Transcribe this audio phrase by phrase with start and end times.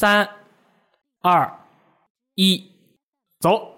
[0.00, 0.26] 三、
[1.20, 1.58] 二、
[2.34, 2.72] 一，
[3.38, 3.76] 走。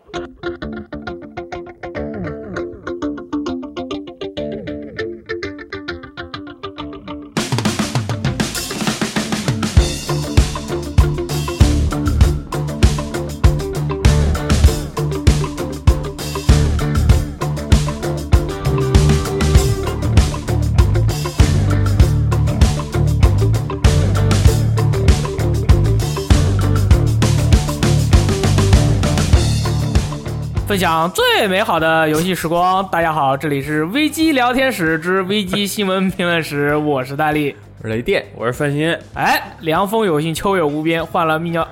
[30.72, 32.82] 分享最美好的游戏时光。
[32.88, 37.54] 大家好，这里是危机聊天室之危机新闻评论室，我是大力。
[37.82, 38.98] 我是雷电，我是范鑫。
[39.12, 41.68] 哎，凉风有幸，秋月无边，换了泌尿。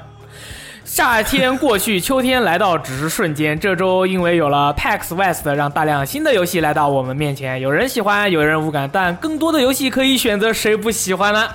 [0.84, 3.58] 夏天过去，秋天来到，只是瞬间。
[3.58, 7.58] 这周因为有了 PAX West，让大量新的游戏来到我们面前。
[7.58, 11.48] 有人喜欢，有人无感，但更多的游戏可以选择，谁不喜欢呢？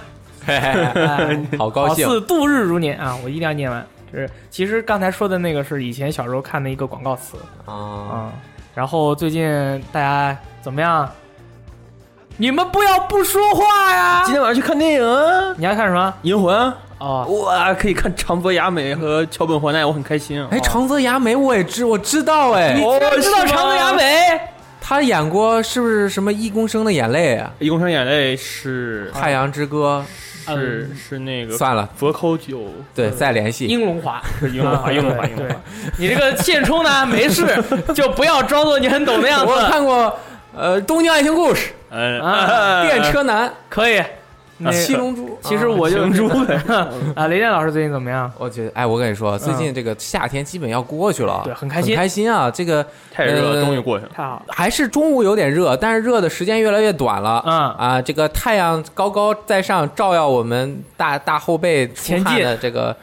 [0.47, 3.15] 哎好高兴好似度日如年啊！
[3.23, 3.85] 我一定要念完。
[4.11, 7.73] 就是其实刚才说的那个是以前小时候看的一个广告词啊！
[7.73, 8.31] 啊、
[8.73, 9.43] 然后最近
[9.91, 11.09] 大家怎么样？
[12.37, 14.21] 你们不要不说话呀！
[14.25, 16.13] 今天晚上去看电影啊，《你要看什么？
[16.23, 16.53] 银魂》
[16.97, 20.49] 哦，哇，可以看长泽雅美和桥本环奈，我很开心啊。
[20.51, 22.81] 哎，长泽雅美我也知我知道哎你，
[23.21, 24.39] 知道长泽雅美？
[24.81, 27.51] 她演过是不是什么《一公升的眼泪》啊？
[27.59, 30.03] 一公升眼泪是《太阳之歌
[30.53, 32.59] 是是那个算了，佛口酒，》
[32.93, 33.65] 对，再联系。
[33.65, 35.55] 英龙华，是 英龙华， 英龙华，英龙华。，
[35.97, 37.45] 你这个现充呢，没事
[37.95, 39.51] 就不要装作你很懂的样子。
[39.51, 40.17] 我看过
[40.55, 44.01] 呃《东京爱情故事嗯啊》《电车男可以。
[44.57, 45.29] 那《七龙珠》。
[45.41, 46.55] 其实我就龙珠呗。
[47.15, 48.31] 啊，雷电老师最近怎么样？
[48.37, 52.49] 我觉得，哎，我跟你说，最近这个夏天基本要过去了，对很开心很开心啊！
[52.49, 54.11] 这个太热了，呃终于过去了。
[54.15, 57.43] 太好了，还是中午有点热，但是热的时间越来越短了。
[57.45, 62.95] 嗯啊，这个太阳高高在上，照耀我们大大后背出汗前进的这个，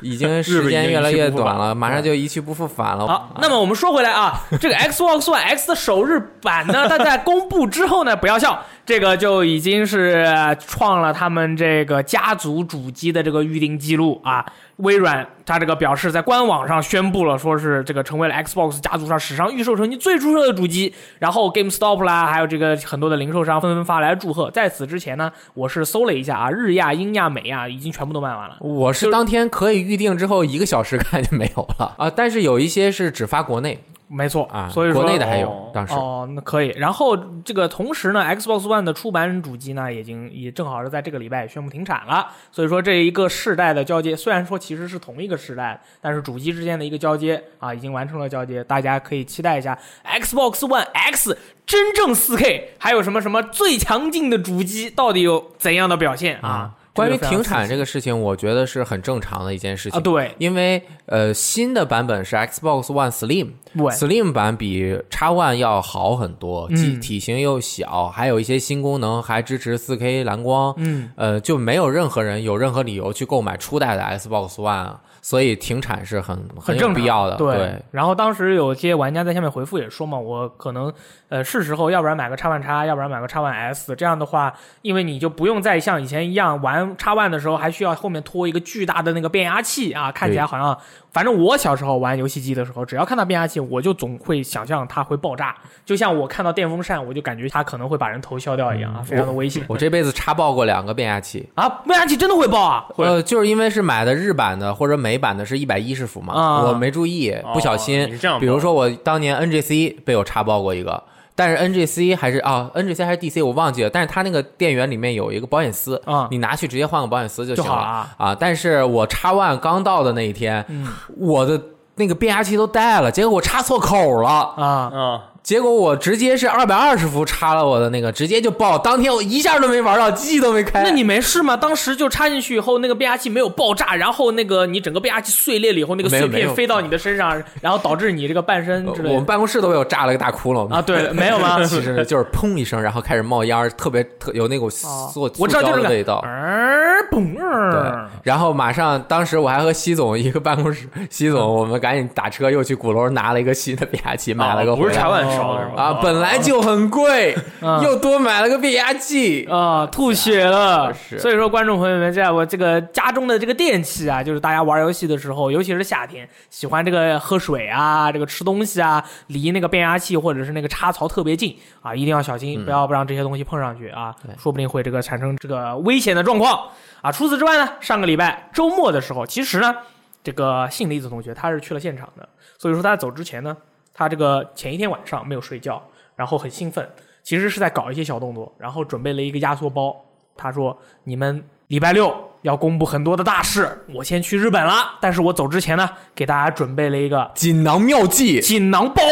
[0.00, 3.06] 已经 时间越来越短了，马上就一去不复返了。
[3.06, 10.26] 好，那么我们说回来啊，这个 Xbox One X 的首日版呢，它在公布之后呢，不要笑，这个就已经是
[10.66, 14.44] 创了他们这个家族主机的这个预定记录啊。
[14.78, 20.92] 微软它这个表示在官网上宣布了，说是这个成为了 Xbox 家族上史上预售成绩最出色的主机。
[21.20, 24.50] 然后 GameStop 啦，还有这个很多的零售商纷纷发来祝贺。
[24.50, 28.56] 在此之前呢，我是搜了一下啊，日亚、英亚、美亚已经全部都卖完了。
[28.60, 36.68] 我是当天可以预定之后一个小时看就没有了啊，但是有一些是只发国内没错啊，所以说国内的还有哦，当时哦，那可以。
[36.76, 42.28] 然后这个同时呢，Xbox One 的出版主机呢，已经也正好是在这个礼拜宣布停产了。
[42.52, 48.62] 所以说这一个世代的交接，虽然说其实是同一个时代，但是主机之间的一个交接啊，已经完成了交接。
[48.64, 56.74] 大家可以期待一下 Xbox One X 真正 4K，还有什么什么最强劲的主机到底有怎样的表现啊？
[56.94, 59.98] 关于停产这个事情，我觉得是很正常的一件事情。
[59.98, 60.34] 啊，对。
[60.38, 63.48] 因为呃新的版本是 Xbox One Slim。
[63.76, 63.86] 对。
[63.86, 66.76] Slim 版比 X One 要好很多，嗯。
[66.76, 70.72] 体体型又小，还有一些新功能，还支持 4K 蓝光。
[70.76, 74.94] 嗯，呃，就没有任何人有任何理由去购买初代的 Xbox One，
[75.24, 77.36] 所以停产是很很正必要的。
[77.36, 80.92] 对，对然后当时有些玩家在下面回复也说嘛，我可能
[81.30, 83.96] 呃是时候，要不然买个 X One X，要不然买个 X One S。
[83.96, 84.52] 这样的话，
[84.82, 90.78] 因为你就不用再像以前一样玩 X One 的时候，还需要后面拖一个巨大的那个变压器啊，看起来好像，
[91.14, 95.54] 反正我小时候玩游戏机的时候，只要看到变压器，我就总会想象它会爆炸，
[95.86, 99.64] 就像我看到电风扇，我就感觉它可能会把人头削掉一样啊，非常的危险。
[99.68, 101.48] 我这辈子插爆过两个变压器。
[101.54, 102.84] 啊，变压器真的会爆啊！
[102.88, 108.06] 会呃，就是因为是买的日版的或者美版的是一百一十伏嘛，啊我没注意，不小心
[108.40, 111.00] 比如说我当年 NGC 被我插爆过一个，
[111.36, 116.28] 但是 NGC 还是啊 NGC 还是 DC 我忘记了，但是它那个电源里面有一个保险丝，啊。
[116.30, 118.14] 你拿去直接换个保险丝就就行了啊。
[118.16, 118.34] 啊。
[118.38, 120.86] 但是我插 One 刚到的那一天，嗯。
[121.16, 121.60] 我的
[121.96, 130.82] 那个变压器都带了，结果我插错口了，啊，啊，结果我直接是二百二十伏插了我的那个，直接就爆，当天我一下都没玩到，机器都没开。
[130.82, 131.54] 那你没事吗？
[131.54, 137.30] 当时就插进去以后，那个变压器没有爆炸，然后那个你整个变压器碎裂了以后，那个碎片飞到你的身上，
[137.60, 140.80] 然后导致你这个半身之类的我们办公室都被我炸了个大窟窿啊？
[140.80, 141.62] 对，没有吗？
[141.68, 146.14] 其实就是砰一声，然后开始冒烟，特别特有那股哦塑我知道就是这个塑胶的味道。
[146.24, 147.34] 儿嘣
[147.70, 147.92] 对，，
[148.22, 155.82] 然后马上，当时我还和西总一个办公室，西总我们赶紧打车又去鼓楼拿了一个新的变压器，买了个回来哦不是茶碗烧的是吧？
[155.82, 159.46] 啊，本来就很贵，嗯又多买了个变压器。
[159.50, 160.92] 啊，吐血了。
[160.94, 176.68] 是所以说，观众朋友们，在我这个家中的这个电器啊，就是大家玩游戏的时候，尤其是夏天，喜欢这个喝水啊，这个吃东西啊，离那个变压器或者是那个插槽特别近啊，一定要小心，不要不让这些东西碰上去啊，说不定会这个产生这个危险的状况。
[177.00, 177.12] 啊。
[177.12, 179.74] 除此之外呢，上个礼拜周末的时候，其实呢，
[180.22, 182.28] 这个信离子同学他是去了现场的，
[182.58, 183.56] 所以说他在走之前呢，
[183.94, 185.82] 他这个前一天晚上没有睡觉，
[186.16, 186.86] 然后很兴奋，
[187.22, 189.96] 其实是在搞一些小动作，然后准备了一个压缩包。
[190.36, 192.12] 他说：“你们礼拜六
[192.42, 199.02] 要公布很多的大事，我先去日本了，但是我走之前呢，给大家准备了一个锦囊妙计锦囊包。”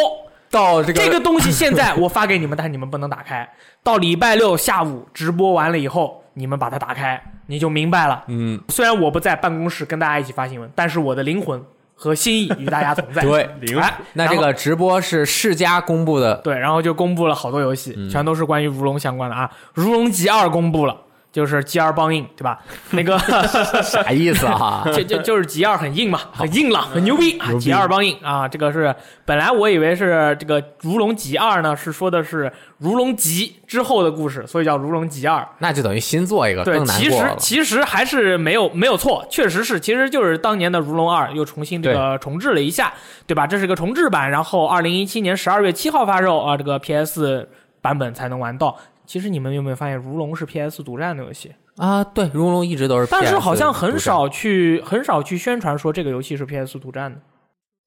[0.50, 3.48] 到这个这个东西现在我发给你们，但是你们不能打开。
[3.82, 8.22] 到礼拜六下午直播完了以后，你们把它打开，你就明白了。
[8.26, 11.64] 嗯，虽然我不在办公室跟大家一起发新闻，但是我的灵魂
[11.94, 13.22] 和心意与大家同在。
[13.22, 19.50] 对 灵哎，那这个直播是世嘉公布的，对，然后就公布了好多游戏，嗯全都是关于如龙相关的啊。
[19.74, 20.96] 如龙集二公布了，
[21.32, 22.60] 就是 G 二帮硬，对吧？
[22.90, 23.18] 那个
[23.82, 24.84] 啥意思啊？
[24.94, 28.94] 就就就是 G 二很硬嘛，很硬朗，很牛逼啊牛逼！G 二帮硬啊，这个是
[29.24, 35.46] 本来我以为是这个如龙吉二呢，是说的是如龙吉之后的故事，所以叫如龙吉二。
[35.58, 37.24] 那就等于新做一个对，更难其实。
[37.38, 42.92] 其实还是没有没有错，确实是，其实就是当年的如龙二又重新这个重置了一下，
[43.26, 43.46] 对吧？
[43.46, 47.48] 这是个重置版，然后二零一七年十二月七号发售啊，这个 PS
[47.80, 48.76] 版本才能玩到。
[49.12, 51.52] 其实你们有没有发现，如龙是 PS 独占的游戏？
[51.76, 57.20] 啊，对，如龙一直都是但是好像很少去很少去宣传说这个游戏是 PS 独占的。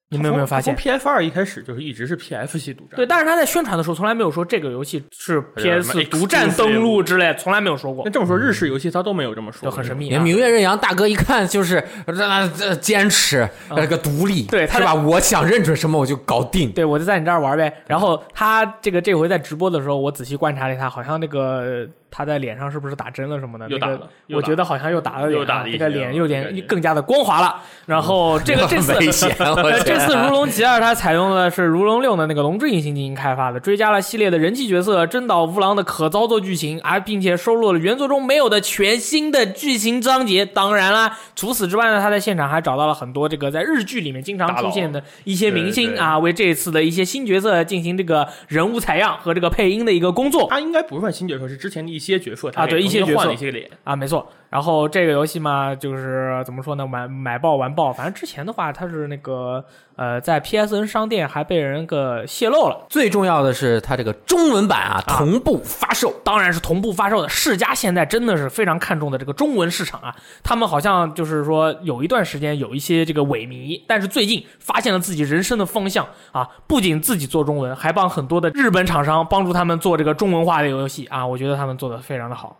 [0.08, 2.94] 你们有没有发现从 PF 二一开始就是一直是 PF 系独占。
[2.94, 14.94] 对，但是他在宣传的时候从来没有说这个游戏是 PS 什么独占登录之类，从来没有说过那，这么说，日式游戏他都没有这么说，就很神秘、明月任阳大哥一看就是这这坚持那个独立，对他是吧？
[14.94, 16.70] 我想认准什么我就搞定。
[16.70, 17.72] 对，我就在你这儿玩呗。
[17.88, 23.66] 然后他这个这回在直播的时候，我仔细观察了一下，好像那个他在脸上是不是打针了什么的？
[23.68, 27.62] 那个又打了，又我觉得好像又打了脸啊，又打了一这个脸有点更加的光滑了。
[27.86, 29.26] 然后这个这次 这次
[30.24, 40.44] 《如龙龙集二》它采用的是《如龙六》的那个龙之引擎进行开发的，追加了系列的人气角色真岛无郎的可操作剧情，而并且收录了原作中没有的全新的剧情章节。
[40.44, 50.48] 当然啦，除此之外呢，他在现场还找到了很多这个在日剧里面经常出现的一些明星啊，为这次的一些新角色进行这个人物采样和这个配音的一个工作。
[50.50, 53.68] 他应该不算新角色，是之前的一些角色他啊对一些角色换了一些脸。
[53.84, 54.30] 啊，没错。
[54.56, 57.92] 然后这个游戏嘛，就是怎么说呢，买买爆完爆。
[57.92, 59.62] 反正之前的话，它是那个
[59.96, 62.86] 呃，在 PSN 商店还被人个泄露了。
[62.88, 67.28] 最重要的是它这个中文版啊同步发售，当然是同步发售的。
[67.28, 82.56] 世嘉现在真的是非常看重的这个中文市场啊，他们好像就是说有一段时间有一些这个萎靡，但是最近发现了自己人生的方向啊，不仅自己做中文，还帮很多的日本厂商帮助他们做这个中文化的游戏啊，我觉得他们做的非常的好。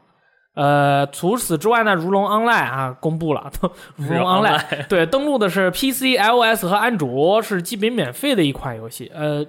[0.57, 3.51] 呃，除此之外呢，如龙 Online 啊公布了，
[3.97, 9.13] 如龙 Online 对登录的是 PC、iOS 和安卓，是基本免费的一款游戏。
[9.15, 9.45] 呃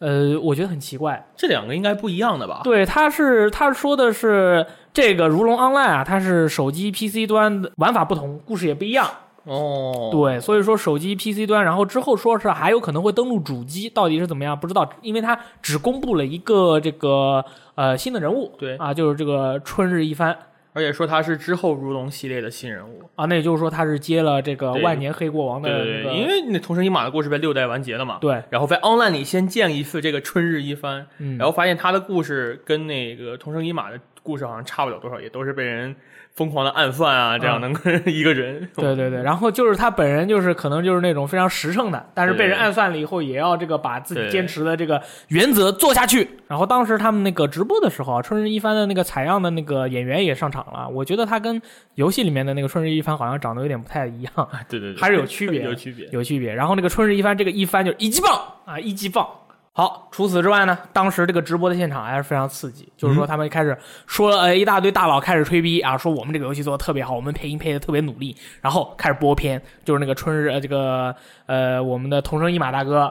[0.00, 2.62] 呃，我觉得很奇怪，这两个应该不一样的吧？
[2.64, 9.08] 对，他是他说的是这个《如龙 Online》啊，它是手机 PC 端的玩法不同，故事也不一样。
[9.44, 17.44] 哦，对，所以说手机 PC 端，然后之后说是还有可能会登录主机，到底是怎么样不知道，因为它只公布了一个这个
[17.74, 20.36] 呃新的人物，对啊，就是这个春日一番
[20.74, 23.02] 而且说他是之后如龙系列的新人物。
[23.14, 28.16] 啊，那也就是说他是接了这个万年黑国王的对对对，因为那同生一马的故事被六代完结了嘛。
[28.22, 35.94] 对，然后在 Online 里先见一次这个春日一番，嗯，然后发现他的故事跟那个同生一马的故事好像差不了多少，也都是被人
[36.34, 37.68] 疯狂的暗算啊，这样的
[38.06, 38.68] 一个人。
[38.76, 46.28] 对对对，然后就是他本人就是可能就是那种非常实诚的，但是被人暗算了以后，也要这个把自己坚持的这个原则做下去。
[46.48, 51.60] 然后当时他们那个直播的时候啊，春日一番的那个采样的那个演员也上场了，我觉得他跟
[51.94, 56.08] 游戏里面的那个春日一番好像长得有点不太一样，啊对对对，还是有区 别有区别。
[56.12, 56.54] 有区别。
[56.54, 58.30] 然后那个春日一番这个一番就是一级棒
[58.64, 59.26] 啊，一级棒。
[59.74, 63.74] 好，除此之外呢，当时这个直播的现场还是非常刺激，就是说他们开始
[64.06, 73.10] 说了呃一大堆大佬开始吹逼啊，说我们这个游戏做的特别好，我们配音配的特别努力，然后开始播片，就是那个春日呃这个呃我们的同生一马大哥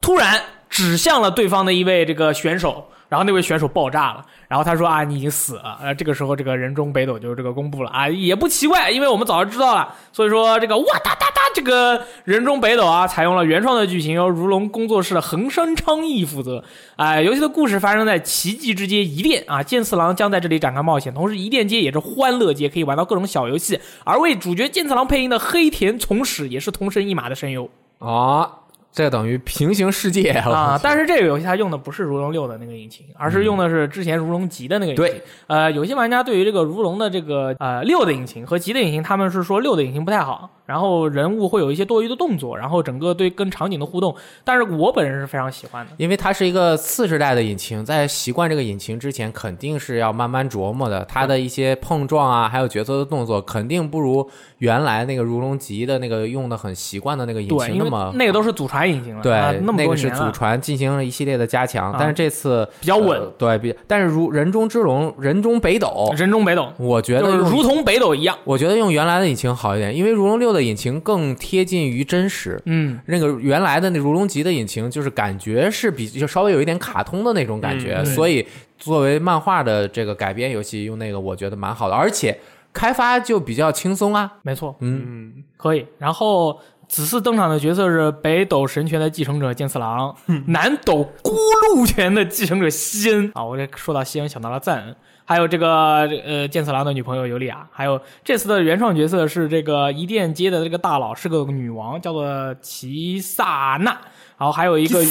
[0.00, 16.64] 突然指向了对方的一位这个选手，然后那位选手爆炸了，然后他说啊你已经死了，呃这个时候这个人中北斗就这个公布了啊也不奇怪，因为我们早就知道了，所以说这个哇哒哒哒这个人中北斗啊采用了原创的剧情，由如龙工作室的横山昌义负责。
[16.96, 23.78] 哎、游戏的故事发生在奇迹之街一店啊，剑次郎将在这里展开冒险，同时一店街也是欢乐街，可以玩到各种小游戏。
[24.04, 28.50] 而为主角剑次郎配音的黑田从史也是同生一马的声优哦，
[28.98, 30.78] 这等于平行世界啊。
[30.82, 35.04] 但是这个游戏它用的不是如龙六的那个引擎，而是用的是之前如龙级的那个引擎。
[35.04, 45.92] 对，呃，有些玩家对于这个如龙的这个呃六的引擎和级的引擎，他们是说六的引擎不太好，然后人物会有一些多余的动作，然后整个对跟场景的互动，但是我本人是非常喜欢的。
[45.96, 51.02] 因为它是一个次世代的引擎，在习惯这个引擎之前，肯定是要慢慢琢磨的。
[51.06, 68.36] 它的一些碰撞啊，还有角色的动作，肯定不如原来那个如龙级的那个用的很习惯的那个引擎那么那个都是祖传引擎了，对，啊那么那个是祖传进行了一系列的加强，啊但是这次比较稳呃对，比但是如人中之龙、人中北斗，人中北斗，我觉得就是如同北斗一样。
[68.44, 72.60] 我觉得用原来的引擎好一点，因为如龙六的引擎更贴近于真实。
[72.66, 78.46] 嗯，那个原来的那如龙级的引擎，就是感觉是比就稍微有一点卡通的那种感觉，嗯所以
[78.78, 82.38] 作为漫画的这个改编游戏用那个，我觉得蛮好的，而且
[82.72, 84.34] 开发就比较轻松啊。
[84.42, 85.84] 没错，嗯，嗯，可以。
[85.98, 90.14] 然后此次登场的角色是北斗神拳的继承者剑次郎，
[90.46, 91.32] 南斗孤
[91.74, 93.44] 鹿拳的继承者西恩啊。
[93.44, 94.96] 我这说到西恩想到了赞恩，
[95.28, 103.98] 还有这个呃剑次郎的女朋友尤利亚，还有这次的原创角色是这个伊甸街的这个大佬是个女王，叫做齐萨娜。
[104.38, 105.04] 然后还有一个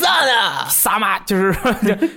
[0.69, 1.53] 萨玛，就是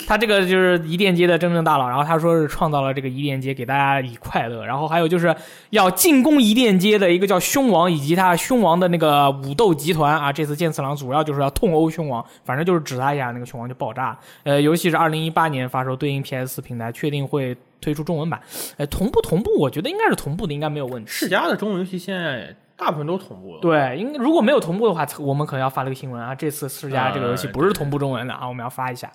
[0.06, 4.64] 他这个就是伊甸街的真正大佬，然后他说是创造了这个伊甸街，给大家以快乐。
[4.64, 5.34] 然后还有就是
[5.70, 10.32] 要进攻伊甸街的一个叫凶王，以及他凶王的那个武斗集团啊。
[10.32, 14.16] 这次剑次郎主要就是要痛殴凶王，反正就是指他一下，那个凶王就爆炸。
[14.44, 18.40] 呃，游戏是二零一八年发售，对应 PS 平台，确定会推出中文版。
[18.76, 21.10] 哎，同步同步，我觉得应该是同步的，应该没有问题。
[21.10, 23.60] 世嘉的中文游戏现在大部分都同步了。
[23.60, 26.34] 对，应如果没有同步的话，我们可能要发了个新闻啊。
[26.34, 29.10] 这次世嘉这个游戏呃不是同步中文的啊，我们要发一下。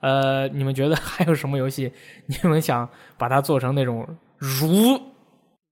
[0.00, 1.92] 呃，你们觉得还有什么游戏，
[2.26, 4.06] 你们想把它做成那种
[4.38, 4.98] 如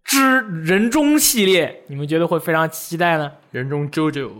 [0.05, 3.33] 之人中系列，你们觉得会非常期待呢？
[3.50, 4.31] 人中 JoJo，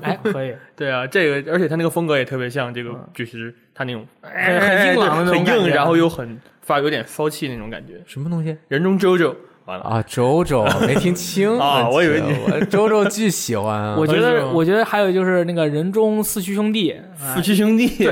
[0.00, 8.00] 哎，可以， 对啊，这个而且他那个风格也特别像这个，就是他那种很很硬朗的那种很硬，然后又很发有点骚气那种感觉。
[8.06, 9.34] 什么东西人中 JoJo
[9.64, 10.02] 完了，啊？
[10.06, 13.96] 周周没听清 啊我以为你我周周巨喜欢啊。
[13.98, 16.94] 我觉得，我觉得还有就是那个人中四驱兄弟，
[17.34, 18.08] 四驱兄弟，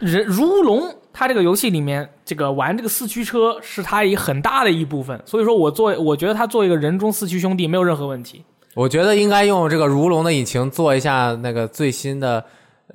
[0.00, 8.44] 人如龙，他这个游戏里面，这个玩这个四驱车是他一很大的一部分，所以说我做，我觉得他做一个人中四驱兄弟没有任何问题。
[8.74, 12.44] 我觉得应该用这个如龙的引擎做一下那个最新的，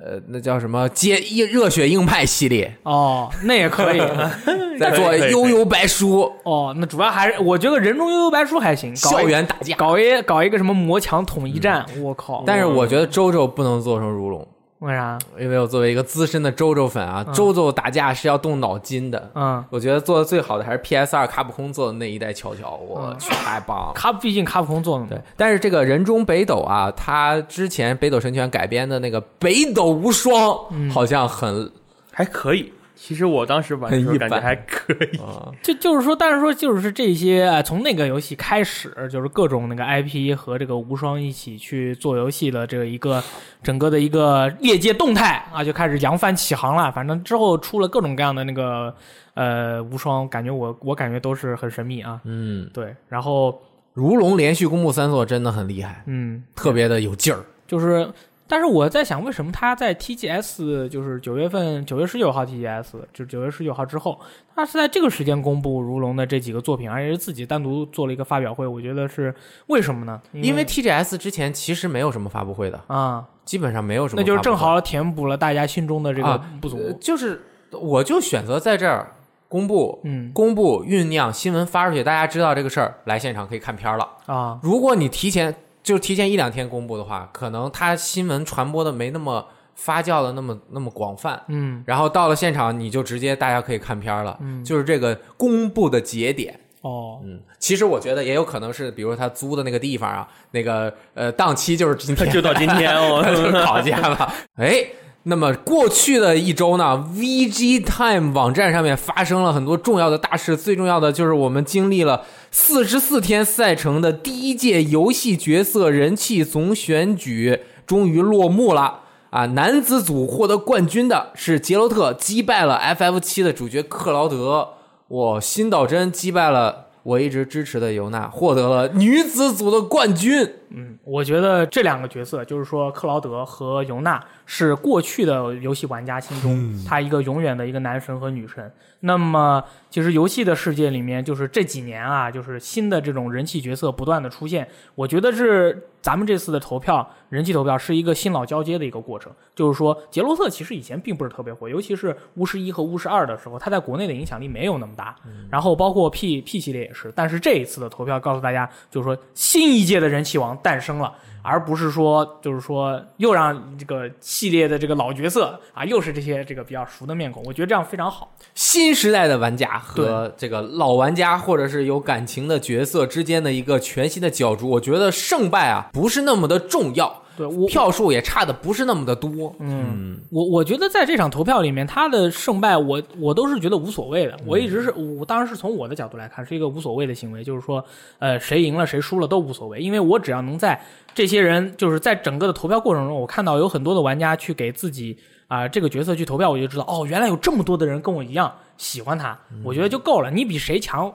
[0.02, 4.00] 呃，那叫什么“接硬热血硬派”系列，哦，那也可以。
[4.80, 9.76] 再做悠悠白书哦，那主要还是我觉得人中悠悠白书还行，搞校园打架。
[9.76, 12.42] 搞一搞一个什么魔墙统一战，我靠！
[12.46, 14.48] 但是我觉得周周不能做成如龙，
[14.80, 15.18] 为啥？
[15.38, 19.30] 因为我作为一个资深的周周粉啊，周周打架是要动脑筋的。
[19.34, 23.92] 嗯，我觉得做的最好的还是 PS 二卡普空做的那一代乔乔，我去，太棒了。
[23.94, 30.58] 卡毕竟卡普空做的嘛对，，但是这个人中北斗啊，他之前北斗神拳改编的那个北斗无双，
[30.90, 31.70] 好像很
[32.10, 32.72] 还可以。
[33.02, 35.16] 其实我当时玩的时候感觉还可以。
[35.16, 43.22] 啊，就就是说，但是说就是这些，呃从那个游戏开始，就是各种那个 IP 和这个无双一起去做游戏的这个一个
[43.62, 46.92] 整个的一个业界动态啊，就开始扬帆起航了。
[46.92, 48.94] 反正之后出了各种各样的那个
[49.32, 52.20] 呃无双，感觉我我感觉都是很神秘啊。
[52.24, 53.58] 嗯，对，然后
[53.94, 57.40] 如龙连续公布三座真的很厉害，嗯，特别的有劲儿。
[57.66, 58.06] 就是，
[58.50, 64.18] 但是我在想，为什么他在 TGS 就是九月份九月十九号 TGS 就九月十九号之后，
[64.56, 69.32] 他是在这个时间公布如龙的这几个作品，而且是自己单独做了一个发表会，我觉得是
[69.68, 70.20] 为什么呢？
[70.32, 76.76] 因为 TGS 之前其实没有什么发布会的，啊，基本上没有什么那就是正好填补了大家心中的这个啊不足。
[76.76, 77.40] 呃就是
[77.70, 79.12] 我就选择在这儿
[79.46, 80.00] 公布。
[80.02, 84.08] 嗯公布酝酿新闻发出去，大家知道这个事儿，来现场可以看片儿了。
[84.26, 96.58] 啊，如果你提前就提前一两天公布的话，可能它新闻传播的没那么发酵的那么那么广泛，嗯然后到了现场你就直接大家可以看片儿了，嗯就是这个公布的节点。
[96.82, 104.32] 哦，嗯，其实我觉得也有可能是，比如说他租的那个地方啊，那个呃档期就是今天， 就到今天哦， 就是吵架了。
[104.54, 104.82] 哎，
[105.24, 119.00] 那么过去的一周呢，VG Time 网站上面发生了很多重要的大事，最重要的就是我们经历了四十四天赛程的第一届游戏角色人气总选举终于落幕了。
[119.28, 124.70] 啊，男子组获得冠军的是杰洛特，击败了 FF 七的主角克劳德。
[125.06, 130.48] 我新岛真击败了我一直支持的尤娜，获得了女子组的冠军。
[130.70, 138.72] 嗯，我觉得这两个角色，就是说克劳德和尤娜，是过去的游戏玩家心中他一个永远的一个男神和女神。
[139.00, 144.68] 那么，其实游戏的世界里面，就是这几年啊，就是新的这种人气角色不断的出现。
[144.94, 149.32] 我觉得是咱们这次的投票人气投票是一个新老交接的一个过程。
[149.54, 155.14] 就是说，杰洛特其实以前并不是特别火，尤其是巫师一和巫师二的时候，他在国内的影响力没有那么大。
[155.50, 168.32] 然后包括 P P 系列也是，但是这一次的投票告诉大家，就是说新一届的人气王诞生了，而不是说就是说又让这个系列的这个老角色啊，又是这些这个比较熟的面孔，我觉得这样非常好。
[168.54, 179.54] 新时代的玩家和这个老玩家，或者是有感情的角色之间的一个全新的角逐，我觉得胜败啊不是那么的重要，对我票数也差的不是那么的多。
[179.60, 184.38] 嗯，我我觉得在这场投票里面，他的胜败我我都是觉得无所谓的。
[184.46, 187.82] 我一直是我当然是从我的角度来看，是一个无所谓的行为，就是说，
[188.18, 190.78] 呃，谁赢了谁输了都无所谓，因为我只要能在
[191.14, 195.16] 这些人就是在整个的投票过程中，我看到有很多的玩家去给自己
[195.48, 200.30] 啊、这个角色去投票，我就知道哦，原来有这么多的人跟我一样喜欢他，我觉得就够了。
[200.30, 201.12] 你比谁强，呃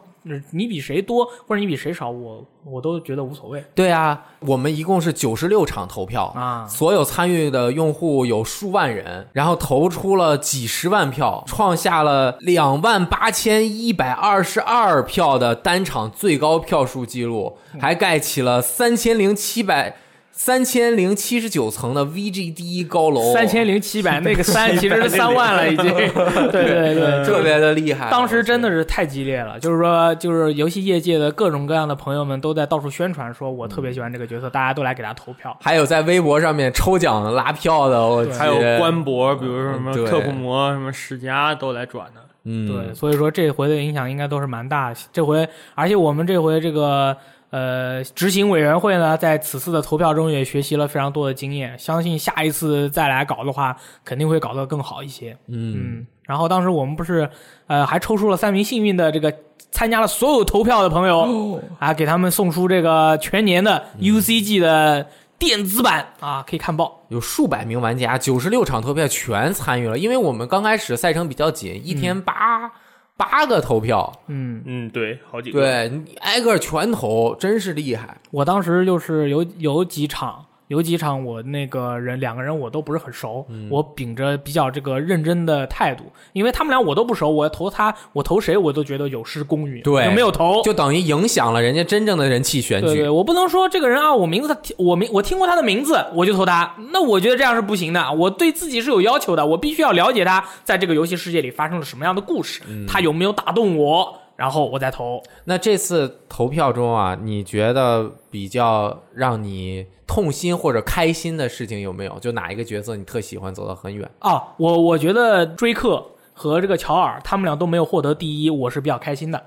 [0.52, 6.66] 你比谁多，或者你比谁少，我我都觉得无所谓对啊，我们一共是九十六场投票啊。
[6.68, 19.96] 所有参与的用户有数万人，然后投出了几十万票，创下了两万八千一百二十二票的单场最高票数记录，还盖起了三千零七百。
[20.38, 25.86] 三千零七十九层的 VG 第一高楼，三千零七百， 那个三其实是三万了，已经。
[25.86, 26.10] 对
[26.52, 28.12] 对对，特别的厉害。
[28.12, 35.58] 当时真的是太激烈了，就是说，就是游戏业界的各种各样的朋友们都在到处宣传，说我特别喜欢这个角色，大家都来给他投票。
[35.62, 42.22] 还有在微博上面抽奖拉票的，我还有官博，比如说什么对科普魔、什么世嘉都来转的。
[42.44, 44.94] 嗯，对，所以说这回的影响应该都是蛮大。
[45.12, 47.16] 这回，而且我们这回这个
[47.56, 55.32] 呃执行委员会呢，在此次的投票中也学习了非常多的经验，相信下一次再来搞的话，肯定会搞得更好一些。
[55.48, 57.30] 嗯，嗯，然后当时我们不是
[57.68, 59.34] 呃还抽出了三名幸运的这个
[59.72, 65.08] 参加了所有投票的朋友、啊，给他们送出这个全年的 UCG 的
[65.40, 67.02] 电子版啊，可以看报。
[67.10, 69.98] 有数百名玩家，九十六场投票全参与了。
[69.98, 72.70] 因为我们刚开始赛程比较紧，一天八、
[73.18, 75.62] 八个投票，嗯，嗯，对，好几个。
[75.62, 78.18] 对你挨个全投，真是厉害。
[78.32, 80.46] 我当时就是有有几场。
[80.68, 92.88] 有几场我那个人两个人我都不是很熟，我秉着比较这个认真的态度，因为他们俩我都不熟，我投他我投谁我都觉得有失公允，对就没有投，就等于影响了人家真正的人气选举。
[92.88, 96.76] 对对，我不能说这个人啊，我名字他我名我听过他的名字，我就投他。
[96.92, 105.22] 那我觉得这样是不行的，我对自己是有要求的，我必须要了解他在这个游戏世界里发生了什么样的故事，他有没有打动我，然后我再投。
[105.46, 112.20] 那这次投票中啊，你觉得比较让你痛心或者开心的事情有没有？
[112.20, 114.10] 就哪一个角色你特喜欢，走得很远？
[114.20, 119.42] 啊，我我觉得追客和这个乔尔他们俩都没有获得第一，我是比较开心的。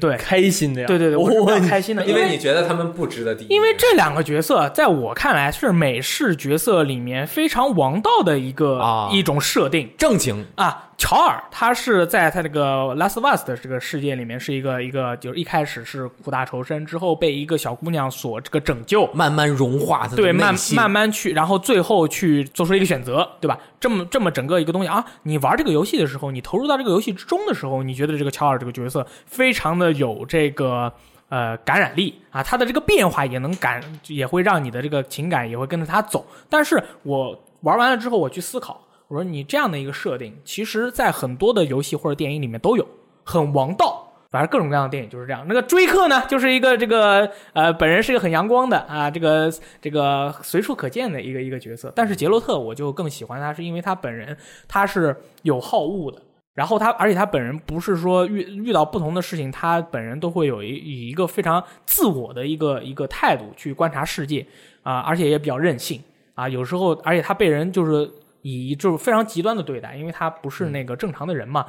[0.00, 0.86] 对，开心的呀。
[0.86, 9.90] 对对对，我是比较开心的，因为你觉得他们不值得第一，因为这两个角色在我看来是美式角色里面非常王道的一个、啊一种设定。
[9.98, 23.58] 正经啊，乔尔他是在他这个拉斯瓦斯的这个世界里面是一个一个，就是一开始是苦大仇深，之后被一个小姑娘所这个拯救，慢慢融化对，慢慢慢去，然后最后去做出了一个选择，对吧？
[23.80, 30.92] 这么这么整个一个东西啊，你玩这个游戏的时候，你投入到这个游戏之中的时候，你觉得这个乔尔这个角色非常的有这个
[31.28, 36.24] 呃感染力啊，他的这个变化也能感，也会让你的这个情感也会跟着他走。
[36.48, 38.80] 但是我玩完了之后，我去思考，
[39.14, 42.84] 我说你这样的一个设定，其实在很多的游戏或者电影里面都有，
[43.22, 44.10] 很王道。
[44.28, 45.44] 反正各种各样的电影就是这样。
[45.46, 49.48] 那个追客呢，就是一个这个呃，本人是一个很阳光的啊，这个
[49.80, 51.92] 这个随处可见的一个一个角色。
[51.94, 56.20] 但是杰洛特我就更喜欢他，是因为他本人他是有好恶的。
[56.54, 64.44] 然后他，而且他本人不是说遇遇到不同的事情，他本人都会有一以一个非常自我的一个一个态度去观察世界
[64.82, 66.02] 啊，而且也比较任性
[66.34, 66.48] 啊。
[66.48, 68.10] 有时候，而且他被人就是
[68.44, 71.66] 以就是非常极端的对待，因为他不是那个正常的人嘛。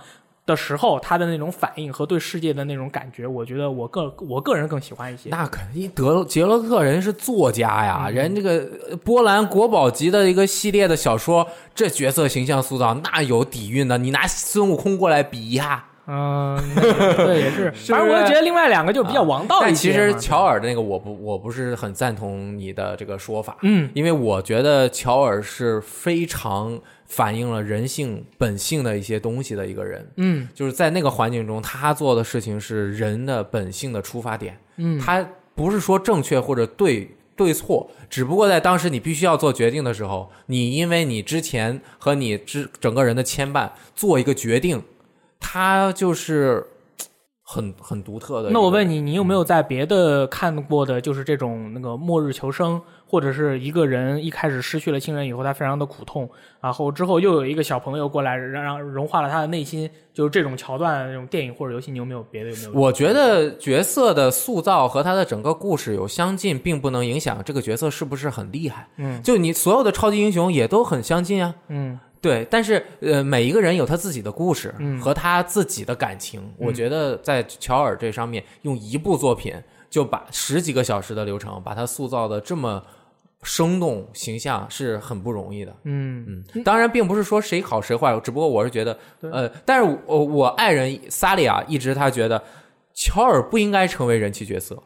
[0.48, 5.28] 的时候，他的那种反应和对世界的那种感觉，我觉得我个我个人更喜欢一些。
[5.30, 15.84] 那肯定，德杰洛特人是作家呀，人这个呃波兰国宝级的一个系列的小说，这角色形象塑造那有底蕴的，你拿孙悟空过来比一下。
[16.08, 16.58] 嗯，
[17.16, 17.72] 对，也是。
[17.92, 19.92] 反正我就觉得另外两个就比较王道一但其。
[19.92, 44.82] 实乔尔的那个我不我不是很赞同你的这个说法，嗯，因为我觉得乔尔是非常反映了人性本性的一些东西的一个人，嗯就是在那个环境中，他做的事情是人的本性的出发点，嗯，他不是说正确或者对对错，只不过在当时你必须要做决定的时候，你因为你之前和你之整个人的牵绊做一个决定，
[45.40, 46.66] 他就是
[47.44, 48.50] 很很独特的。
[48.50, 56.28] 那我问你，你有没有在别的看过的，就是这种那个末日求生，或者是一个人一开始失去了亲人以后，他非常的苦痛，
[56.60, 62.50] 然后之后又有一个小朋友过来，让让融化了他的内心，就是这种桥段，这种电影或者游戏，你有没有别的？
[62.50, 62.72] 有没有？
[62.74, 68.88] 我觉得角色的塑造和他的整个故事有相近，并不能影响这个角色是不是很厉害。
[68.98, 71.54] 嗯就你所有的超级英雄也都很相近啊。
[71.68, 76.42] 嗯对，但是呃，每一个人有他自己的故事嗯和他自己的感情。
[76.58, 79.54] 我觉得在乔尔这上面，用一部作品
[79.92, 82.84] 就把十几个小时的流程，把他塑造的这么
[83.44, 85.72] 生动形象，是很不容易的。
[85.84, 86.44] 嗯。
[86.56, 92.42] 嗯，当然并不是说谁好谁坏，只不过我是觉得，呃，但是我我爱人萨利亚一直他觉得
[92.96, 94.82] 乔尔不应该成为人气角色，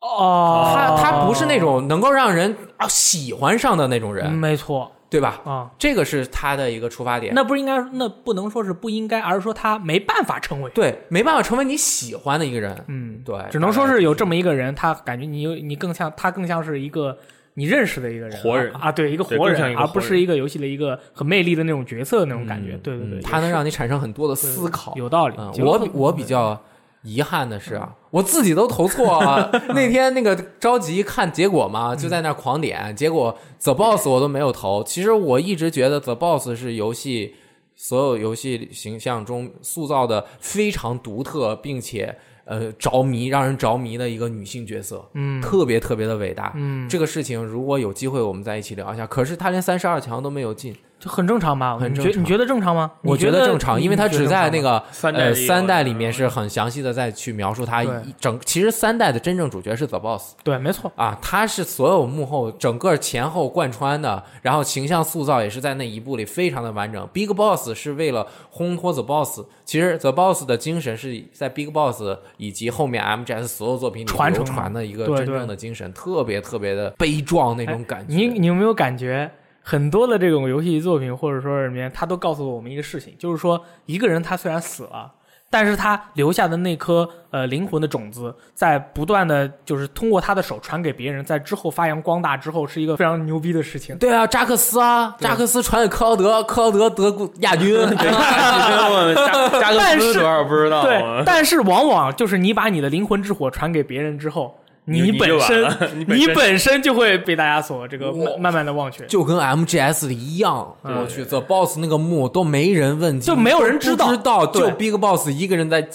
[0.00, 5.40] 哦，他他不是那种能够让人啊喜欢上的那种人，嗯没错对吧？
[5.44, 5.70] 啊。
[5.78, 7.32] 这个是他的一个出发点。
[7.34, 10.70] 那不应该，那不能说是不应该，而是说他没办法成为。
[10.74, 12.84] 对，没办法成为你喜欢的一个人。
[12.88, 17.16] 嗯，对，只能说是有这么一个人，他感觉你有你更像他更像是一个
[17.54, 22.72] 你认识的一个人，活人啊，对，一个活人，更像一个活而不是一个游戏的一个很魅力的那种角色的那种感觉。
[22.72, 24.94] 嗯对对对，嗯他能让你产生很多的思考。
[24.96, 26.58] 有道理我比我比较
[27.02, 29.50] 遗憾的是啊，我自己都投错了。
[29.74, 34.84] 那天那个着急看结果嘛，就在那狂点，结果 The Boss 我都没有投。
[34.84, 37.34] 其实我一直觉得 The Boss 是游戏
[37.74, 46.52] 所有游戏形象中塑造的非常独特，并且呃着迷，让人着迷的一个女性角色，嗯特别特别的伟大。
[46.54, 49.06] 嗯，这个事情如果有机会，我们再一起聊一下。
[49.06, 51.76] 可是他连三十二强都没有进，这很正常吧？
[51.76, 52.92] 很正常你觉你觉得正常吗？
[53.02, 58.38] 我觉得正常，因为他只在那个个呃三代里有三代里面是很详细的再去描述他对一整。
[58.44, 60.92] 其实三代的真正主角是 The Boss 对，没错。
[60.94, 67.04] 啊，他是所有幕后整个前后贯穿的，然后形象塑造也是在那一部里非常的完整。
[67.12, 72.00] Big Boss 是为了烘托 The Boss，其实 The Boss 的精神是在 Big Boss
[72.36, 78.14] 以及后面 MGS 所有作品里传承流传的一个对真正的精神，特别特别的悲壮那种感觉。
[78.14, 79.28] 你你有没有感觉
[79.62, 85.12] 很多的这种游戏作品，或者说里面，他都告诉了我们一个事情，就是说一个人他虽然死了。
[85.54, 93.94] 但是他留下的那颗呃灵魂的种子，在不断的就是通过他的手传给别人，在之后发扬光大之后，是一个非常牛逼的事情。
[93.98, 97.74] 对啊，扎克斯啊，扎克斯传给克劳德，克劳德得过亚军。
[97.76, 105.62] 对，加加个但是斯多少不知道，对，但是往往就是你把你的灵魂之火传给别人之后， 你本身
[105.96, 109.06] 你本你身本身就会被大家所这个慢慢慢的忘却。
[109.06, 115.90] 就跟 MGS 里一样，嗯我去，The Boss 那个墓都没人问津，就没有人知道知道，就 Big Boss 一个人在对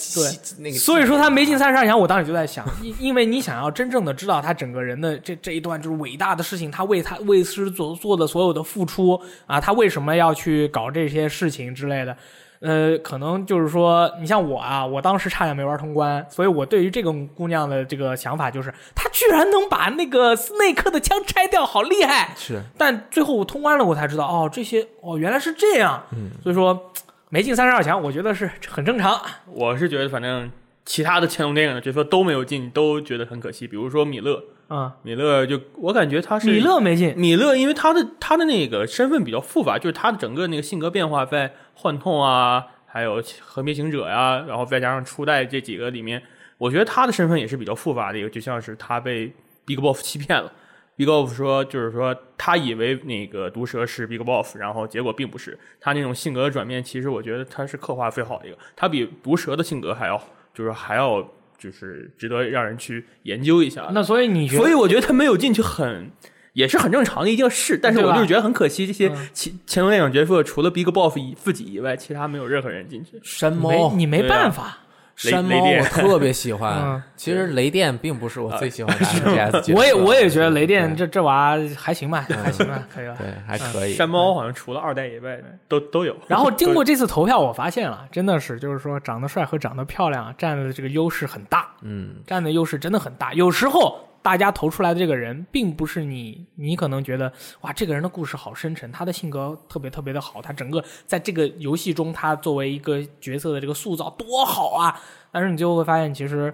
[0.60, 12.16] 那个，所以说他没进三十二强，我当时就在想，因因为你想要真正的知道他整个人的这这一段就是伟大的事情，他为他为师所做的所有的付出啊，他为什么要去搞这些事情之类的。
[12.60, 22.34] 呃，可能就是说，你像我啊，我当时差点没玩通关，所以我对于这个姑娘的这个想法就是，她居然能把那个斯内克的枪拆掉，好厉害！
[22.36, 26.02] 是但最后我通关了，我才知道，哦，这些哦原来是这样。
[26.12, 26.90] 嗯，所以说
[27.28, 29.20] 没进三十二强，我觉得是很正常。
[29.46, 30.50] 我是觉得反正
[30.84, 33.68] 其他的乾隆电影的角色都没有进，都觉得很可惜。
[33.68, 46.20] 比如说米勒，啊、米勒就我感觉他是米勒没进，米勒，因为他的他的那个身份比较复杂，就是他的整个那个性格变化，在幻痛啊，还有和平行者呀、然后再加上初代这几个里面，
[46.58, 49.32] 我觉得他的身份也是比较复杂的一个，就像是他被
[49.64, 50.52] Big Boss 欺骗了。
[50.96, 55.56] Big Boss 说，就是说他以为那个毒蛇是 Big Boss，然后结果并不是。
[55.80, 60.20] 他那种性格的转变，其实我觉得他是刻画最好的一个，他比毒蛇的性格还要，
[60.52, 61.24] 就是还要，
[61.56, 63.88] 就是值得让人去研究一下。
[63.92, 66.10] 那所以你觉得所以我觉得他没有进去很。
[66.58, 73.20] 也是很正常的一件事，但是我就是觉得很可惜，这些嗯其乾隆电影角色除了 Big Boss 以自己以外，其他没有任何人进去。
[73.22, 74.78] 山猫，你没办法。
[75.14, 77.02] 山猫雷电我特别喜欢嗯。
[77.16, 79.04] 其实雷电并不是我最喜欢的
[79.62, 83.14] 色，我也我也觉得雷电这这娃还行吧，还行吧，可以吧。
[83.18, 83.94] 对还可以。
[83.94, 86.16] 山猫好像除了二代以外都都有。
[86.26, 93.32] 然后经过这次投票，我发现了，真的是就是说长得帅和长得漂亮占的这个优势很大，嗯，占的优势真的很大。
[93.34, 105.00] 有时候大家投出来的这个人，并不是你，你可能觉得哇，这个人的故事好深沉，他的性格特别特别的好，他整个在这个游戏中，他作为一个角色的这个塑造多好啊！
[105.30, 106.52] 但是你最后会发现，其实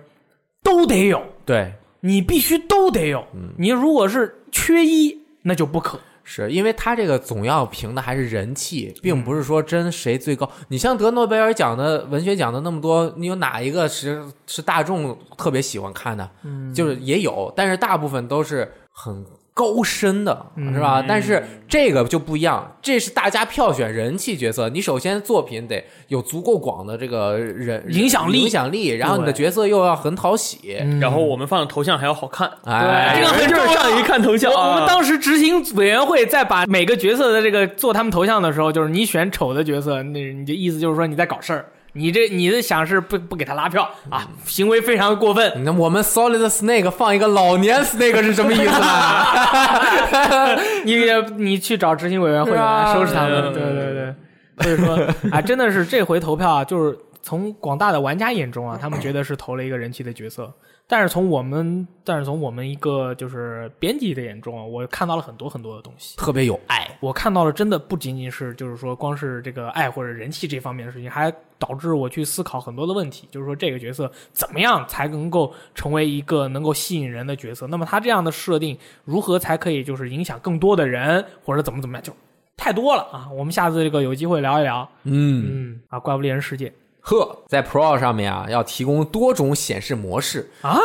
[0.62, 3.27] 都得有，对，你必须都得有。
[3.57, 5.98] 你如果是缺一，那就不可。
[6.24, 10.50] 是因为他这个总要评的还是人气，并不是说真谁最高。
[10.68, 16.28] 你像得诺贝尔奖的文学奖的那么多，你有哪一个是是大众特别喜欢看的？
[16.42, 21.02] 嗯，就是也有，但是大部分都是很高深的，是吧？
[21.06, 28.40] 但是这个就不一样，这是大家票选人气角色，你首先作品得有足够广的这个人影响力。
[28.40, 34.52] 影响力，然后你的角色又要很讨喜，然后我们放的头像还要好看，哎，这个很重要就是上一看头像。
[34.52, 45.64] 我们当时执行委员会在把每个角色的这个做他们头像的时候，就是你选丑的角色，那你的意思就是说你在搞事儿，你这你的想是不不给他拉票啊，行为非常过分。
[45.64, 50.59] 那我们 Solid Snake 放一个老年 Snake 是什么意思呢？
[50.85, 50.96] 你
[51.37, 54.14] 你去找执行委员会是吧来收拾他们，嗯对对对。
[54.61, 54.96] 所以说
[55.30, 60.52] 啊，真的是这回投票啊，就是从广大的玩家眼中啊，他们觉得是投了一个人气的角色，
[60.86, 66.16] 但是从我们，但是从我们一个就是编辑的眼中啊，我看到了很多很多的东西。
[66.18, 77.66] 特别有爱，我看到了，真的不仅仅是就是说光是这个爱或者人气这方面的事情，还导致我去思考很多的问题，就是说这个角色怎么样才能够成为一个能够吸引人的角色？
[77.66, 82.12] 那么他这样的设定如何才可以就是影响更多的人，或者怎么怎么样，就
[82.56, 83.28] 太多了啊！
[83.32, 84.88] 我们下次这个有机会聊一聊。
[85.04, 85.44] 嗯。
[85.48, 86.72] 嗯啊，怪物猎人世界
[87.06, 90.78] 呵，在 Pro 上面啊，要提供多种显示模式，啊，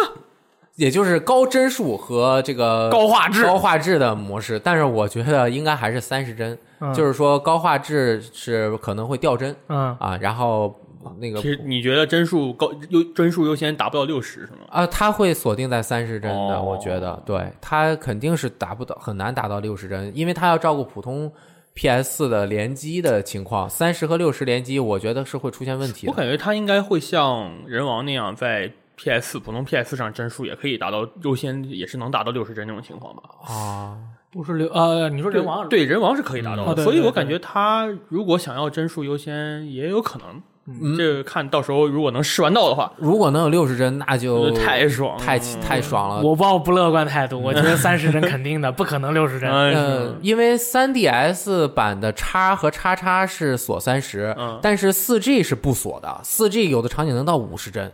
[0.75, 3.43] 也就是高帧数和这个高画质。
[3.43, 4.60] 高画质的模式。
[4.60, 6.93] 但是我觉得应该还是三十帧，嗯。
[6.93, 9.55] 就是说高画质是可能会掉帧。
[9.69, 9.95] 嗯。
[9.97, 10.77] 啊，然后
[11.19, 14.67] 那个其实你觉得帧数高优帧数优先达不到六十是吗？
[14.69, 16.62] 啊，它会锁定在三十帧的，哦。
[16.62, 17.21] 我觉得。
[17.25, 21.32] 对，它肯定是达不到，很难达到六十帧，因为它要照顾普通
[21.80, 26.12] PS 四的联机的情况，三十和六十联机，我觉得是会出现问题的。
[26.12, 33.22] 我感觉它应该会像人王那样，在 PS 普通 PS 上帧数也可以达到优先，也是能达到六十帧这种情况吧？
[33.48, 33.98] 啊，
[34.30, 40.44] 不是六呃，你说人王对人王是可以达到的，所以我感觉它如果想要帧数优先，也有可能。
[40.82, 46.21] 嗯这个看到时候如果能试完到的话，如果能有六十帧，那就太爽了，太太爽了。
[46.21, 49.49] 我抱不乐观态度，我觉得三十帧 肯定的，不可能六十帧。
[49.49, 57.91] 嗯呃，因为三 DS 版的叉和叉叉是锁三十、嗯但是四 G 是不锁的四 G 有的场景能到五十帧，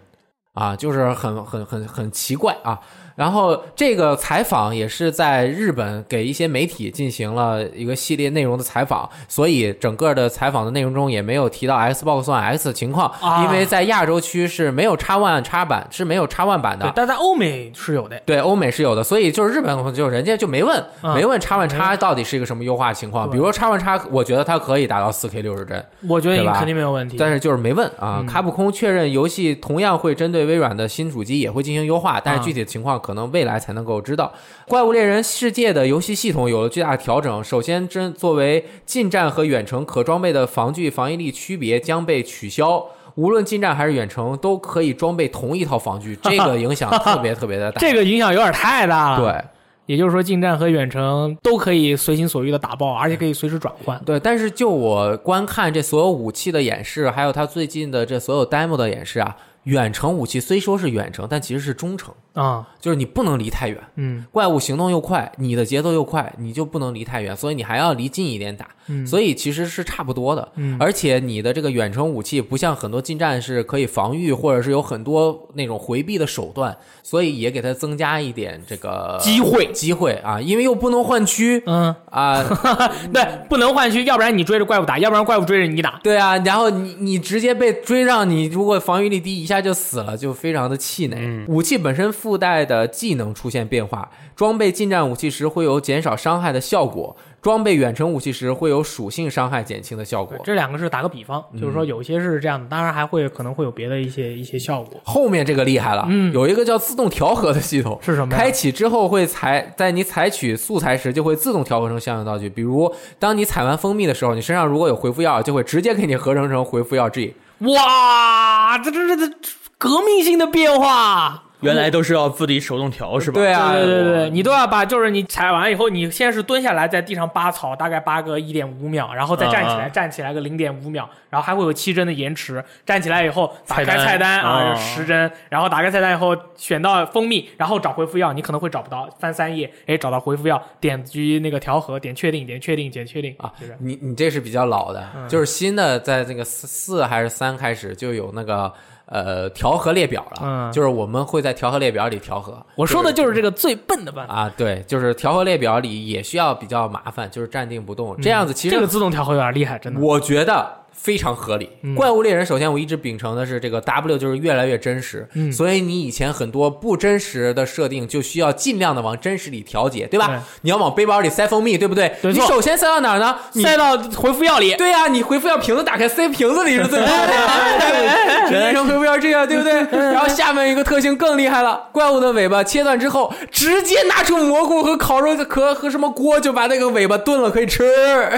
[0.54, 2.80] 啊，就是很很很很奇怪啊。
[3.16, 18.22] 然后这个采访也是在日本给一些媒体进行了一个系列内容的采访，所以整个的采访的内容中也没有提到 Xbox One X 的情况，啊因为在亚洲区是没有 X One X 版是没有 X One 版的，，但在欧美是有的。
[18.26, 23.28] 对，欧美是有的，所以就是日本就人家就没问，嗯没问 X One X 到底是一个什么优化情况。
[23.28, 27.16] 对比如说 X One X，，我觉得它可以达到 4K 六十帧，我觉得肯定没有问题。
[27.18, 28.18] 但是就是没问啊。
[28.20, 34.34] 嗯卡普空确认游戏同样会针对微软的新主机也会进行优化，但是啊具体的情况可能未来才能够知道。
[34.68, 42.84] 怪物猎人世界的游戏系统有了巨大的调整，首先真作为近战和远程可装备的防具防御力区别将被取消。
[43.14, 47.80] 无论近战还是远程，都可以装备同一套防具， 这个影响特别特别的大。
[47.82, 49.44] 这个影响有点太大了。，对，
[49.86, 54.02] 也就是说近战和远程都可以随心所欲的打爆，而且可以随时转换。
[54.04, 63.78] 对，但是就我观看这所有武器的演示，还有他最近的这所有 demo 的演示啊，远程武器虽说是远程，但其实是中程，啊，就是你不能离太远。
[63.96, 68.68] 嗯怪物行动又快，你的节奏又快，你就不能离太远，所以你还要离近一点打。
[68.88, 70.48] 嗯，所以其实是差不多的。
[70.58, 82.44] 嗯而且你的这个远程武器不像很多近战是可以防御，或者是有很多那种回避的手段，所以也给它增加一点这个机会机会啊，因为又不能换区嗯，啊。
[83.12, 86.00] 对，不能换区，要不然你追着怪物打，要不然怪物追着你打。
[86.04, 91.18] 对啊，然后你你直接被追上，你如果防御力低，一下就死了，就非常的气馁。
[91.20, 100.36] 嗯武器本身附带的技能出现变化，装备近战武器时会有减少伤害的效果，装备远程武器时会有属性伤害减轻的效果。
[100.44, 105.00] 这两个是打个比方，就是说有些是这样的，当然还会可能会有别的一些一些效果。
[105.04, 112.50] 后面这个厉害了，嗯有一个叫自动调和的系统，是什么开启之后会采，在你采取素材时就会自动调和成相应道具。
[112.50, 117.36] 比如，当你采完蜂蜜的时候，你身上如果有回复药，就会直接给你合成成回复药 G。
[117.60, 119.36] 哇，这这这这
[119.78, 121.44] 革命性的变化！
[121.66, 123.36] 原来都是要自己手动调是吧？
[123.40, 132.64] 对啊对对对对，你都要把，就是你踩完以后，你先是蹲下来在地上扒草，大概扒个一点五秒，然后再站起来，啊站起来个零点五秒，然后还会有七帧的延迟。
[132.86, 148.72] 站起来以后打开菜单啊，啊十帧，然后打开菜单以后选到蜂蜜，然后找回复药，你可能会找不到，翻三页，哎，找到回复药，点击那个调和，点确定，点确定，点确定啊就是你你这是比较老的，嗯就是新的，在这个四四还是三开始就有那个
[149.08, 152.64] 呃调和列表了，嗯就是我们会在调和列表里调和。
[152.76, 154.34] 我说的就是这个最笨的办法。
[154.34, 160.00] 啊，对，就是调和列表里也需要比较麻烦，就是站定不动，这样子其实这个自动调和有点厉害，真的。
[160.00, 160.68] 我觉得
[161.06, 161.70] 非常合理。
[161.84, 170.28] 嗯怪物猎人首先我一直秉承的是这个 W 就是越来越真实，嗯所以你以前很多不真实的设定就需要尽量的往真实里调节，对吧？
[170.28, 172.12] 对你要往背包里塞蜂蜜，对不对？
[172.24, 173.38] 你首先塞到哪儿呢？
[173.54, 179.74] 塞到回复药里，对呀、你回复药瓶子打开塞瓶子里是最好的，直接成回复药这样，对不对？
[179.92, 187.84] 然后下面一个特性更厉害了，怪物的尾巴切断之后，直接拿出蘑菇和烤肉壳和什么锅，就把那个尾巴炖了可以吃。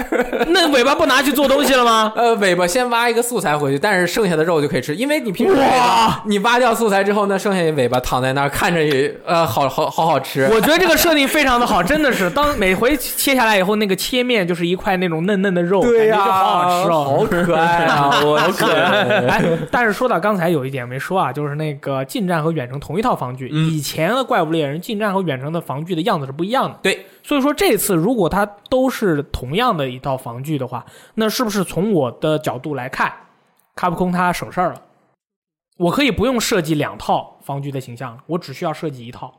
[0.48, 2.12] 那尾巴不拿去做东西了吗？
[2.16, 10.46] 呃，尾巴先挖一个素材回去，但是剩下的肉就可以吃，因为你平时哇你挖掉素材之后那，剩下的尾巴躺在那儿看着也呃好好好好吃。
[10.52, 17.04] 我觉得这个设定非常的好，真的是，当每回切下来以后，那个切面就是一块那种嫩嫩的肉，对呀、感觉就好好吃哦。
[17.04, 18.20] 好可爱啊！
[18.26, 19.26] 我好可爱。
[19.28, 26.78] 哎，但是说到刚才有一点没说啊，就是那个近战和远程同一套防具，嗯以前的怪物猎人近战和远程的防具的样子是不一样的。
[26.82, 30.86] 对，所以说这次如果它都是同样的一套防具的话，
[31.16, 33.12] 那是不是从我的角度来看，
[33.74, 34.82] 卡普空它省事儿了？
[35.76, 39.30] 我可以不用设计两套防具的形象了，我只需要设计一套，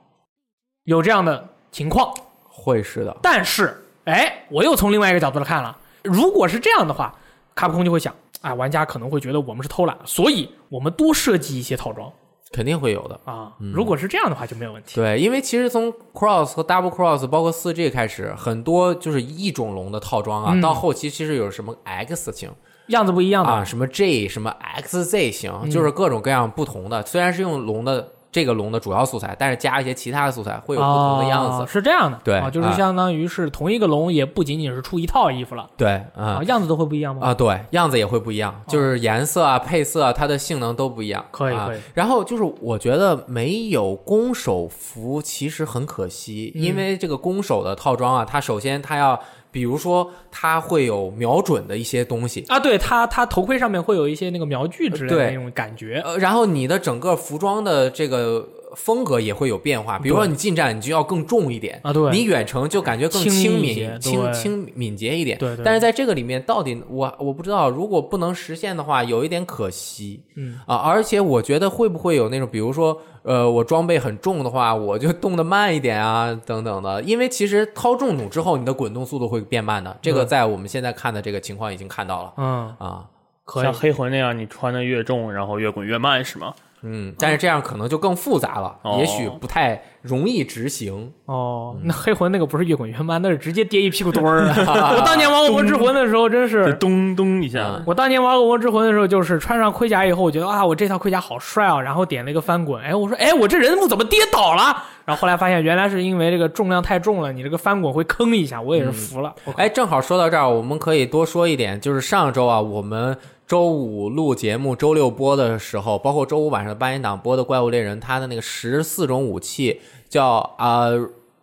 [0.84, 2.14] 有这样的情况。
[2.48, 7.16] 会是的，但是，哎，我又从另外一个角度来看了，如果是这样的话，
[7.56, 12.12] 卡普空就会想，啊，玩家可能会觉得我们是偷懒，所以我们多设计一些套装
[12.52, 13.20] 肯定会有的。
[13.26, 13.54] 啊。
[13.74, 14.96] 如果是这样的话，就没有问题。
[14.96, 22.52] 对，因为其实从 Cross 和 Double Cross，包括四 G 开始，很多就是一种龙的套装啊，嗯到后期其实有什么 X 型
[22.88, 27.06] 样子不一样的，啊，什么 J，什么 XZ 型，就是各种各样不同的。
[27.06, 31.64] 虽然是用龙的这个龙的主要素材，但是加一些其他的素材，会有不同的样子。
[31.64, 32.74] 哦是这样的，对啊，就是啊。
[32.74, 35.70] 相当于是同一个龙，也不仅仅是出一套衣服了。
[35.76, 37.28] 对，啊，啊样子都会不一样吗？
[37.28, 41.22] 啊，对，样子也会不一样，就是颜色啊、配色啊，它的性能都不一样。
[41.22, 41.80] 啊可以可以。
[41.94, 46.62] 然后就是我觉得没有攻守服其实很可惜，嗯。
[46.62, 49.20] 因为这个攻守的套装啊，它首先它要，
[49.52, 52.46] 比如说它会有瞄准的一些东西。
[52.48, 65.38] 啊，对它它头盔上面会有一些那个瞄具之类的那种感觉，呃，然后你的整个服装的这个风格也会有变化，比如说你近战你就要更重一点啊对你远程就感觉更轻敏、轻轻敏捷一点。
[65.38, 70.24] 对对但是在这个里面，到底我我不知道，如果不能实现的话，有一点可惜。
[70.36, 77.02] 嗯啊，而且我觉得会不会有那种，比如说，呃，我装备很重的话，我就动的慢一点啊，等等的。
[77.02, 79.98] 因为其实掏重弩之后，你的滚动速度会变慢的。
[80.02, 83.06] 这个在我们现在看的这个情况已经看到了嗯，啊。
[83.44, 86.54] 可以像，黑魂那样，你穿的越重，然后越滚越慢，是吗？
[86.82, 91.12] 嗯，但是这样可能就更复杂了，哦也许不太容易执行。
[91.26, 94.94] 哦，嗯那黑魂那个不是越滚越慢，那是直接跌一屁股墩儿啊！
[94.98, 104.84] 我当年玩《恶魔之魂》的时候，真，是咚咚一下嗯，我当年玩《恶魔之魂》的时候，就是穿上盔甲以后，我觉得啊，我这套盔甲好帅啊，然后点了一个翻滚，哎，我说，哎，我这人物怎么跌倒了？
[105.06, 109.34] 然后后来发现，原来是因为这个重量太重了，你这个翻滚会坑一下，我也是服了。
[109.58, 113.18] 哎，正好说到这儿，我们可以多说一点，就是上周啊，我们
[113.50, 120.90] 周五录节目，周六播的时候，包括周五晚上八点档播的《怪物猎人》，它的那个十四种武器叫啊、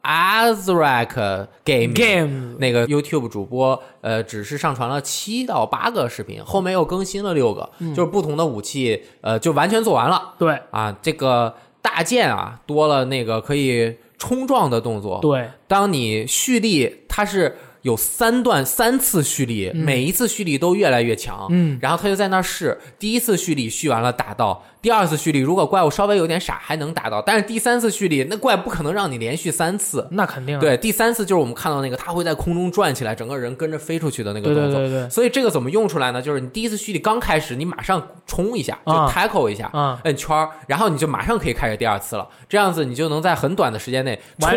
[0.04, 7.92] Azrak Game Game 那个 YouTube 主播呃，只是上传了七到八个视频，后面又更新了六个，嗯。
[7.92, 10.34] 就是不同的武器，呃，就完全做完了。
[10.38, 10.56] 对。
[10.70, 10.96] 啊。
[11.02, 21.46] 这个大剑啊，多了那个可以冲撞的动作，对，当你蓄力，它是有三段三次蓄力，每一次蓄力都越来越强。
[21.50, 30.04] 嗯，然后他就在那儿试，第一次蓄力蓄完了打到，第二次蓄力如果怪物稍微有点傻还能打到，但是第三次蓄力那怪不可能让你连续三次。
[30.10, 34.80] 那肯定啊对，第三次就是我们看到那个，他会在空中转起来，整个人跟着飞出去的那个动作。
[34.80, 36.20] 对对对所以这个怎么用出来呢？
[36.20, 42.26] 就是你第一次蓄力刚开始，你马上冲一下，就啊 tackle 一下，啊摁圈儿，然后你就马上可以开始第二次了。
[42.48, 44.50] 这样子你就能在很短的时间内冲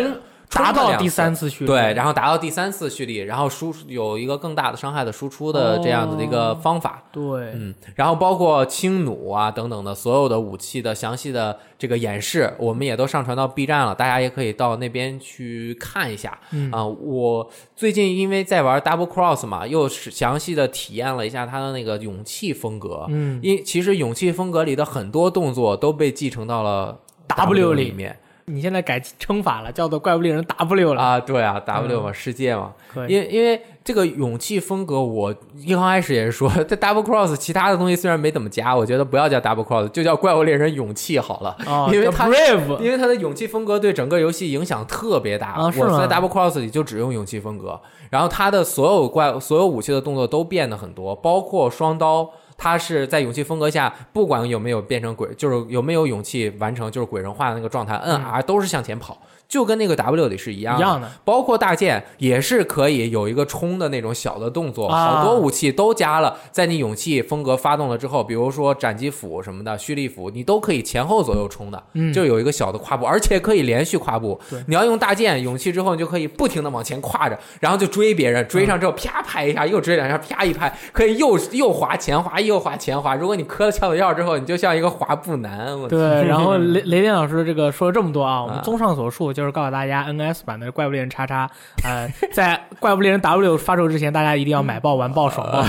[0.50, 7.02] 达到第三次蓄力，对，然后达到第三次蓄力，然后输有一个更大的伤害的输出的这样子的一个方法。
[7.12, 16.36] 对，嗯，然后包括轻弩啊等等的所有的武器的详细的这个演示，我们也都上传到 B 站了，大家也可以到那边去看一下。
[16.50, 23.06] 嗯啊、我最近因为在玩 Double Cross 嘛，又是详细的体验了一下它的那个勇气风格。
[23.08, 28.18] 嗯因其实勇气风格里的很多动作都被继承到了 W 里里面
[28.50, 32.72] 你现在改称法了，叫做怪物猎人 W 了，啊，对啊，W 嘛，世界嘛，
[33.08, 45.56] 因为，因因为这个勇气风格，我一刚开始也是说，在 Double Cross 其他的东西虽然没怎么加，我觉得不要叫 Double Cross，就叫怪物猎人勇气好了，哦因为它 Brave 因为它的勇气风格对整个游戏影响特别大。
[45.58, 52.30] 我在 Double Cross 里就只用勇气风格，然后它的所有怪所有武器的动作都变得很多，包括双刀。
[52.62, 58.24] 它是在勇气风格下，不管有没有变成鬼，就是有没有勇气完成就是鬼人化的那个状态，摁嗯。
[58.26, 59.18] R 都是向前跑，
[59.50, 61.10] 就跟那个 W 里是一样一样的。
[61.24, 74.62] 包括大剑也是可以有一个冲的那种小的动作，啊好多武器都加了，在你勇气风格发动了之后，比如说斩击斧什么的、蓄力斧，你都可以前后左右冲的，嗯就有一个小的跨步，而且可以连续跨步对。
[74.68, 83.16] 你要用大剑勇气之后，你就可以不停的往前跨着，然后就追别人，追上之后啪拍一下，又追两下，啪一拍，可以又又滑前滑，又滑前滑。
[83.16, 85.76] 如果你磕了翘子药之后，你就像一个滑步男。
[85.88, 91.48] 对，然后雷雷电老师这个说了这么多啊，我们啊综上所述就是告诉大家，NS 版的怪物猎人叉叉，
[91.84, 95.62] 呃， 在怪物猎人 W 发售之前，大家一定要买爆玩爆爽爆。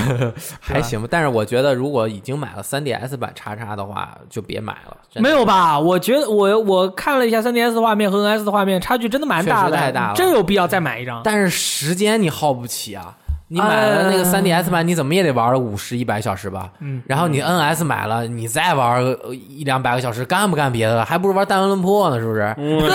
[0.60, 4.98] 还行吧，但是我觉得如果已经买了 3DS 版叉叉的话，就别买了。
[5.16, 5.78] 没有吧？
[5.80, 11.22] 我觉得我我看了一下 3DS 的画面和 NS 的画面，差距真的蛮大的，太大了真有必要再买一张。
[11.24, 13.16] 但是时间你耗不起啊！
[13.52, 16.70] 你买了那个呃 3DS 版，你怎么也得玩五十一百小时吧？
[16.80, 21.04] 嗯，然后你 NS 买了，你再玩个一两百个小时，干不干别的了？
[21.04, 22.56] 还不如玩弹丸论破呢，是不是？
[22.58, 22.80] 嗯，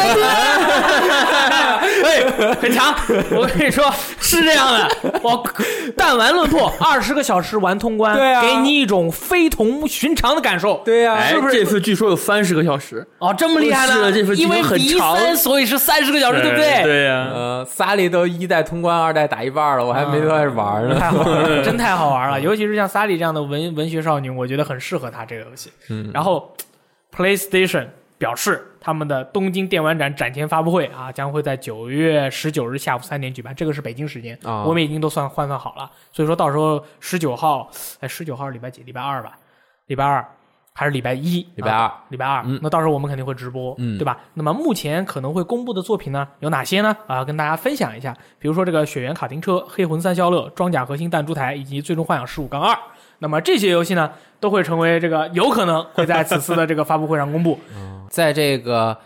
[2.04, 2.94] 哎，很强。
[3.30, 3.84] 我跟你说
[4.18, 5.42] 是这样的，我
[5.96, 10.82] 弹丸论破二十个小时玩通关，对啊给你一种非同寻常的感受。
[10.84, 14.10] 对呀哎，这次据说有三十个小时，哦，这么厉害呢？
[14.36, 16.82] 因为很长三，所以是三十个小时，对不对？
[16.82, 20.98] 对呀，呃，萨利都一代通关，二代打一半了，我还没开始玩呢。
[20.98, 22.40] 太好玩了，真太好玩了！
[22.42, 25.70] 尤其是像萨利这样的文文学少女，我觉得很适合她这个游戏。
[25.88, 26.54] 嗯然后
[27.16, 27.86] ，PlayStation
[28.18, 35.90] 表示他们的东京电玩展展前发布会啊，将会在九月十九日下午三点举办，这个是北京时间，啊我们已经都算换算好了。
[36.12, 37.68] 所以说到时候十九号，
[37.98, 38.84] 哎，十九号是礼拜几？
[38.84, 39.32] 礼拜二吧？
[39.88, 40.24] 礼拜二
[40.72, 41.44] 还是礼拜一？
[41.56, 42.44] 礼拜二啊礼拜二。
[42.46, 44.20] 嗯那到时候我们肯定会直播，嗯对吧？
[44.34, 46.96] 那么目前可能会公布的作品呢有哪些呢？
[47.08, 52.72] 啊，跟大家分享一下，比如说这个《雪原卡丁车》《黑魂三消乐》《装甲核心弹珠台》以及《最终幻想十五杠二》。
[53.18, 54.10] 那么这些游戏呢，
[54.40, 57.58] 都会成为这个有可能会在此次的这个发布会上公布。
[58.10, 58.96] 在这个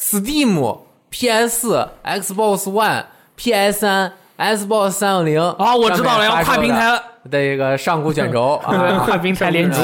[0.00, 0.78] Steam、
[1.10, 3.04] PS、Xbox One、
[3.36, 6.96] PS 三、Xbox 三六零啊，我知道了，要跨平台了，
[7.30, 9.80] 的这个上古卷轴 对啊，跨平台联机，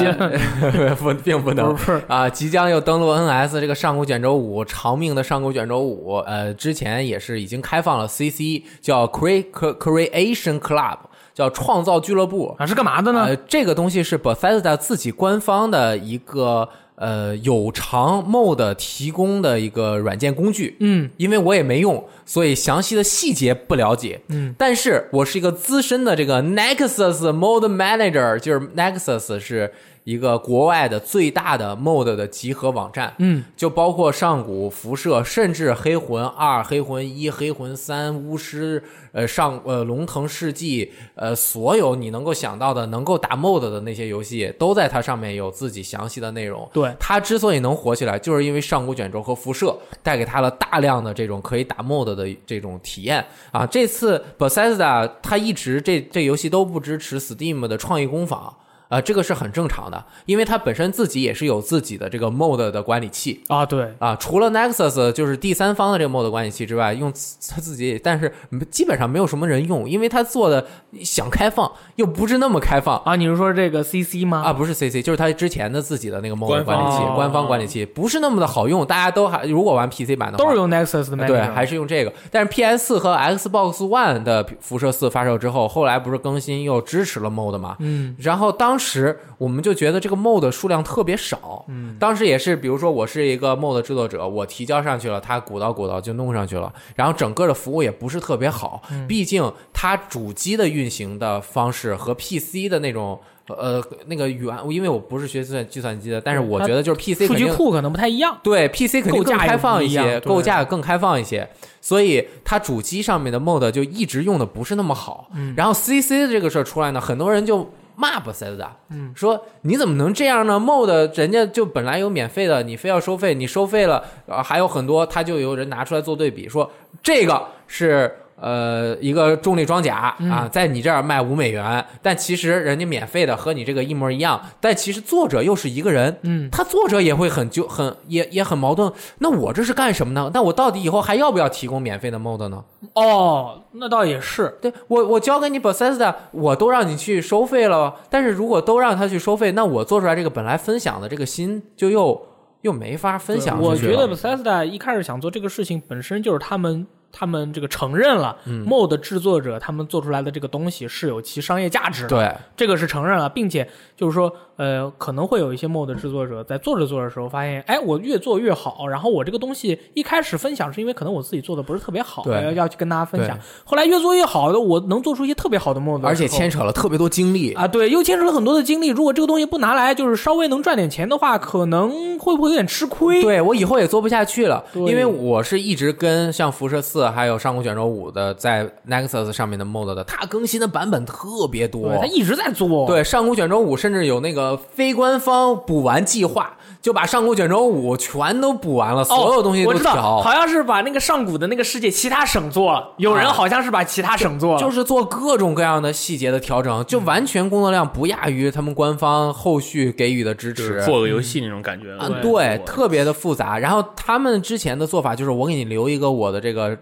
[0.99, 10.97] 不，并不能不啊，即将又登陆 NS 这个上古卷轴五，长命的上古卷轴五，呃，之前也是已经开放了 CC，叫 Cre Creation Club，
[11.39, 12.53] 叫创造俱乐部。
[12.59, 13.27] 啊，是干嘛的呢？
[13.27, 20.77] 呃，这个东西是 Bethesda 自己官方的一个呃有偿 mod 提供的一个软件工具。
[20.81, 24.21] 嗯因为我也没用，所以详细的细节不了解。
[24.31, 29.73] 嗯，但是我是一个资深的这个 Nexus Mod Manager，就是 Nexus 是
[30.09, 33.13] 一个国外的最大的 mod 的集合网站。
[33.19, 38.83] 嗯，就包括上古、辐射，甚至黑魂二、黑魂一、黑魂三、巫师，
[39.13, 46.67] 呃上呃龙腾世纪，呃所有你能够想到的能够打 mod 的那些游戏，都在它上面有自己详细的内容。
[46.73, 53.67] 对它之所以能火起来，就是因为上古卷轴和辐射带给它了大量的这种可以打 mod 的这种体验啊。
[53.67, 58.57] 这次 Bethesda 它一直这这游戏都不支持 Steam 的创意工坊。
[58.89, 67.13] 啊，这个是很正常的，因为它本身自己也是有自己的这个 mod 的管理器，啊，对，啊，除了 Nexus 就是第三方的这个 mod 管理器之外，用
[67.49, 68.33] 它自己，但是
[68.71, 70.67] 基本上没有什么人用，因为它做的
[71.03, 74.43] 想开放又不是那么开放啊，你是说这个 CC 吗？
[74.45, 82.13] 啊，不是 CC，就是它之前的自己的那个 mode 管理器，方官方管理器不是那么的好用，大家都还如果玩 PC 版的话，都是用 Nexus 的对，还是用这个。
[82.31, 87.77] 但是 PS 和 Xbox One 的辐射四发售之后，后来不是更新又支持了 mod 嘛？
[87.81, 103.19] 嗯，然后当时我们就觉得这个 mod 数量特别少，嗯，当时也是，比如说我是一个 mod 制作者，我提交上去了，他鼓捣鼓捣就弄上去了，然后整个的服务也不是特别好，毕竟它主机的运行的方式和 PC 的那种。
[103.57, 108.39] 呃，那个原，因为我不是学计算计算机的，但是我觉得就是 PC 数据库可能不太一样。
[108.43, 111.49] 对 PC 肯定更开放一些，构架更开放一些，
[111.81, 115.31] 所以它主机上面的 mod 就一直用的不是那么好。
[115.35, 117.67] 嗯然后 CC 的这个事儿出来呢，很多人就
[117.99, 126.71] 骂 Bethesda，嗯，说你怎么能这样呢？mod 人家就本来有免费的，你非要收费，你收费了，啊，还有很多，他就有人拿出来做对比，说
[127.03, 128.15] 这个是。
[128.41, 138.93] 呃，一个重力装甲嗯啊，在你这儿卖五美元，但其实人家免费的和你这个一模一样，但其实作者又是一个人，嗯，他作者也会很纠很也也很矛盾。
[139.19, 140.31] 那我这是干什么呢？
[140.33, 142.65] 那我到底以后还要不要提供免费的 mod 呢？
[142.95, 144.57] 哦，那倒也是。
[144.61, 152.27] 对我我交给你 Bethesda，我都让你去收费了，但是如果都让他去收费，那我做出来这个本来分享的这个心就又
[152.63, 158.65] 又没法分享我觉得 Bethesda 一开始想做这个事情，本身就是他们他们这个承认了嗯。
[158.67, 177.53] MOD 制作者他们做出来的这个东西是有其商业价值的，对，这个是承认了，并且就是说，呃，可能会有一些 MOD 制作者在做着做着的时候发现，哎，我越做越好，然后我这个东西一开始分享是因为可能我自己做的不是特别好，对要要去跟大家分享，后来越做越好的，我能做出一些特别好的 MOD，而且牵扯了特别多精力。
[177.53, 178.89] 啊，对，又牵扯了很多的精力。
[178.89, 183.23] 如果这个东西不拿来，就是稍微能赚点钱的话，可能会不会有点吃亏？
[183.23, 191.99] 对我以后也做不下去了，对因为我是一直跟像辐射四还有上古卷轴五的在 Nexus 上面的 mod 的，它更新的版本特别多对，。
[191.99, 192.87] 他一直在做。
[192.89, 210.83] 对，上古卷轴五甚至有那个非官方补完计划，就把上古卷轴五全都补完了，所有东西都哦我知道，调，好像是把那个上古的那个世界其他省做了，有人啊好像是把其他省做了，就是做各种各样的细节的调整，就完全工作量不亚于他们官方后续给予的支持。
[210.85, 212.05] 做个游戏那种感觉了。
[212.05, 213.59] 啊，对对，特别的复杂。
[213.59, 216.77] 然后他们之前的做法就是，我给你留一个我的这个，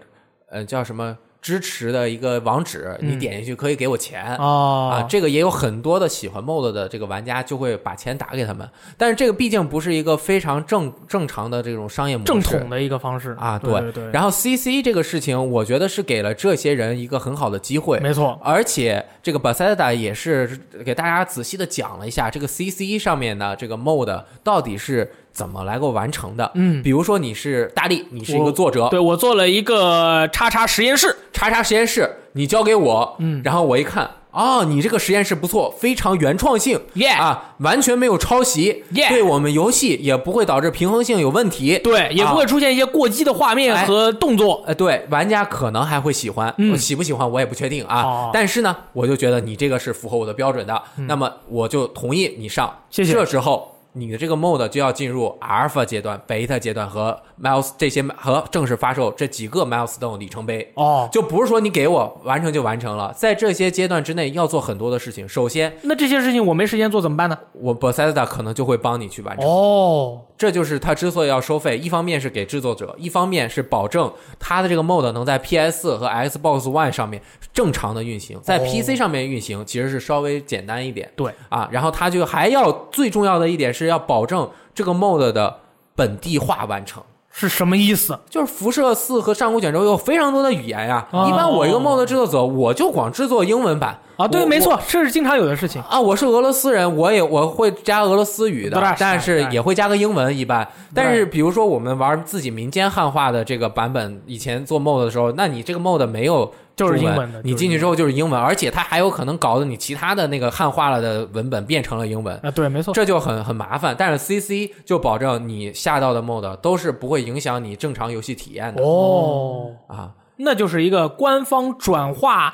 [0.49, 4.35] 呃，叫什么支持的一个网址，你点进去可以给我钱。
[4.35, 4.91] 哦。
[4.91, 13.33] 啊，这个也有很多的喜欢 MOD 的这个玩家就会把钱打给他们，但是这个毕竟不是一个非常正正常的这种商业模式，正统的一个方式。
[13.39, 13.79] 啊，对。
[13.79, 26.51] 对对，然后 CC 这个事情，我觉得是给了这些人一个很好的机会，没错，而且这个 Bethesda 也是给大家仔细的讲了一下这个 CC 上面的这个 mod 到底是怎么来够完成的。
[26.55, 33.39] 嗯，比如说你是大力，你是一个作者，对我做了一个叉叉实验室，叉叉实验室，你交给我，嗯。
[33.45, 34.09] 然后我一看。
[34.31, 36.79] 哦，你这个实验室不错，非常原创性。
[36.95, 38.83] Yeah 啊，完全没有抄袭。
[38.93, 43.85] Yeah 对我们游戏也不会导致平衡性有问题，对，也不会出现一些过激的画面哎。
[43.85, 44.63] 和动作。
[44.67, 46.71] 呃，对，玩家可能还会喜欢，嗯。
[46.71, 48.29] 我喜不喜欢我也不确定啊。
[48.33, 52.71] 但是呢，我就觉得你这个是符合我的标准的，那么我就同意你上。
[52.91, 53.13] 谢谢。
[53.13, 60.71] 这时候你的这个 mod 就要进入 alpha 阶段、beta 阶段和 miles 这些和正式发售这几个 milestone 里程碑。
[60.75, 65.27] 哦，就不是说你给我完成就完成了，在这些阶段之内要做很多的事情。
[65.27, 67.37] 首先，那这些事情我没时间做怎么办呢？
[67.53, 69.49] 我 Bethesda 可能就会帮你去完成。
[69.49, 77.21] 哦，这就是它之所以要收费，一方面是给制作者，一方面是保证它的这个 mod 能在 PS 和 Xbox One 上面
[77.53, 81.67] 正常的运行，在哦 PC 上面运行其实是稍微简单一点对，啊。
[81.71, 85.57] 然后它就还要最重要的一点是要保证这个 mod 的
[85.95, 87.01] 本地化完成。
[87.29, 88.17] 是什么意思？
[88.27, 95.79] 就是辐射四和上古卷轴有非常多的语言呀，哦一般我一个 mod 制作者，我就光制作英文版啊，对，没错，这是经常有的事情。
[95.83, 100.67] 啊，我是俄罗斯人，我也我会加俄罗斯语的，但是也会加个英文一般。
[100.95, 112.39] 但是比如说我们玩自己民间汉化的这个版本，以前做 mod 的时候，那你这个 mod 没有就是英文的你进去之后就是英文，而且它还有可能搞得你其他的那个汉化了的文本变成了英文。
[112.43, 112.93] 啊，对，没错。
[112.93, 120.11] 这就很很麻烦，但是 CC 就保证你下到的 mod 都是不会影响你正常游戏体验的、哦，啊。
[120.39, 122.53] 那就是一个官方转化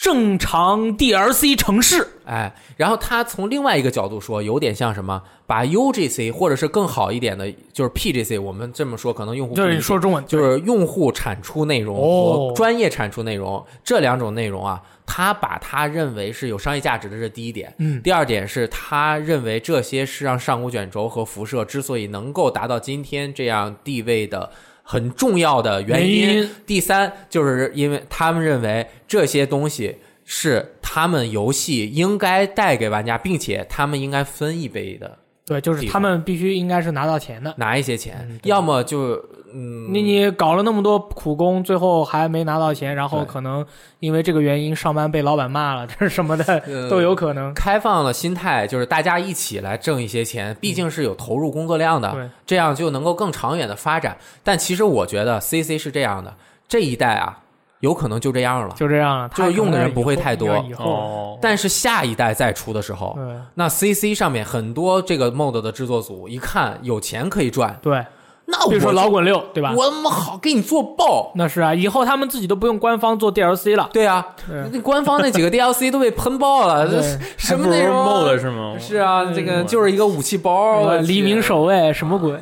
[0.00, 2.08] 正常 DLC 城市。
[2.24, 17.74] 哎，然后他从另外一个角度说，有点像什么，把 UGC 或者是更好一点的，就是 PGC，我们这么说可能用户不就是你说中文，就是用户产出内容哦和专业产出内容、这两种内容啊，他把他认为是有商业价值的，这是第一点。
[17.78, 24.48] 嗯第二点是他认为这些是让上古卷轴和辐射之所以能够达到今天这样地位的
[24.90, 26.50] 很重要的原因。
[26.66, 35.16] 第三，就是因为他们认为这些东西是他们游戏应该带给玩家，并且他们应该分一杯的，
[35.46, 37.54] 对，就是他们必须应该是拿到钱的。
[37.56, 39.14] 拿一些钱，嗯要么就
[39.52, 43.64] 嗯，你你搞了那么多苦工，最后还没拿到钱，然后可能
[43.98, 47.52] 因为这个原因上班被老板骂了， 这是什么的呃都有可能。
[47.54, 54.16] 开放的心态，就是大家一起来挣一些钱，毕竟是有投入工作量的，对这样就能够更长远的发展。
[54.42, 56.34] 但其实我觉得 CC 是这样的，
[56.68, 57.38] 这一代啊，
[57.80, 58.74] 有可能就这样了。
[58.76, 63.24] 就这样了，就是用的人不会太多以后哦，但是下一代再出的时候，对
[63.54, 68.04] 那 CC 上面很多这个 mod 的制作组一看有钱可以赚，对，
[68.50, 69.72] 那我比如说老滚六，对吧？
[69.76, 71.32] 我他妈好给你做爆。
[71.36, 73.88] 那是啊，以后他们自己都不用官方做 DLC 了。
[73.92, 74.26] 对啊，
[74.72, 77.00] 那官方那几个 DLC 都被喷爆了， 这
[77.36, 78.76] 什么内容是吗？
[78.78, 82.32] 是啊，这个就是一个武器包，黎明守卫什么鬼？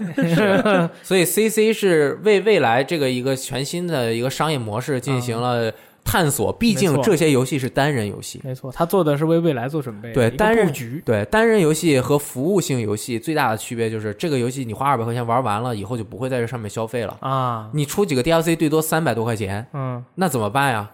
[1.02, 5.72] 所以 CC 是为未来这个一个全新的一个商业模式进行了
[6.08, 6.50] 探索。
[6.54, 17.16] 毕竟这些游戏是单人游戏，没错，他做的是为未来做准备，对单人局，对单人游戏和服务性游戏最大的区别就是，这个游戏你花二百块钱玩完了以后就不会在这上面消费了。
[17.20, 20.90] 啊，你出几个 DLC 最多三百多块钱，嗯，那怎么办呀？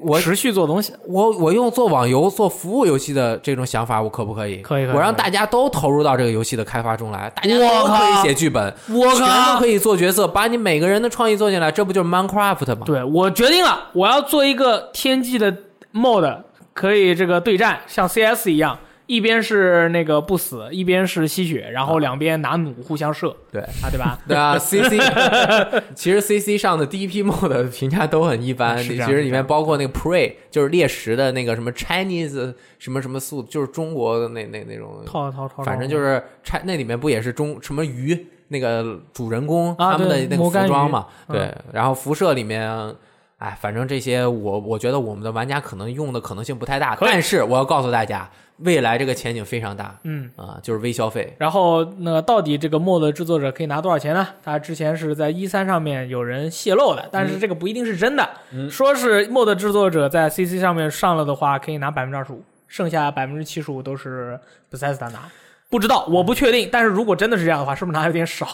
[0.00, 4.58] 我持续做东西，我我用做网游、做服务游戏的这种想法，我可不可以？
[4.58, 12.86] 可以可以我让大家都投入到这个游戏的开发中来，大家都可以写剧本，我全都可以做角色，把你每个人的创意做进来，这不就是 Minecraft 吗？
[12.86, 15.52] 对我决定了，我要做一个天际的
[15.92, 16.36] mod，
[16.72, 23.60] 可以这个对战，像 CS 一样，一边是那个不死，一边是吸血，然后两边拿弩互相射对。
[23.60, 24.18] 啊，对吧？
[24.28, 24.96] 对啊，CC
[25.94, 41.06] 其实 CC 上的第一批 mod 的评价都很一般，其实里面包括那个 Prey，就是猎食的那个什么 Chinese 什么什么素，就是中国的那那那种，套套套，反正就是拆那里面不也是中什么鱼那个主人公啊他们的那个服装嘛？
[41.28, 42.94] 嗯对，然后辐射里面。
[43.42, 50.30] 哎，反正这些我我觉得我们的玩家可能用的可能性不太大，但是我要告诉大家，未来这个前景非常大嗯。
[50.36, 51.34] 啊，就是微消费。
[51.38, 54.28] 然后，那到底这个 mod 制作者可以拿多少钱呢？
[54.44, 58.30] 他之前是在一三上面有人泄露的，但是这个不一定是真的。
[58.70, 64.38] 说是 mod 制作者在 CC 上面上了的话，可以拿百分之二十五，剩下百分之七十五都是
[64.70, 65.28] Bethesda 拿。
[65.72, 66.68] 不知道，我不确定。
[66.70, 68.46] 但是如果真的是这样的话，是不是拿有点少？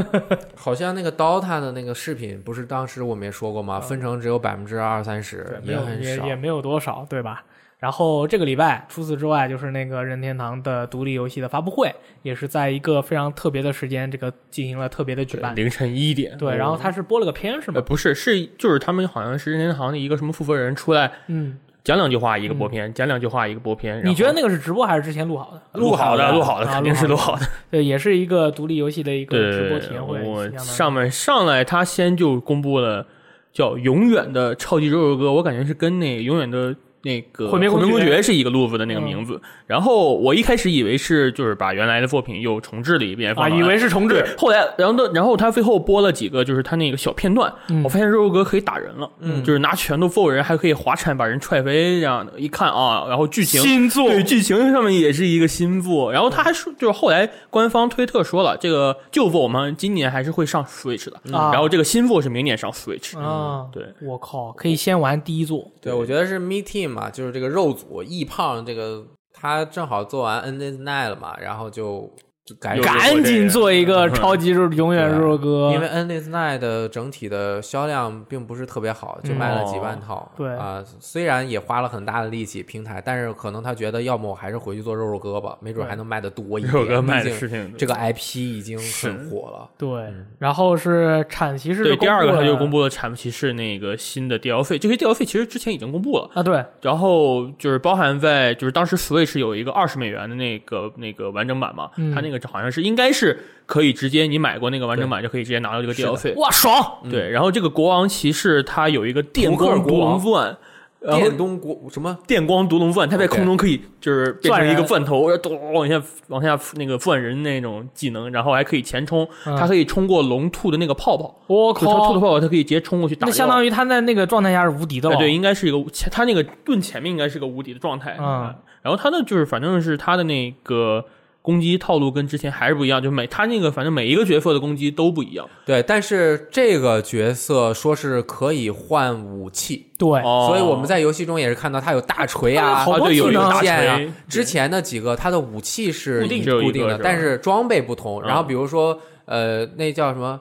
[0.56, 3.78] 好像那个 DOTA 的那个视频，不是当时我们也说过吗？
[3.78, 6.34] 分成只有百分之二三十，没有很少也也。
[6.34, 7.44] 没有多少，对吧？
[7.78, 15.54] 然后这个礼拜，除此之外，就是那个任天堂的独立游戏的发布会，也是在一个非常特别的时间，这个进行了特别的举办。
[15.54, 16.34] 凌晨一点。
[16.38, 17.84] 对，然后他是播了个片，是呃吗？
[17.86, 24.00] 不是是就是他们好像是任天堂的一个什么负责人出来嗯，讲两句话一个播片，讲两句话一个播片。
[24.04, 25.78] 你觉得那个是直播还是之前录好的？
[25.78, 27.46] 录好的录好的啊肯定是录好的。
[27.70, 30.20] 对，也是一个独立游戏的一个直播对体验会。
[30.22, 33.06] 我上面上来他先就公布了
[33.52, 36.74] 叫“永远的超级肉肉哥”，我感觉是跟那永远的。
[37.04, 65.70] 那个毁灭公爵公爵是一个路子的那个名字，然后我一开始以为是就是把原来的作品又重置了一遍，啊，以为是重置，后来，然后呢，然后他最后播了几个，就是他那个小片段，嗯我发现肉肉哥可以打人了，嗯就是拿拳头揍人，还可以滑铲把人踹飞，这样的，一看啊，然后剧情新作对剧情上面也是一个新作，然后他还说，就是后来官方推特说了，这个旧作我们今年还是会上 Switch 的，啊然后这个新作是明年上 Switch，、啊，对，我靠，可以先玩第一作。
[65.80, 72.10] 对，我觉得是 Me Team 嘛，就是这个肉组易胖这个，他正好做完 N N Night 了嘛，然后就
[72.44, 80.30] 就赶紧有赶紧做一个超级肉永远肉肉哥，因为 Endless Night 的整体的销量并不是特别好，就卖了几万套。
[80.34, 86.72] 嗯对啊、虽然也花了很大的力气平台，但是可能他觉得，要么我还是回去做肉肉哥吧，没准还能卖的多一点。
[86.74, 89.70] 肉肉哥卖的毕竟是挺这个 IP 已经很火了。
[89.78, 96.24] 对，然后是产骑士对，第二个他就公布布了产骑士那个新的 DLC，这些 DLC 其实之前已经公布了。
[96.24, 106.34] 了啊，对，然后就是包含在就是当时 Switch 有一个二十美元的那个那个完整版嘛，嗯它那个好像是应该是可以直接你买过那个完整版就可以直接拿到这个 DLC。
[106.36, 106.98] 哇，爽！
[107.10, 110.56] 对，然后这个国王骑士它有一个电光独国王龙钻，
[111.00, 112.16] 然后电东国什么？
[112.26, 125.16] 电光独龙钻，它在 OK 空中可以就是变成一个钻头，然后咚往下往下那个钻人那种技能，然后还可以前冲，嗯它可以冲过龙吐的那个泡泡，我就它吐的靠，泡泡它可以直接冲过去打相当于他在那个状态下是无敌的了。
[125.16, 128.16] 哎，对，应该是一个前，他那个盾前面应该是个无敌的状态。
[128.18, 131.04] 嗯，然后他呢，就是反正是他的那个
[131.44, 135.46] 攻击套路跟之前还是不一样，就每他那个反正每一个角色的攻击都不一样。
[135.66, 148.22] 对，但是这个角色说是可以换武器，对，哦，所以我们在游戏中也是看到他有大锤啊，好多啊对有技能大剑啊锤，之前的几个他的武器是固定固定的，但是装备不同。
[148.22, 150.40] 嗯然后比如说，呃，那叫什么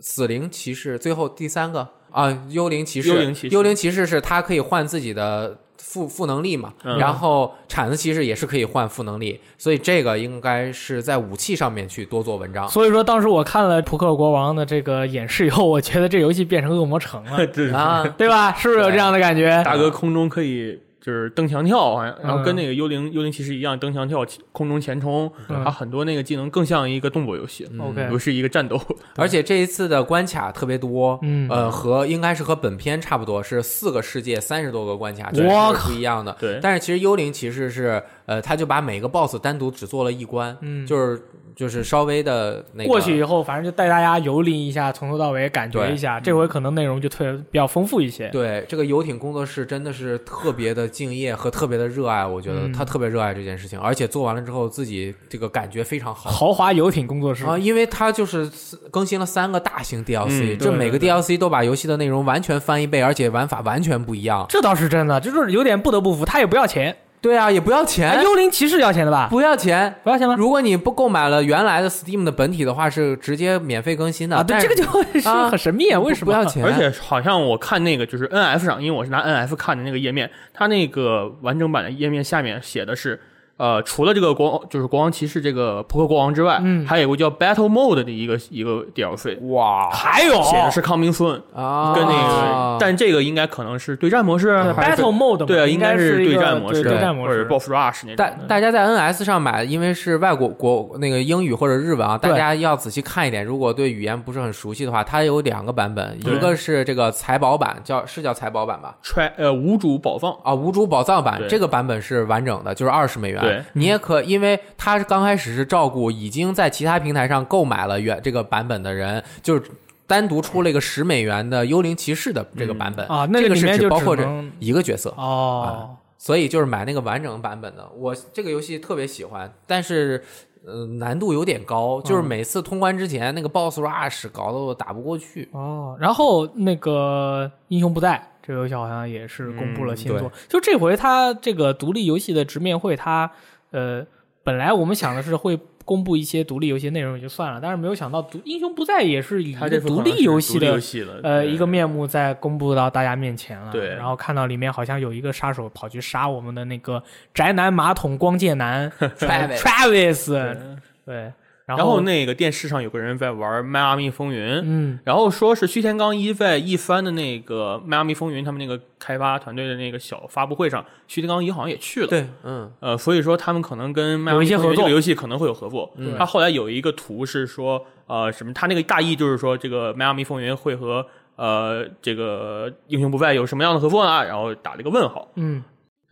[0.00, 5.60] 死灵骑士，最后第三个啊，幽灵骑士，幽灵骑士幽灵骑士是他可以换自己的。
[5.84, 12.68] 负负能力嘛，嗯然后铲子其实也是可以换负能力，所以这个应该是在武器上面去多做文章。
[12.68, 18.54] 所以说当时我看了扑克国王的这个演示以后，我觉得这游戏变成恶魔城了， 对啊，对吧？
[18.54, 19.62] 是不是有这样的感觉？
[19.64, 28.80] 大哥空中可以就是蹬墙跳，好像，然后跟嗯那个幽灵幽灵骑士一样，蹬墙跳、空中前冲，嗯它很多那个技能更像一个动作游戏，OK 不是一个战斗。
[29.16, 36.36] 而且这一次的关卡特别多，嗯呃，和应该是和本片差不多，是四个世界三十多个关卡，我这是靠不一样的。
[36.38, 41.20] 对但是其实幽灵骑士是，呃，他就把每个 BOSS 单独只做了一关，嗯就是
[41.54, 46.18] 就是稍微的那个过去以后，反正就带大家游历一下，从头到尾感觉一下。
[46.18, 48.28] 这回可能内容就特别比较丰富一些。
[48.30, 56.30] 对，这个游艇工作室真的是特别的敬业和特别的热爱，我觉得嗯他特别热爱这件事情，而且做完了之后自己这个感觉非常好。
[56.30, 58.50] 豪华游艇工作室啊，因为他就是
[58.90, 64.46] 更新了三个大型 DLC，、嗯这每个 DLC 都把游戏的内容完全翻一倍，而且玩法完全不一样。
[64.48, 66.96] 这倒是真的，就是有点不得不服，他也不要钱。
[67.22, 69.28] 对啊，也不要哎，钱，幽灵骑士要钱的吧？
[69.30, 69.94] 不要钱。
[70.02, 70.34] 不要钱吗？
[70.36, 74.36] 如果你不购买了原来的 Steam 的本体的话，是直接免费更新的。
[74.36, 74.82] 啊，对，但这个就
[75.20, 76.44] 是啊很神秘啊，为什么不要？
[76.44, 76.64] 钱？
[76.64, 83.20] 而且好像我看那个就是 NF 上，因为我是拿 NF 看的那个页面，它那个完整版的页面下面写的是，
[83.62, 98.30] 呃，除了这个国就是国王骑士这个扑克国王之外，嗯还有一个叫 Battle Mode 的一个一个 DLC，哇还有写的是 Coming Soon，啊，跟那个，但这个应该可能是对战模式对 Battle Mode 对啊，应应该是对战模式，对对战模式或者 Boss Rush 那大。
[98.48, 103.44] 大家在 NS 上买，因为是外国国那个英语或者日文啊，大家要仔细看一点。
[103.44, 113.51] 如果对语言不是很熟悉的话，它有两个版本，一个是这个财宝版，叫是叫财宝版吧？Try 呃无主宝藏，啊，无主宝藏版这个版本是完整的，就是二十美元。
[113.52, 119.62] 对你也可，因为他是刚开始是照顾已经在其他平台上购买了原这个版本的人，就是
[120.06, 125.10] 单独出了一个十美元的幽灵骑士的这个版本啊，那这个是里面就只包括这一个角色。
[125.16, 127.88] 哦，所以就是买那个完整版本的。
[127.96, 130.22] 我这个游戏特别喜欢，但是
[130.66, 135.48] 呃难度有点高，嗯就是每次通关之前那个 BOSS rush 搞得我打不过去。
[135.52, 143.30] 哦，然后那个英雄不在这个游戏好像也是公布了新作，嗯就这回它这个独立游戏的直面会，它
[143.70, 144.04] 呃
[144.42, 150.80] 本来我们想的是会公布一些独立游戏内容也就算了，但是没有想到独英雄不在也是以一个独立游戏的
[151.24, 153.72] 呃一个面目在公布到大家面前了。
[153.72, 153.88] 对。
[153.88, 157.02] 然后看到里面好像有一个杀手跑去杀我们的那个
[157.34, 158.88] 宅男马桶光剑男
[159.18, 160.56] Travis Travis，
[161.04, 161.32] 对，
[161.64, 172.08] 然然后那个电视上有个人在玩《迈阿密风云》，嗯然后说是须田刚一在一番的那个《迈阿密风云》他们那个开发团队的那个小发布会上，须田刚一好像也去了。
[172.08, 175.92] 对，嗯，呃，所以说他们可能跟《迈阿有密风云》这个游戏可能会有合作。
[175.96, 178.52] 嗯他后来有一个图是说，呃，什么？
[178.52, 181.06] 他那个大意就是说，这个《迈阿密风云》会和
[181.36, 184.24] 呃这个《英雄不败》有什么样的合作呢？
[184.24, 185.62] 然后打了一个问号，嗯，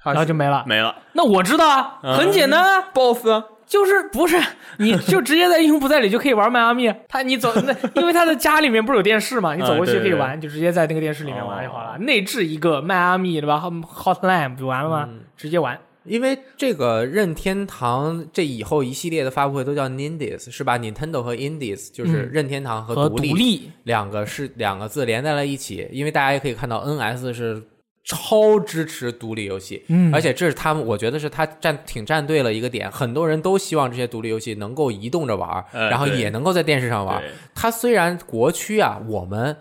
[0.01, 0.65] 他然后就没了。
[0.67, 0.95] 没了。
[1.13, 2.89] 那我知道啊，嗯很简单啊。
[2.95, 4.37] BOSS 啊，就是不是，
[4.79, 6.93] 你就直接在英雄不在里就可以玩迈阿密。
[7.09, 11.97] 他你走那，因为他的家里面不是有电视嘛，你走过去嗯对对可以玩，就直接在那个电视里面玩就好了。
[11.99, 15.09] 内置一个迈阿密对吧？Hotline 不就完了吗？
[15.37, 15.79] 直接玩。
[16.05, 27.63] 因为这个任天堂这以后一系列的发布会都叫 Nindies 是吧？Nintendo 和 Indies 就是嗯任天堂和和独立,、立，两个是两个字连在了一起，因为大家也可以看到 NS 是
[28.05, 30.13] 超支持独立游戏，嗯。
[30.13, 37.21] 而且这是他们，我觉得是他站挺站对了一个点，很多人都希望这些独立游戏能够移动着玩，呃然后也能够在电视上玩。
[37.21, 37.31] 对。
[37.55, 39.57] 它虽然国区啊，我们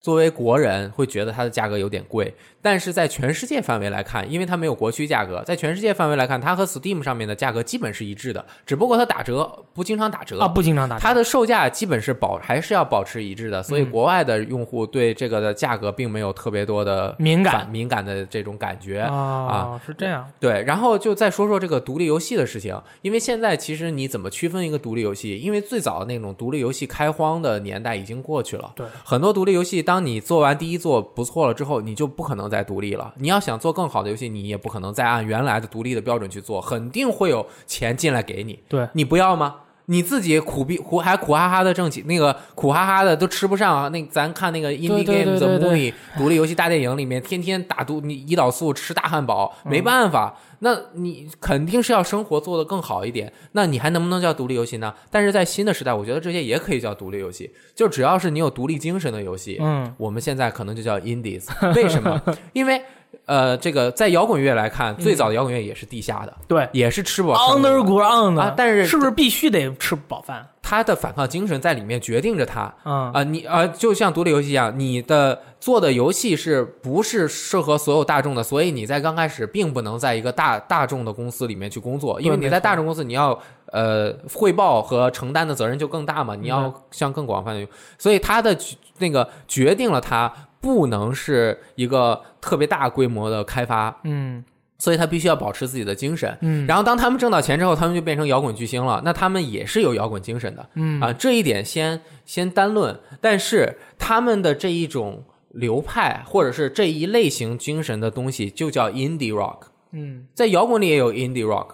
[0.00, 11.02] 作为国人会觉得它的价格有点贵，但是在全世界范围来看，因为它没有国区价格，在全世界范围来看，它和 Steam 上面的价格基本是一致的，只不过它打折不经常打折啊，不经常打折。
[11.02, 19.00] 它的售价基本是保还是要保持一致的，所以嗯国外的用户对这个的价格并没有特别多的敏感敏感的这种感觉。
[19.00, 20.26] 啊，是这样。
[20.40, 25.36] 对，然后就再说说这个独立游戏的事情，因为现在其实你怎么区分一个独立游戏？
[25.36, 28.72] 因为最早的那种独立游戏开荒的年代已经过去了。
[28.74, 33.12] 对，很多独立游戏，当你做完第一座不错了之后，你就不可能再独立了。
[33.16, 38.56] 你要想做更好的游戏，你也不可能再按原来的独立的标准去做，肯定会有钱进来给你。
[38.68, 39.56] 对，你不要吗？
[39.90, 43.88] 你自己苦逼苦还苦哈哈的挣钱，那个苦哈哈的都吃不上啊。
[43.88, 53.32] 那咱看那个 Indie Game 对 the Movie 独立游戏大电影里面，天天打毒你胰岛素吃大汉堡，嗯没办法，那你肯定是要生活做得更好一点。
[53.52, 54.94] 那你还能不能叫独立游戏呢？
[55.10, 61.48] 但是在新的时代，我觉得这些也可以叫独立游戏，就只要是你有独立精神的游戏，嗯，我们现在可能就叫 Indies。
[61.74, 62.22] 为什么？
[62.52, 62.80] 因为
[63.26, 67.56] 呃，这个在摇滚乐来看，最早的摇滚乐也是地下的，对也是吃不饱。
[67.56, 70.46] ，Underground 的啊但是是不是必须得吃不饱饭？
[70.62, 78.42] 他的反抗精神在里面决定着他嗯啊、你啊、就像独立游戏一样，你的做的游戏是不是适合所有大众的？
[78.42, 83.36] 所以你在刚开始并不能在一个大大众的公司里面去工作，因为你在大众公司你要
[83.66, 87.66] 呃汇报和承担的责任就更大嘛，你要向更广泛的，
[87.98, 88.56] 所以他的
[88.98, 94.44] 那个决定了他不能是一个特别大规模的开发，嗯
[94.78, 96.34] 所以他必须要保持自己的精神。
[96.40, 99.02] 嗯，然后当他们挣到钱之后，他们就变成摇滚巨星了。
[99.04, 102.98] 那他们也是有摇滚精神的，嗯啊，这一点先先单论。
[103.20, 109.64] 但是他们的这一种流派或者是这一类型精神的东西，就叫 indie rock。
[109.92, 111.72] 嗯在摇滚里也有 indie rock，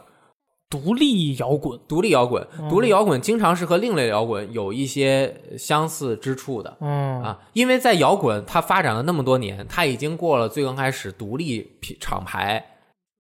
[0.69, 6.77] 独立摇滚，独立摇滚，独立摇滚经常是和另类摇滚有一些相似之处的。
[6.81, 7.23] 嗯。
[7.23, 12.76] 啊，因为在摇滚它发展了那么多年，它已经过了最刚开始独立品厂牌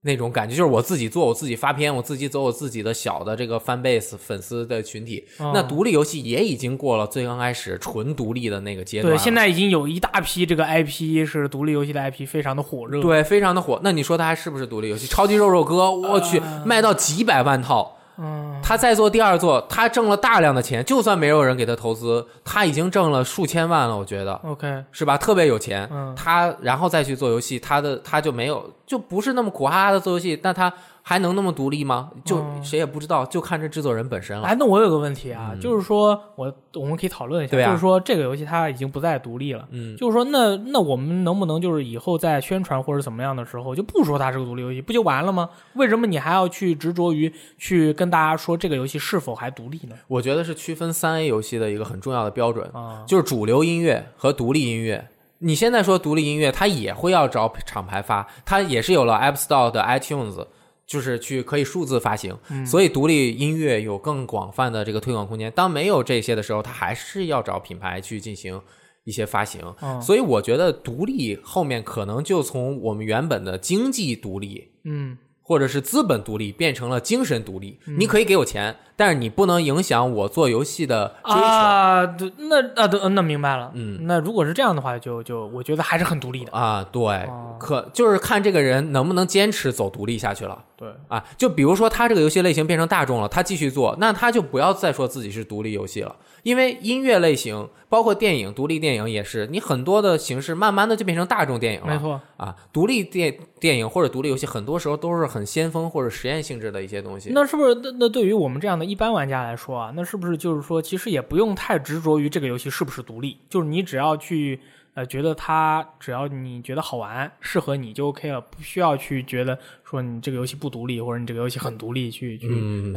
[0.06, 5.22] 那种感觉，就是我自己做，我自己发片，我自己走我自己的小的这个 fan base 粉丝的群体。
[5.40, 9.12] 嗯那独立游戏也已经过了最刚开始纯独立的那个阶段。
[9.12, 13.02] 对，现在已经有一大批这个 IP 是独立游戏的 IP，非常的火热。
[13.02, 13.80] 对非常的火。
[13.82, 15.06] 那你说它还是不是独立游戏？
[15.08, 17.95] 超级肉肉哥，我去，卖到几百万套。
[18.18, 24.34] 嗯，他再做第二座，他挣了大量的钱，就算没有人给他投资，他已经挣了数千万了，我觉得。
[24.44, 25.16] OK，是吧？
[25.18, 30.72] 特别有钱，嗯他然后再去做游戏，他的他就没有，就不是那么苦哈哈的做游戏，但他
[31.08, 32.10] 还能那么独立吗？
[32.24, 34.44] 就嗯谁也不知道，就看这制作人本身了。
[34.44, 45.48] 哎，那我有个问题啊，就是说我我们可以讨论一下，嗯对啊就是说这个游戏它已经不再独立了，嗯，就是说那那我们能不能就是以后在宣传或者怎么样的时候就不说它是个独立游戏，不就完了吗？
[45.74, 49.94] 为什么你还要去执着于去跟大家说这个游戏是否还独立呢？
[50.08, 55.06] 我觉得是区分三 A 游戏的一个很重要的标准，啊，就是主流音乐和独立音乐。
[55.38, 60.44] 你现在说独立音乐，它也会要找厂牌发，它也是有了 App Store 的 iTunes，
[60.86, 65.50] 就是去可以数字发行，嗯所以独立音乐有更广泛的这个推广空间。
[65.52, 68.60] 当没有这些的时候，它还是要找品牌去进行
[69.04, 69.60] 一些发行。
[69.82, 74.70] 嗯所以我觉得独立后面可能就从我们原本的经济独立。
[74.84, 75.18] 嗯
[75.48, 81.40] 或者是资本独立变成了精神独立，你可以给我钱，但是你不能影响我做游戏的追求。
[81.40, 91.24] 啊，对，那啊对，那明白了，嗯，那如果是这样的话，就就我觉得还是很独立的，啊，对，哦可就是看这个人能不能坚持走独立下去了对，啊。
[91.38, 101.86] 就比如说他这个游戏类型变成大众了，他继续做，那他就不要再说自己是独立游戏了，因为音乐类型包括电影，独立电影也是，你很多的形式慢慢的就变成大众电影了。
[101.86, 107.30] 没错，啊，独立电电影或者独立游戏很多时候都是很先锋或者实验性质的一些东西。
[107.32, 114.60] 那是不是那那对于我们这样的一般玩家来说啊，那是不是就是说，其实也不用太执着于这个游戏是不是独立，就是你只要去
[114.94, 122.48] 呃觉得它，只要你觉得好玩，适合你就 OK 了，不需要去觉得说你这个游戏不独立，或者你这个游戏很独立，去去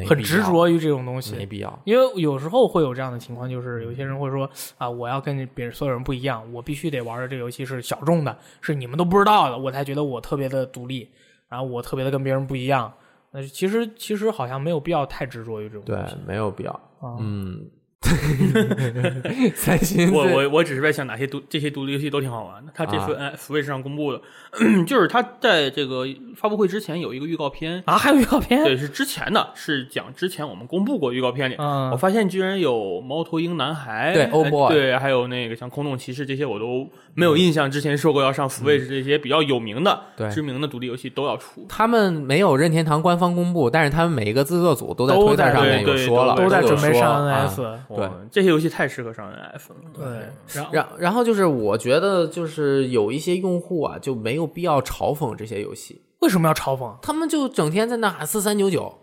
[0.08, 1.36] 很执着于这种东西。
[1.36, 1.80] 没必要。
[1.84, 11.10] 因为有时候会有这样的情况，就是有些人会说啊，我要跟别人所有人不一样，我必须得玩的这个游戏是小众的，是你们都不知道的，我才觉得我特别的独立，
[11.50, 12.94] 然后我特别的跟别人不一样。
[13.32, 16.72] 那其实其实好像没有必要太执着于这种对东西。，没有必要。
[16.72, 17.70] 啊嗯，
[19.56, 22.72] 三星我我我只是在想哪些独这些独立游戏都挺好玩的。
[22.74, 24.22] 它这次啊 Switch 上公布的，
[24.88, 28.64] 就是它在这个发布会之前有一个预告片，啊，还有预告片？
[28.64, 41.66] 对，是之前的，是讲之前我们公布过预告片里，嗯我发现居然有猫头鹰男孩，对，Oh 哎 boy 对，还有那个像空洞骑士这些我都没有印象，之前说过要上 Switch 这些比较有名的、对知名的独立游戏都要出。
[41.68, 47.78] 他们没有任天堂官方公布，但是他们每一个制作组都在都推特在上面有说了，都在有准备上 NS。
[47.96, 49.76] 对，这些游戏太适合上 NF 了。
[49.94, 50.06] 对，
[50.54, 56.96] 然后然然后就是我觉得就是有一些用户啊就没有必要嘲讽这些游戏，为什么要嘲讽？
[57.02, 58.98] 他们就整天在那喊四三九九。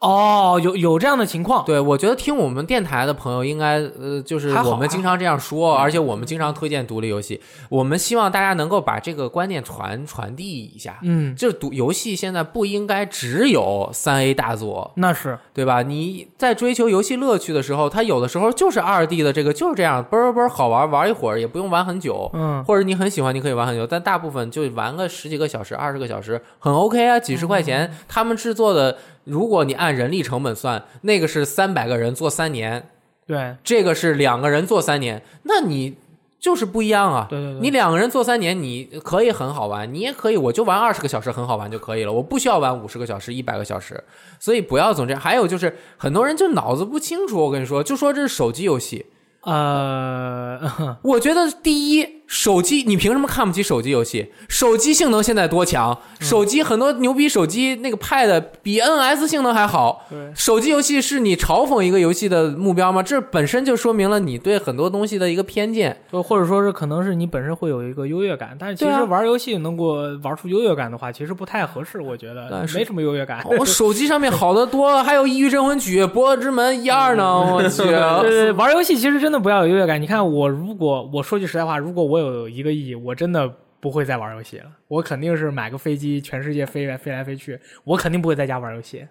[0.00, 1.62] 哦，有有这样的情况。
[1.66, 7.38] 对，我觉得听我们电台的朋友应该呃，就是我们经常这样说，而且我们经常推荐独立游戏，
[7.68, 10.98] 我们希望大家能够把这个观念传传递一下。
[11.02, 15.82] 嗯，就是独游戏现在不应该只有三 A 大作，那是对吧？
[15.82, 27.92] 你在追求游戏乐趣的时候，它有的时候就是二 D 的这个就是这样，啵啵啵好玩，玩一会儿也不用玩很久，嗯或者你很喜欢，你可以玩很久，但大部分就玩个十几个小时、二十个小时，很 OK 啊，几十块钱。
[28.08, 32.90] 他们制作的，如果你按人力成本算，那个是三百个人做三年，
[33.26, 35.96] 对这个是两个人做三年，那你
[36.38, 37.26] 就是不一样啊。
[37.28, 44.02] 对对对，你两个人做三年，你可以很好玩，你也可以，我就玩二十个小时很好玩就可以了，我不需要玩五十个小时、一百个小时，
[44.38, 45.20] 所以不要总这样。
[45.20, 49.06] 还有就是，很多人就脑子不清楚，我跟你说，就说这是手机游戏。
[49.42, 50.60] 呃，
[51.02, 54.30] 我觉得第一，手机你凭什么看不起手机游戏？
[54.48, 55.98] 手机性能现在多强？
[56.20, 60.06] 手机很多牛逼手机那个 Pad 比 NS 性能还好。
[60.32, 63.02] 手机游戏是你嘲讽一个游戏的目标吗？
[63.02, 65.96] 这本身就说明了你对很多东西的一个偏见。
[66.12, 73.44] 就或者说是可能是你本身会有一个优越感，但是其实玩游戏能够玩出优越感的话，其实不太合适，我觉得没什么优越感。
[73.58, 77.82] 我 手机上面好的多了，还有《异域镇魂曲》《博德之门》一二呢，我去。
[77.90, 80.00] 呃，玩游戏其实真的不要有优越感。
[80.00, 83.48] 你看我，如果我说句实在话，如果我有一个亿，我真的
[83.80, 84.70] 不会再玩游戏了。
[84.88, 87.58] 我肯定是买个飞机，全世界飞来飞来飞去。
[87.84, 89.06] 我肯定不会在家玩游戏。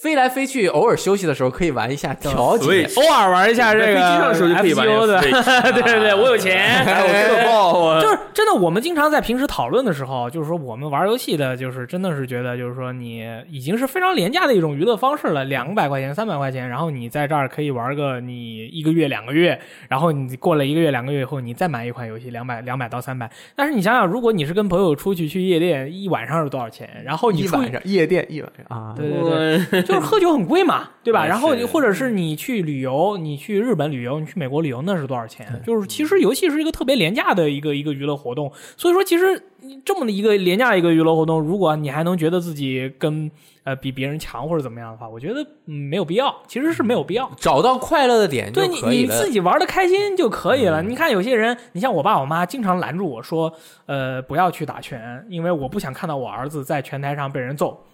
[0.00, 2.88] 飞来飞去，偶尔休息的时候可以玩一下调节。
[2.96, 5.20] 偶尔玩一下这个在飞机上的时候就可以玩 FGO 的
[5.72, 6.82] 对对对，我有钱。
[7.44, 23.30] 我就是真的，我们经常在平时讨论的时候，就是说我们玩游戏的，就是真的是觉得，就是说你已经是非常廉价的一种娱乐方式了，两百块钱、三百块钱，然后你在这儿可以玩个你一个月、两个月，然后你过了一个月、两个月以后，你再买一款游戏，两百、两百到三百。
[23.54, 26.88] 但是你想想，如果你是跟朋友出去去夜店，一晚上是多少钱？
[27.04, 31.26] 然后你出一晚上夜店一晚上啊，对对对，就是喝酒很贵嘛，对吧？
[31.26, 35.46] 然后或者是你去旅游，你去日本旅游，你去美国旅游，那是多少钱？
[35.66, 43.30] 就是其实游戏是一个特别廉价的一个一个娱乐活动，所以说其实你这么的一个廉价的一个娱乐活动，如果你还能觉得自己跟
[43.64, 47.30] 呃比别人强或者怎么样的话，我觉得嗯没有必要，其实是没有必要。
[47.36, 49.14] 找到快乐的点就对你可以了。
[49.14, 50.82] 你自己玩的开心就可以了。
[50.82, 53.52] 你看有些人，你像我爸我妈经常拦住我说，
[53.86, 57.84] 呃，不要去打拳，因为我不想看到我儿子在拳台上被人揍。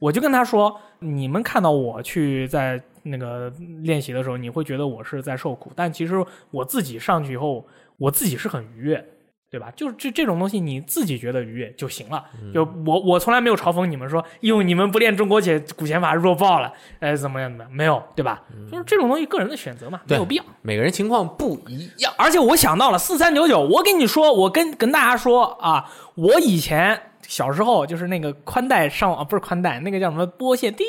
[0.00, 3.52] 我就跟他说，你们看到我去在那个
[3.84, 6.14] 练习的时候，你会觉得我是在受苦，但其实
[6.50, 7.64] 我自己上去以后，
[7.98, 9.06] 我自己是很愉悦。
[9.52, 9.68] 对吧？
[9.74, 12.24] 就是这这种东西，你自己觉得愉悦就行了。
[12.54, 17.72] 就我我从来没有嘲讽你们说，哟，你们不练中国解古拳法弱爆了，哎，怎么样怎么样？
[17.72, 18.44] 没有，对吧？
[18.70, 20.44] 就是这种东西个人的选择嘛，没有必要。
[20.62, 22.14] 每个人情况不一样。
[22.16, 30.82] 而且我想到了四三九九，我跟你说，我跟跟大家说啊，我以前小时候就是那个宽带上网，不是宽带，那个叫什么波线，滴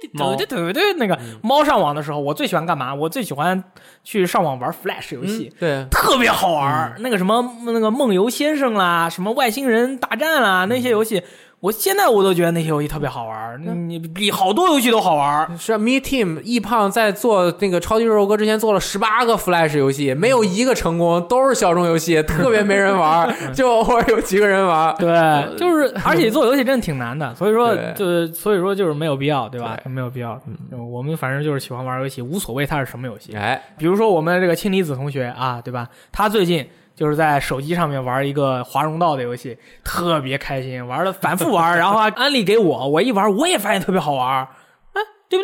[0.00, 0.34] 滴猫。
[0.34, 2.92] 对对对，那个猫上网的时候，我最喜欢干嘛？
[2.92, 3.62] 我最喜欢
[4.02, 5.54] 去上网玩 Flash 游戏。
[5.60, 11.22] 对，特别好玩儿，那个什么那个梦游先生啦，什么外星人大战啦，那些游戏，
[11.60, 15.50] 我现在我都觉得那些游戏特别好玩儿，你你比好多游戏都好玩儿。
[15.58, 24.94] 是啊 Me Team 易胖在做那个超级肉哥之前做了十八个 Flash 游戏，没有一个成功，都是小众游戏，特别没人玩， 就偶尔有几个人玩。
[24.96, 29.76] 对，就是， 而且做游戏真的挺难的，所以说对就是，所以说就是没有必要，对吧？
[29.82, 30.40] 对没有必要。
[30.46, 30.56] 嗯
[30.92, 33.34] 我们反正就是喜欢玩游戏，无所谓它是什么游戏。
[33.34, 35.88] 哎，比如说我们这个氢离子同学啊，对吧？
[36.12, 36.66] 他最近
[36.96, 44.48] 就是在手机上面玩一个华容道的游戏，特别开心，玩了反复玩，然后还 安利给我，我一玩我也发现特别好玩，
[44.94, 45.42] 哎，对不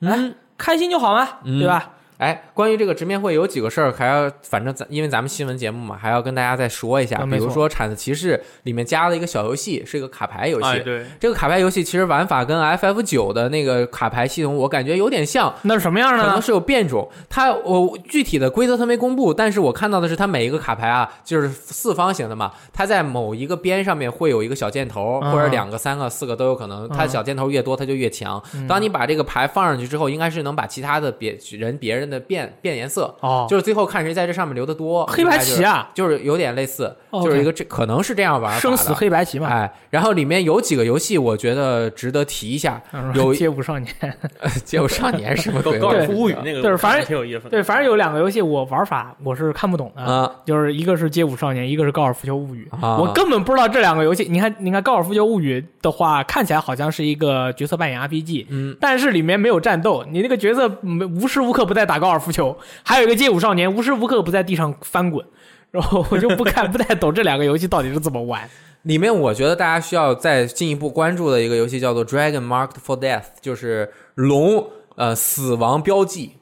[0.00, 0.08] 对？
[0.08, 1.90] 哎，嗯开心就好嘛，对吧？
[2.22, 7.18] 哎，关于这个直面会有几个事儿，还要反正咱因为咱们新闻节目嘛，还要跟大家再说一下。
[7.26, 10.66] 比如说《铲子骑士》里面加了一个小游戏，是一个卡牌游戏。
[10.68, 16.24] 哎对，这个卡牌游戏其实玩法跟 FF 九的那个卡牌系统，我感觉有点像，那是什么样的呢？
[16.24, 17.10] 可能是有变种。
[17.28, 26.88] 它我具体的规则它没公布，但是我看到的是它每一个卡牌啊，就是四方形的嘛，它在某一个边上面会有一个小箭头，嗯或者两个、三个、四个都有可能。
[26.88, 28.40] 它嗯小箭头越多，它就越强。
[28.68, 33.12] 当你把这个牌放上去之后，应该是能把其他的别人别人的变变颜色。
[33.20, 39.48] 哦，就是最后看谁在这上面留的多，黑白棋啊，就是有点类似，哦就是一个这可能是这样玩的生死黑白棋嘛。
[39.48, 42.80] 哎，然后里面有几个游戏，我觉得值得提一下。
[43.14, 43.92] 有街舞少年，
[44.64, 45.78] 街舞少年什么鬼？
[45.78, 47.50] 高尔夫物语那个，对反正挺有意思的。
[47.50, 52.68] 对，反正有两个游戏我玩法我是看不懂的，啊就是一个是街舞少年，一个是高尔夫球物语。
[52.70, 54.26] 啊我根本不知道这两个游戏。
[54.28, 62.56] 你看，你看高尔夫球物语的话，看起来好像是一个角色扮演 RPG，嗯，但是里面没有战斗，你那个角色没无时无刻不在打高尔夫球。
[62.82, 65.24] 还有一个街舞少年，无时无刻不在地上翻滚。
[65.70, 68.48] 然后我就不看，不太懂这两个游戏到底是怎么玩。
[68.82, 76.32] 里面我觉得大家需要再进一步关注的一个游戏叫做《Dragon Marked for Death》，就是龙呃死亡标记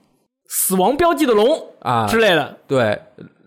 [0.49, 2.99] 死亡标记的龙啊，之类的，对。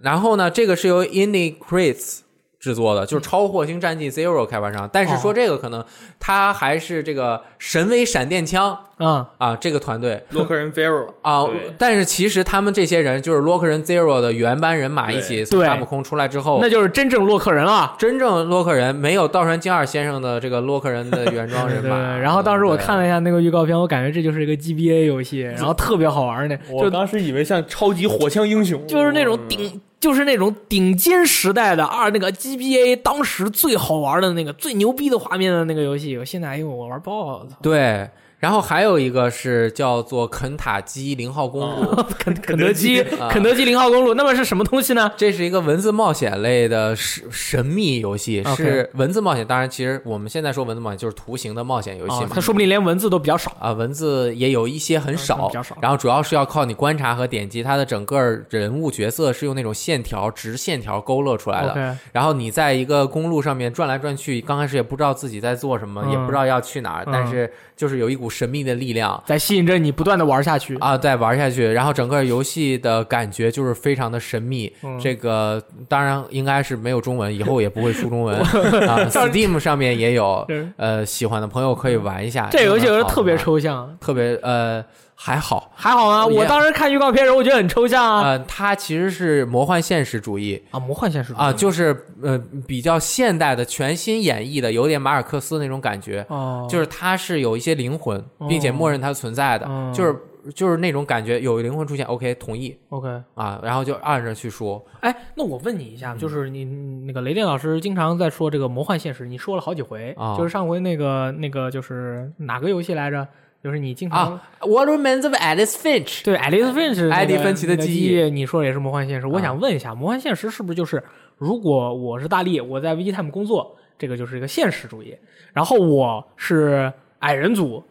[0.02, 2.20] 然后呢，这个是由 Indie Crits
[2.64, 4.90] 制作的，就是《超火星战记 Zero》开发商。
[4.94, 5.84] 但是说这个可能
[6.18, 10.24] 他还是这个神威闪电枪嗯，啊这个团队。
[10.30, 11.46] 洛克人 Pharaoh 啊，
[11.78, 15.68] 但是其实他们这些人就是洛克人 Zero 的原班人马一起从对。
[15.68, 17.96] 卡姆空出来之后那，就是真正洛克人了。
[18.00, 22.18] 真正洛克人没有道川京二先生的这个洛克人的原装人 对，马。
[22.18, 38.10] 然后当时我看了一下那个预告片，我感觉这就是一个 GBA 游戏，然后特别好玩呢，就我当时以为像超级火枪英雄，就是那种顶，就是那种顶尖时代的二那个 GBA 当时最好玩的那个最牛逼的画面的那个游戏，我现在哎呦我玩爆了，对，
[38.44, 45.10] 然后还有一个是叫做肯塔基零号公路， 肯肯德基啊肯德基零号公路，那么是什么东西呢？
[45.16, 49.48] 这是一个文字冒险类的神神秘游戏，是文字冒险。
[49.48, 52.42] 当然，其实我们现在说文字冒险就是图形的冒险游戏啊，嘛它。
[52.42, 53.56] 说不定连文字都比较少。
[53.62, 61.98] 啊，文字也有一些很少，嗯比较少然后主要是要靠你观察和点击，它的整个人物角色是用那种线条、直线条勾勒出来的。
[62.12, 70.76] 然后你在一个公路上面转来转去，刚开始也不知道自己在做什么，嗯也不知道要去哪儿，嗯但是就是有一股神秘的力量在吸引着你不断的玩下去。
[70.80, 74.74] 啊，再玩下去，然后整个游戏的感觉就是非常的神秘。
[74.84, 78.38] 嗯这个当然应该是没有中文，以后也不会出中文
[78.90, 78.98] 啊。
[79.10, 80.46] Steam 上面也有，
[80.78, 82.48] 呃，喜欢的朋友可以玩一下。
[82.52, 84.84] 这游戏有真的点特别，抽象，特别呃
[85.16, 85.72] 还好。
[85.76, 86.26] 还好啊？
[86.26, 88.22] 我当时看预告片的时候，我觉得很抽象啊。
[88.24, 92.38] 呃，它其实是魔幻现实主义啊，魔幻现实主义啊，就是呃
[92.68, 96.26] 比较现代的、全新演绎的，有点马尔克斯那种感觉。
[96.30, 100.16] 哦，就是它是有一些灵魂，并且默认它存在的，哦就是
[100.54, 103.08] 就是那种感觉，有灵魂出现，OK，同意 OK。
[103.34, 104.84] 啊，然后就按着去说。
[105.00, 113.26] 哎，那我问你一嗯下，就是你你那个雷电老师经常在说这个魔幻现实，你说了好几回，啊就是上回那个那个就是哪个游戏来着？
[113.64, 116.22] 就是你经常、啊，What Remains of Alice Finch？
[116.26, 119.26] 对，Alice Finch，，艾迪芬奇的记忆忆，你说也是魔幻现实。
[119.26, 121.02] 我想问一下，魔幻现实是不是就是
[121.38, 125.16] 如果我是大力，我在 VGTime 工作，这个就是一个现实主义，
[125.54, 127.82] 然后我是矮人组，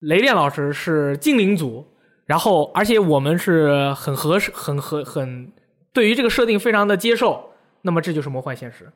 [0.00, 1.86] 雷电老师是精灵组，
[2.26, 5.52] 然后而且我们是很合适、很合、很
[5.92, 7.50] 对于这个设定非常的接受，
[7.82, 8.90] 那么这就是魔幻现实。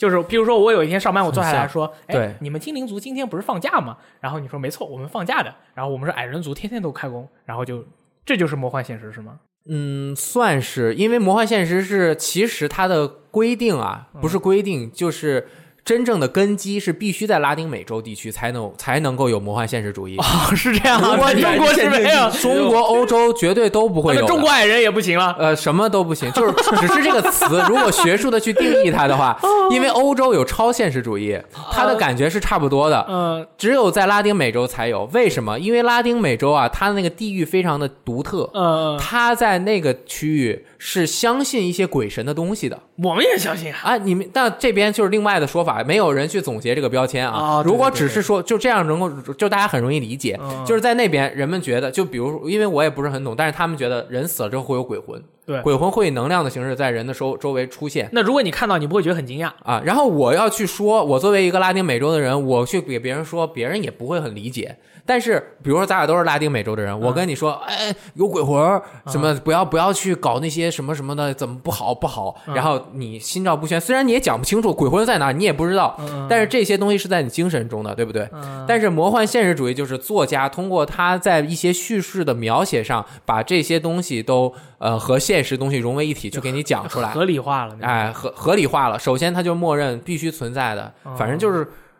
[0.00, 7.84] 就是比如说，我有一天上班，我坐下来说：“哎，你们精灵族今天不是放假吗？”然后你说：“没错，我们放假的。”然后我们是矮人族，天天都开工，然后就
[8.24, 9.40] 这就是魔幻现实是吗？
[9.66, 15.46] 嗯，算是，因为魔幻现实是其实它的规定啊，不是规定，就是
[15.84, 20.16] 真正的根基是必须在拉丁美洲地区才能才能够有魔幻现实主义。
[20.18, 25.34] 哦，是这样啊，如果中国是没有，中国、欧洲绝对都不会有中国矮人也不行了。
[25.38, 29.38] 呃，什么都不行，就是只是这个词，如果学术的去定义它的话，
[29.70, 31.38] 因为欧洲有超现实主义，
[31.72, 35.08] 它的感觉是差不多的，嗯只有在拉丁美洲才有。
[35.12, 35.58] 为什么？
[35.58, 43.78] 因为拉丁美洲啊，它的那个地域非常的独特，嗯，它在那个区域是相信一些鬼神的东西的我们也相信啊。
[43.82, 43.96] 啊。
[43.96, 47.62] 你们那这边就是另外的说法，没有人去总结这个标签啊。
[47.64, 59.50] 如果只是说就这样能够，就大家很容易理解，嗯就是在那边人们觉得，就比如因为我也不是很懂，但是他们觉得人死了之后会有鬼魂，对，鬼魂会以能量的形式在人的周周围出现那如果你看到，你不会觉得很惊讶？
[59.62, 59.80] 啊。
[59.84, 64.76] 然后我要去说，我作为一个拉丁美洲的人，我去给别人说，别人也不会很理解。
[65.06, 72.36] 但是，比如说咱俩都是拉丁美洲的人，我跟你说，哎，有鬼魂，什么不要不要去搞那些什么什么的，怎么不好不好。
[72.54, 78.28] 然后你心照不宣，虽然你也讲不清楚鬼魂在哪，你也不知道，但是这些东西是在你精神中的，对不对？
[78.32, 87.08] 嗯，但是魔幻现实主义就是作家通过他在一些叙事的描写上，把这些东西都呃和现实东西融为一体，去给你讲出来。
[87.10, 87.76] 合理化了。
[87.80, 88.98] 哎，合合理化了。
[88.98, 91.58] 首先，它就默认必须存在的，哦反正就是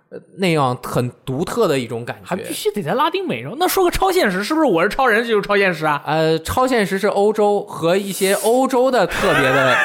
[0.09, 2.53] 呃那样很独特的一种感觉还必。
[2.53, 3.55] 须得在拉丁美洲。
[3.57, 6.03] 那说个超现实，是不是我是超人，这就是超现实啊？
[6.05, 9.77] 呃，超现实是欧洲和一些欧洲的特别的，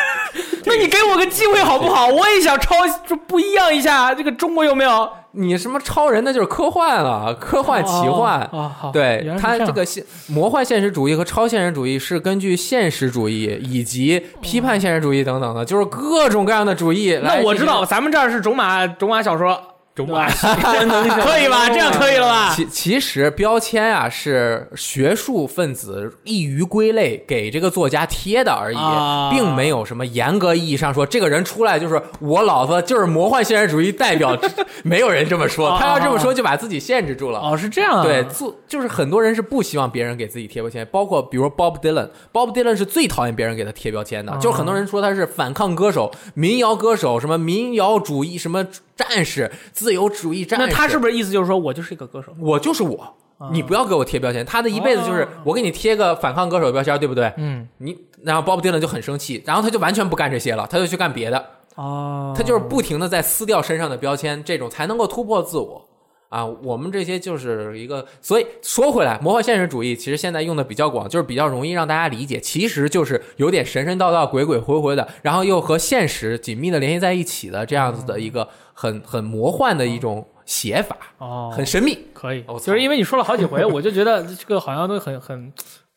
[0.65, 2.07] 那你给我个机会好不好？
[2.13, 2.75] 我也想超，
[3.07, 4.13] 就不一样一下。
[4.13, 5.09] 这个中国有没有？
[5.37, 8.39] 你什么超人那就是科幻了，科幻奇幻。
[8.53, 17.19] 哦，哦好，对它这个现魔幻现实主义和超现实主义是根据现实主义以及批判现实主义等等的，就是各种各样的主义。
[17.21, 19.61] 那我知道，咱们这儿是种马种马小说，
[19.95, 20.27] 中对吧？
[21.23, 21.69] 可以吧？
[21.69, 22.53] 这样可以了吧？
[22.55, 34.37] 其其实标签啊是学术分子易于归类给这个作家贴的而已，啊并没有什么严格意义上说这个人出来就是我老子就是魔幻现实主义代表，
[34.83, 35.69] 没有人这么说。
[35.69, 37.39] 啊他要这么说就把自己限制住了。
[37.39, 38.03] 哦，是这样啊。
[38.03, 48.65] 对，做就是很多人是不希望别人给自己贴标签，包括比如 Bob Dylan，Bob Dylan 是最讨厌别人给他贴标签的，啊就是很多人说他是反抗歌手、民谣歌手，什么民谣主义、什么
[48.95, 50.67] 战士、自由主义战士。
[50.67, 52.33] 那他是不是意思就是说我就是一个歌手？
[52.39, 53.15] 我就是我，
[53.51, 54.45] 你不要给我贴标签。
[54.45, 57.31] 他的一辈子就是哦我给你贴个反抗歌手的标签，对不对？
[57.37, 65.87] 嗯，你然后 Bob Dylan 就很生气，然后他就完全不干这些了，他就去干别的，哦，他就是不停的在撕掉身上的标签，这种才能够突破自我。
[66.29, 81.97] 啊，我们这些就是一个，所以说回来，魔幻现实主义其实现在用的比较广，就是比较容易让大家理解，其实就是有点神神道道、鬼鬼祟祟的，然后又和现实紧密的联系在一起的这样子的一个很很魔幻的一种写法，哦，很神秘。
[82.13, 85.53] 可以就是因为你说了好几回， 我就觉得这个好像都很很，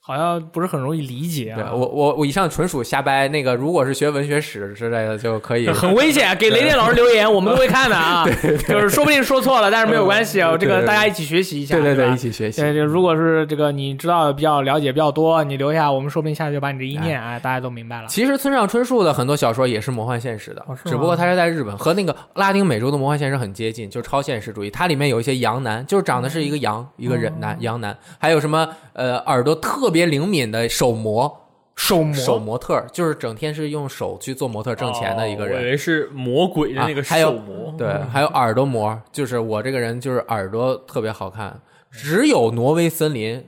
[0.08, 1.56] 好像不是很容易理解啊。
[1.60, 5.68] 对我我我以上纯属瞎掰，那个如果是学文学史之类的就可以。
[5.68, 8.24] 很危险， 给雷电老师留言，我们都会看的啊。
[8.40, 12.62] 对就是说不定说错了，但是没有关系啊，这个大家一起学习一下，对对对，吧一起学习。
[12.62, 18.08] 对，就如果是这个你知道的比较了解比较多，你留下，我们说不定下次就把你这一念，哎，大家都明白了。
[18.08, 24.70] 其实村上春树的很多小说也是魔幻现实的，哦只不过他是在日本和那个拉丁美洲的魔幻现实很接近，就是超现实主义。
[24.70, 31.44] 它里面有一些羊男，就是长得是一个羊，一个人男羊男，还有什么呃耳朵特别灵敏的手模
[31.76, 35.56] 手模手模特，就是整天是用手去做模特挣钱的一个人。
[35.56, 37.74] 哦我以为是魔鬼的那个啊还有手模。
[37.78, 43.38] 对，还有耳朵模，就是我这个人就是耳朵特别好看，只有《挪威森林》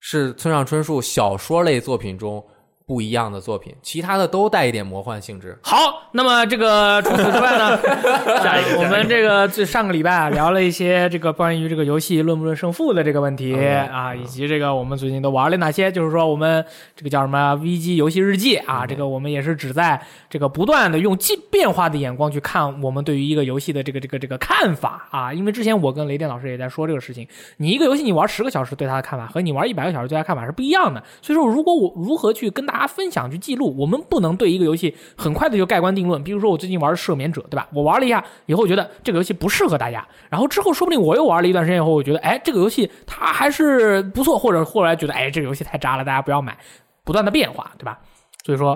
[0.00, 2.42] 是村上春树小说类作品中
[2.90, 5.56] 不一样的作品，其他的都带一点魔幻性质。
[5.62, 5.76] 好，
[6.10, 7.78] 那么这个 除此之外呢，
[8.42, 16.64] 下一个我们这个最上个礼拜啊聊了一些这个关于这个游戏论不论胜负的这个问题嗯啊，以及这个我们最近都玩了哪些，就是说我们
[16.96, 27.28] 这个叫什么 VG 游戏日记啊，这个我们也是只在这个不断的用变变化的眼光去看我们对于一个游戏的这个这个这个看法啊，因为之前我跟雷电老师也在说这个事情，
[27.58, 36.24] 你一个游戏你玩十个小时对他的看法和你玩一百个小时对它的看法是不一样的，所以说如果我如何去跟大家他分享去记录，我们不能对一个游戏很快的就盖棺定论。
[36.24, 37.68] 比如说我最近玩赦免者，对吧？
[37.72, 46.56] 我玩了一下以后觉得这个游戏不适合大家，然后之后说不定我又玩了一段时间以后，我觉得哎这个游戏它还是不错，或者后来觉得哎这个游戏太渣了，大家不要买，
[47.04, 47.98] 不断的变化，对吧？
[48.44, 48.72] 所以说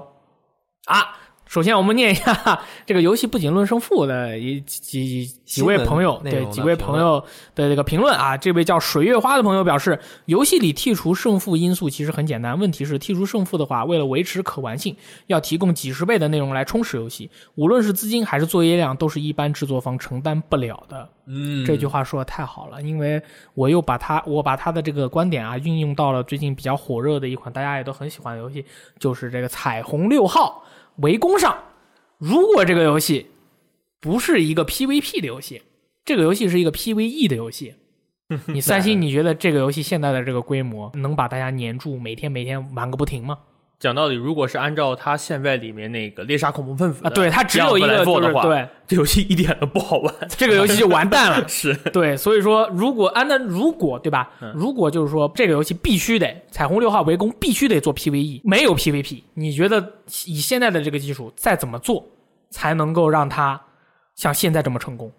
[0.85, 1.17] 啊。
[1.55, 7.25] 首先，我们念一下这个游戏不仅论胜负的一几几几位朋友，对几位朋友
[7.55, 8.37] 的这个评论啊。
[8.37, 14.97] 这位叫水月花的朋友表示，游戏里剔除胜负因素其实很简单，问题是剔除胜负的话，为了维持可玩性，
[15.29, 21.09] 要提供几十倍的内容来充实游戏，无论是资金还是作业量，都是一般制作方承担不了的。
[21.27, 23.23] 嗯这句话说的太好了，因为
[23.55, 28.65] 我又把他我把他的这个观点啊运用到了最近比较火热的一款大家也都很喜欢的游戏，
[28.99, 30.65] 就是这个《彩虹六号》
[30.97, 31.57] 围攻上。
[32.19, 33.27] 如果这个游戏
[34.01, 35.63] 不是一个 PVP 的游戏，
[36.05, 37.75] 这个游戏是一个 PVE 的游戏，
[38.47, 43.39] 你三星你觉得这个游戏现在的这个规模能把大家黏住，每天每天玩个不停吗？
[43.85, 50.15] 讲道理，如果是按照他现在里面那个猎杀恐怖分子啊，对，他只有一个做的话，就是对这游戏一点都不好玩。
[50.39, 51.45] 这个游戏就完蛋了。
[51.47, 54.31] 是对，所以说如果啊，那如果对吧？
[54.41, 59.93] 嗯如果就是说这个游戏必须得彩虹六号围攻必须得做 PVE，没有 PVP，你觉得
[60.25, 62.03] 以现在的这个技术再怎么做
[62.49, 63.61] 才能够让它
[64.15, 65.13] 像现在这么成功？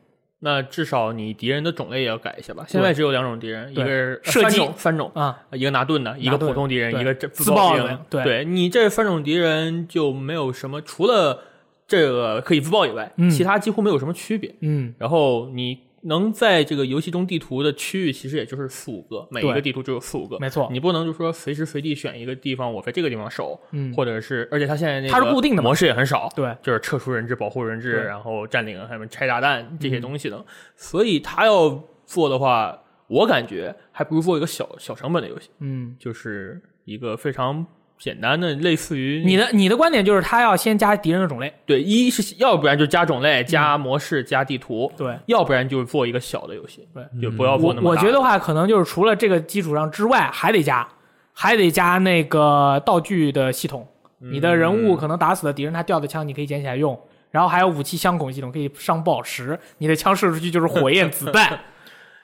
[0.46, 2.64] 那至少你敌人的种类也要改一下吧。
[2.68, 8.00] 现在只有两种敌人，一个是呃射击三种，三种，啊，一个拿盾的，一个普通敌人，一个自爆的。
[8.12, 11.42] 对对你这三种敌人就没有什么，除了
[11.88, 14.54] 这个可以自爆以外，嗯其他几乎没有什么区别。
[14.60, 20.38] 嗯，然后你能在这个游戏中地图的区域，其实也就是四五个，每一个地图只有四五个。
[20.40, 30.46] 没错，你不能就说随时随地选一个地方，我在这个地方守，嗯，或者是，而且它现在那个它是固定的模式也很少，对，就是撤出人质、保护人质，然后占领，还有拆炸弹这些东西的。
[30.76, 37.66] 所以他要做的话，我感觉还不如做一个小小成本的游戏，嗯，就是一个非常
[37.98, 45.18] 简单的，类似于你的你的观点就是他要先加敌人的种类，对，一是要不然就加种类、加模式、加地图，对。
[45.28, 50.88] 要不然就是做一个小的游戏，对，就不要做我那么大我觉得话，可能就是除了这个基础上之外，还得加，
[51.34, 53.88] 还得加那个道具的系统。
[54.20, 57.00] 你的人物可能打死了敌人，他掉的枪你可以捡起来用，
[57.32, 61.60] 然后还有武器相孔系统，可以上宝石，你的枪射出去就是火焰子弹。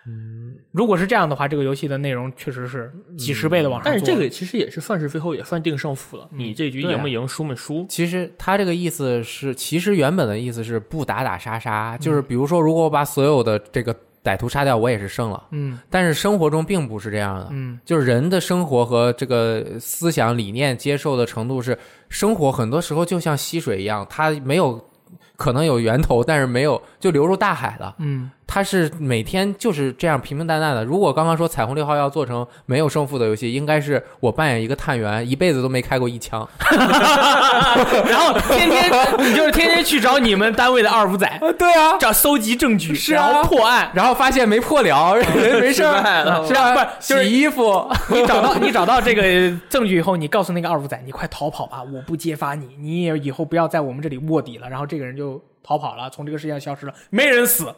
[0.08, 3.92] 嗯，如果是这样的话，这个游戏的内容确实是几十倍的往上做。
[3.92, 7.86] 但是这个其实也是算是最后也算定胜负了，你这局赢没赢，输没输？
[7.88, 15.44] 其实他这个意思是，其实原本的意思是不打打杀杀，就是比如说，如果我把所有的这个歹徒杀掉，我也是胜了。
[15.52, 21.78] 嗯但是生活中并不是这样的，嗯就是人的生活和这个思想理念接受的程度是，
[22.10, 24.84] 生活很多时候就像溪水一样，它没有
[25.36, 27.96] 可能有源头，但是没有就流入大海了。
[28.00, 30.84] 嗯它是每天就是这样平平淡淡的。
[30.84, 36.46] 如果刚刚说彩虹六号要做成没有胜负的游戏，应该是我扮演一个探员，一辈子都没开过一枪。
[36.70, 41.26] 然后天天你就是天天去找你们单位的二五仔，
[41.58, 43.90] 对啊，找搜集证据，是啊然后破案。
[43.94, 45.26] 然后发现没破了，人
[45.62, 46.42] 没事是啊？
[46.42, 46.54] 不是
[47.00, 54.68] 就是洗衣服，你找到你找到这个证据以后，你告诉那个二五仔，你快逃跑吧，我不揭发你，你也以后不要在我们这里卧底了。
[54.68, 57.74] 然后这个人就逃跑了，从这个世界上消失了，没人死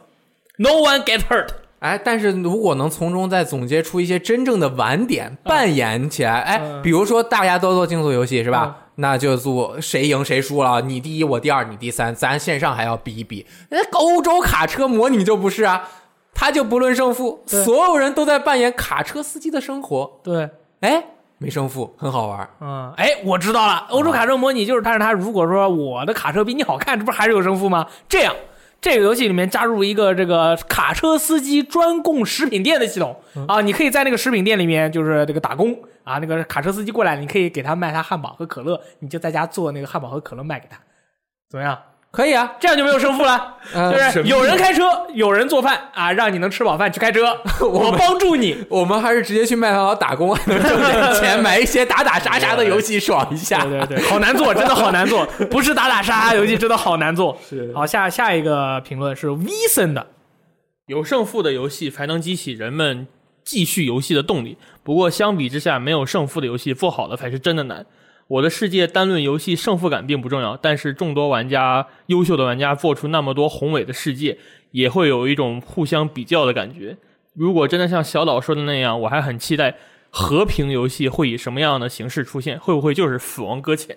[0.58, 1.48] ，no one get hurt。
[1.80, 8.76] 哎，但是如果能从中再总结出一些真正的玩点，扮演起来，哎，嗯比如说大家都做竞速游戏是吧？
[8.78, 13.44] 嗯那就做谁赢谁输了，你第一，我第二，你第三，咱线上还要比一比。
[13.70, 15.88] 那欧洲卡车模拟就不是啊，
[16.32, 20.48] 他就不论胜负，所有人都在扮演卡车司机的生活，对，
[20.78, 21.04] 哎，
[21.38, 22.48] 没胜负，很好玩。
[22.60, 27.84] 嗯，哎，我知道了，欧洲卡车模拟就是，但是他如果说我的卡车比你好看，这不还是有胜负吗？
[28.08, 28.32] 这样。
[28.84, 33.18] 这个游戏里面加入一个这个卡车司机专供食品店的系统。
[33.48, 35.74] 啊，你可以在那个食品店里面就是这个打工。
[36.02, 40.78] 啊，那个卡车司机过来，你可以给他卖他汉堡和可乐，你就在家做那个汉堡和可乐卖给他，
[41.48, 41.80] 怎么样？
[42.14, 44.84] 可以啊，这样就没有胜负了，呃就是有人开车，
[45.14, 48.56] 有人做饭啊，让你能吃饱饭去开车， 我帮助你。
[48.70, 53.64] 我们还是直接去麦当劳打工，能挣点钱，买一些打打杀杀的游戏爽一下。
[53.64, 57.36] 对对对，好难做， 真的好难做，不是打打杀杀游戏，真的好难做。
[57.48, 60.06] 是好，下下一个评论是 Vincent 的，
[60.86, 63.08] 有胜负的游戏才能激起人们
[63.42, 64.56] 继续游戏的动力。
[64.84, 67.84] 不过相比之下，没有胜负的游戏做好了才是真的难。
[68.26, 74.38] 我的世界单论游戏胜负感并不重要，但是众多玩家优秀的玩家做出那么多宏伟的世界，
[74.70, 76.96] 也会有一种互相比较的感觉。
[77.34, 79.76] 如果真的像小岛说的那样，我还很期待
[80.08, 82.58] 和平游戏会以什么样的形式出现？
[82.58, 83.96] 会不会就是死亡搁浅？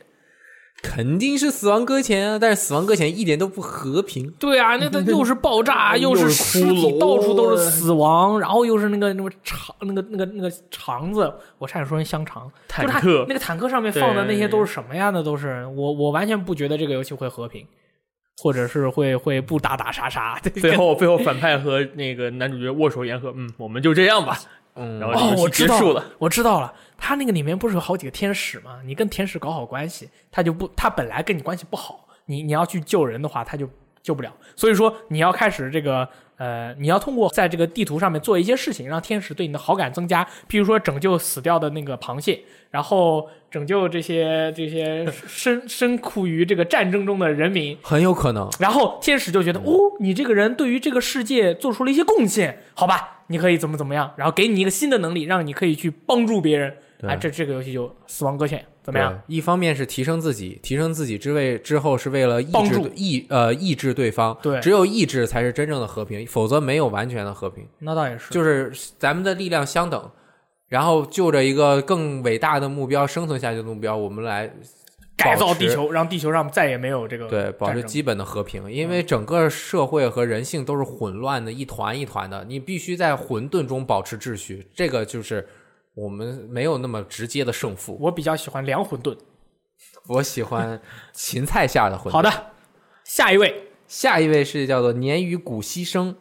[0.84, 2.38] 肯定是死亡搁浅啊！
[2.40, 4.30] 但是死亡搁浅一点都不和平。
[4.40, 12.50] 对啊，那它又是爆炸， 又是尸体，到处都是死亡，然后又是那个那个肠，那个那个那个肠子，我差点说成香肠。
[12.68, 15.10] 坦克那个坦克上面放的那些都是什么呀？
[15.10, 17.66] 那都是我我完全不觉得这个游戏会和平，
[18.38, 20.40] 或者是会会不打打杀杀。
[20.62, 24.38] 最后最后反派和那个男主角握手言和，嗯，我们就这样吧。
[24.80, 26.72] 嗯然后哦，我知道了。，我知道了。
[26.98, 28.80] 他那个里面不是有好几个天使吗？
[28.86, 33.70] 你跟天使搞好关系，他就不，他本来跟你关系不好，你你要去救人的话，他就
[34.02, 34.34] 救不了。
[34.56, 36.08] 所以说你要开始这个
[36.38, 40.24] 呃，你要通过在这个地图上面做一些事情，让天使对你的好感增加。
[40.50, 48.50] 譬如说拯救死掉的那个螃蟹，然后拯救这些这些身身苦于这个战争中的人民，很有可能。
[48.60, 56.78] 然后天使就觉得，哦，你这个人对于这个世界做出了一些贡献，好吧，你可以怎么怎么样，然后给你一个新的能力，让你可以去帮助别人。
[57.00, 59.22] 对哎，这这个游戏就死亡搁浅，怎么样？
[59.28, 64.36] 一方面是提升自己，提升自己之为之后是为了抑制帮助抑呃抑制对方。
[64.42, 67.66] 对只有抑制才是真正的和平，否则没有完全的和平。
[67.80, 70.10] 那倒也是，就是咱们的力量相等，
[70.68, 74.52] 然后就着一个更伟大的目标、生存下去的目标，我们来
[75.16, 85.48] 改造地球，让地球上再也没有这个对，保持基本的和平，因为整个社会和人性都是混乱的，一团一团的，你必须在混沌中保持秩序，这个就是
[85.98, 87.98] 我们没有那么直接的胜负。
[88.00, 89.18] 我比较喜欢凉馄饨。
[90.08, 90.80] 我喜欢
[91.12, 92.12] 芹菜馅的馄饨。
[92.12, 92.32] 好的，
[93.04, 96.16] 下一位，下一位是叫做鲶鱼古稀生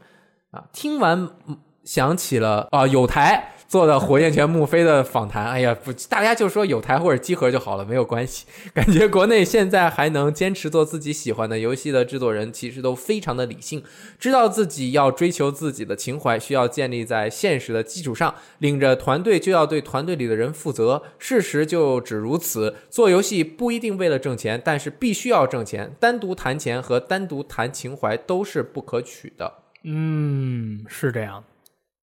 [0.51, 8.47] 啊，听完嗯想起了啊有台做的火焰泉木飞的访谈，哎呀不，大家就说有台或者机核就好了，没有关系。
[8.73, 13.83] 感觉国内现在还能坚持做自己喜欢的游戏的制作人，其实都非常的理性，
[14.19, 21.03] 知道自己要追求自己的情怀，需要建立在现实的基础上，领着团队就要对团队里的人负责。
[21.19, 25.95] 事实就只如此，做游戏不一定为了挣钱，但是必须要挣钱。
[25.99, 29.53] 单独谈钱和单独谈情怀都是不可取的。
[29.83, 31.45] 嗯，是这样，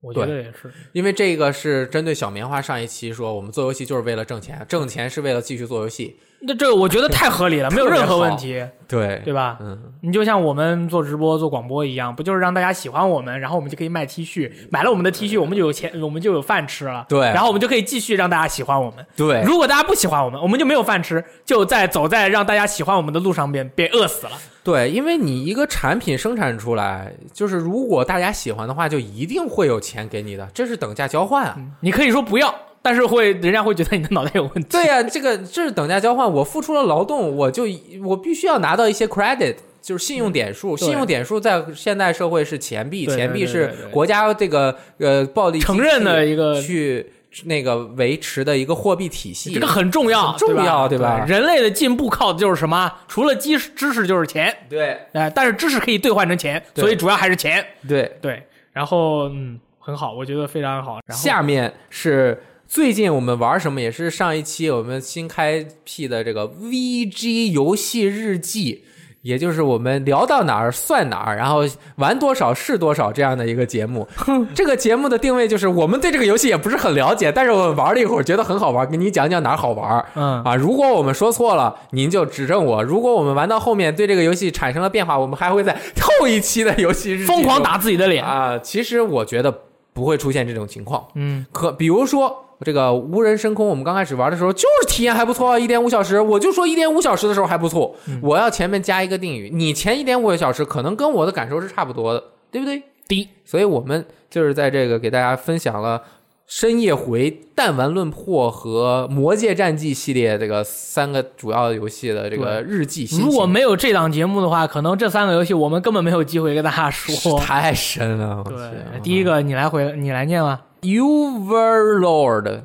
[0.03, 0.71] 我觉得也是。
[0.93, 6.19] 因为这个是针对小棉花上一期说，我们做游戏就是为了挣钱，挣钱是为了继续做游戏。
[6.45, 9.59] 那这个我觉得太合理了，没有任何问题，对对吧？
[9.61, 17.07] 嗯，你就像我们做直播、做广播一样，不就是让大家喜欢我们，然后我们就可以卖 T 恤，买了我们的 T 恤，我们就有钱，我们就有饭吃了。
[17.09, 19.07] 对然后我们就可以继续让大家喜欢我们。
[19.17, 24.33] 对，如果大家不喜欢我们，我们就没有饭吃，就在走在让大家喜欢我们的路上边被饿死了。
[24.65, 31.57] 对，因为你一个产品生产出来，就是如果大家喜欢的话，就一定会有钱给你的，这是等价交换啊。
[31.81, 34.69] 你可以说不要，但是会人家会觉得你的脑袋有问题。
[34.71, 37.65] 对呀、这个这是等价交换，我付出了劳动，我就
[38.05, 39.57] 我必须要拿到一些 credit。
[39.83, 47.05] 就是信用点数，对信用点数在现代社会是钱币，对对钱币是国家这个呃暴力承认的一个去
[47.47, 49.53] 那个维持的一个货币体系。
[49.53, 52.93] 这个很重要，很重要对对吧人类的进步靠的就是什么？
[53.09, 54.57] 除了知识，知识就是钱。
[54.71, 57.67] 对哎、但是知识可以兑换成钱，对所以主要还是钱。
[57.89, 58.41] 对，对，
[58.73, 61.01] 然后嗯，很好，我觉得非常好。
[61.07, 62.41] 然后下面是
[62.73, 68.85] 最近我们玩什么，也是上一期我们新开辟的这个 VG 游戏日记。
[69.21, 71.65] 也就是我们聊到哪儿算哪儿，然后
[71.97, 74.09] 玩多少是多少这样的一个节目。
[74.57, 80.03] 这个节目的定位就是我们对这个游戏也不是很了解，但是我们玩了一会儿觉得很好玩，给你讲讲哪儿好玩。
[80.15, 88.25] 嗯啊，如果我们说错了，您就指正我；如果我们玩到后面对这个游戏产生了变化，我们还会在后一期的游戏日记疯狂打自己的脸。
[88.25, 88.59] 啊。
[88.59, 89.57] 其实我觉得
[89.93, 91.07] 不会出现这种情况。
[91.17, 97.95] 嗯，可比如说这个无人深空，我们刚开始玩的时候就是体验还不错，一点五小时，我就说一点五小时的时候还不错。
[98.21, 102.83] 我要前面加一个定语，你前一点五个小时可能跟我的感受是差不多的，对不对？
[103.09, 106.03] 第一，所以我们就是在这个给大家分享了。
[106.45, 117.39] 深夜回、弹丸论破和魔界战记系列这个三个主要游戏的这个日记，如果没有这档节目的话，可能这三个游戏我们根本没有机会跟大家说。
[117.41, 118.59] 太深了，我对，
[119.03, 120.61] 第一个你来回，你来念吧。
[120.83, 122.65] Youverlord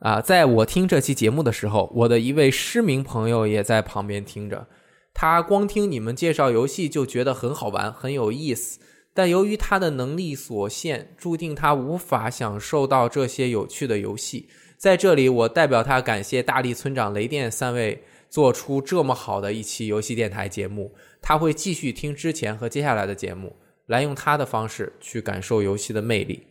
[0.00, 4.66] 啊，在我听这期节目的时候，我的一位失明朋友也在旁边听着。
[5.14, 8.80] 他光听你们介绍游戏就觉得很好玩，很有意思，
[9.14, 14.48] 但由于他的能力所限，注定他无法享受到这些有趣的游戏。
[14.76, 20.92] 在这里，我代表他感谢大力村长、雷电三位做出这么好的一期游戏电台节目。
[21.22, 23.54] 他会继续听之前和接下来的节目，
[23.86, 26.44] 来用他的方式去感受游戏的魅力。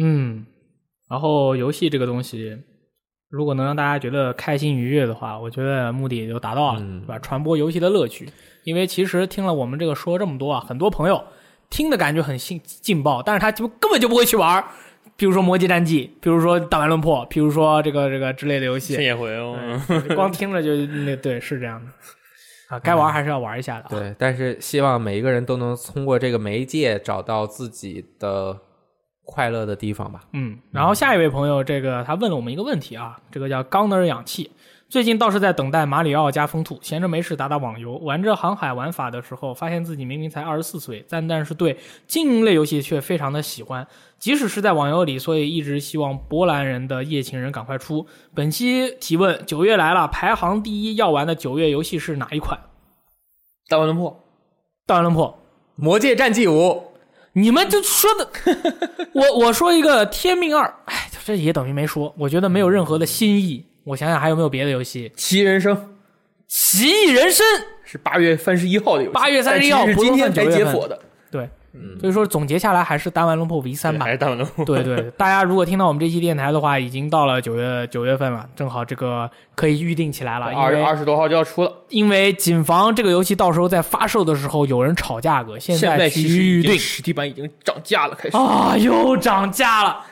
[0.00, 0.46] 嗯，
[1.08, 2.56] 然后游戏这个东西，
[3.28, 7.18] 如果能让大家觉得开心愉悦的话，我觉得目的也就达到了，嗯是吧？
[7.18, 8.28] 传播游戏的乐趣。
[8.64, 11.24] 因为其实听了我们这个说这么多啊，很多朋友
[11.70, 14.64] 听的感觉很劲劲爆，但是他就根本就不会去玩儿。
[15.16, 19.56] 比如说《魔界战记》，比如说《弹丸论破》，比如说这个这个之类的游戏深，夜回哦，
[19.86, 20.74] 对光听着就
[21.04, 21.90] 那对是这样的
[22.68, 23.88] 啊，该玩还是要玩一下的啊。
[23.90, 28.58] 对，但是希望每一个人都能通过这个媒介找到自己的
[29.30, 30.22] 快乐的地方吧。
[30.32, 34.50] 嗯，然后下一位朋友，这个他问了我们一个问题啊，这个叫冈德尔氧气。
[34.88, 41.78] 最近倒是在等待马里奥加风兔，闲着没事打打网游，玩着航海玩法的时候，发现自己明明才二十四岁，但但是对
[42.08, 43.86] 经营类游戏却非常的喜欢，
[44.18, 48.04] 即使是在网游里，所以一直希望波兰人的夜情人赶快出。
[48.34, 52.58] 本期提问：九月来了，排行第一要玩的九月游戏是哪一款？
[53.68, 54.10] 大乱破，
[54.86, 55.28] 《弹丸论破》。
[55.76, 56.82] 魔界战记五，
[57.32, 58.28] 你们就说的，
[59.12, 62.12] 我我说一个《天命二》，哎，这也等于没说。
[62.18, 63.64] 我觉得没有任何的新意。
[63.84, 65.94] 我想想还有没有别的游戏，《奇异人生。
[66.46, 67.46] 奇异人生》
[67.84, 71.00] 是八月三十一号的游戏，八月三十一号不是今天才解锁的，
[71.72, 74.12] 对，所以说总结下来还是《单玩龙破 V 三》吧还。
[74.12, 74.64] 是大乱破。
[74.64, 88.36] 对对， 大家如果听到我们这期电台的话，已经到了九月九月份了，正好这个可以预定起来了，因二月二十多号就要出了，因为谨防这个游戏到时候在发售的时候有人炒价格，现现在去其实预定实体版已经涨价了，开始。
[88.36, 90.04] 啊，又涨价了。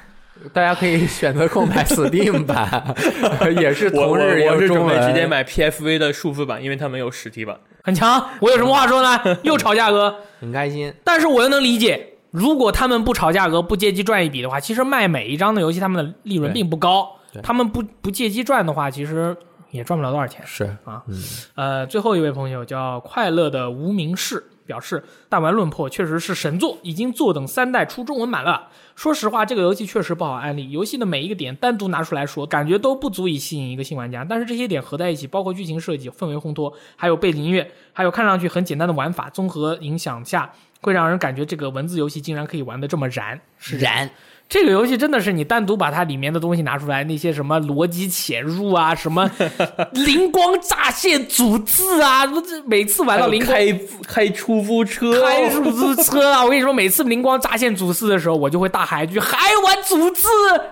[0.52, 2.94] 大家可以选择购买 Steam 版，
[3.60, 4.97] 也是同日也我是有中文。
[4.97, 7.56] 准备直接买 PFV 的数字版，因为它没有实体版。
[7.82, 9.20] 很强，我有什么话说呢？
[9.43, 10.93] 又炒价格，很开心。
[11.05, 17.09] 但是我又能理解，如果他们不炒价格，不借机赚一笔的话，其实卖每一张的游戏，他们的利润并不高。
[17.43, 19.36] 他们不不借机赚的话，其实
[19.70, 20.43] 也赚不了多少钱。
[20.47, 21.23] 是啊，嗯
[21.55, 25.01] 呃，最后一位朋友叫快乐的无名氏表示，
[25.31, 28.69] 《弹丸论破》确实是神作，已经坐等三代出中文版了。
[28.95, 34.27] 说实话，这个游戏确实不好安利，游戏的每一个点单独拿出来说，感觉都不足以吸引一个新玩家。
[34.28, 44.11] 但是这些点合在一起，包括剧情设计、氛围烘托，还有背景音乐，还有看上去很简单的玩法，综合影响下，会让人感觉这个文字游戏竟然可以玩得这么燃，是燃。
[44.49, 49.31] 这个游戏真的是你单独把它里面的东西拿出来，那些什么逻辑潜入啊，什么
[49.93, 52.23] 灵光乍现组字啊，
[52.66, 56.43] 每次玩到灵光开开出租车，开出租车啊！
[56.43, 60.27] 我跟你说，每次灵光乍现组字的时候，我就会大喊一句“还玩组字”，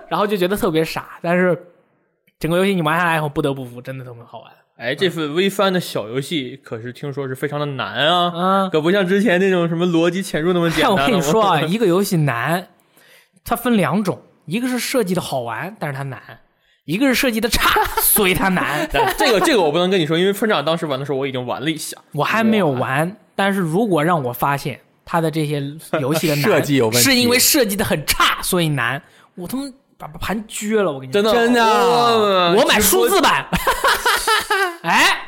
[0.09, 1.19] 然后就觉得特别傻。
[1.21, 1.55] 但是
[2.39, 4.51] 整个游戏你玩下来以后，不得不服，真的特别好玩。
[4.77, 10.91] 哎，这份微翻的小游戏可是听说是非常的难啊，嗯，可不像之前那种什么逻辑潜入那么简单。
[10.91, 12.67] 我跟你说啊，， 一个游戏难，
[13.47, 16.19] 它分两种，一个是设计的好玩，但是它难；
[16.83, 18.87] 一个是设计的差， 所以它难。
[19.17, 25.63] 这个这个我不能跟你说，因为村长当时玩的时候我已经玩了一下，我还没有玩，但是如果让我发现它的这些
[26.01, 29.01] 游戏的难 设计有问题是因为设计的很差，所以难，
[29.35, 29.63] 我他妈
[29.97, 30.91] 把把盘撅了。
[30.91, 33.45] 我跟你说真的真的哇我买数字版，
[34.83, 35.21] 哎，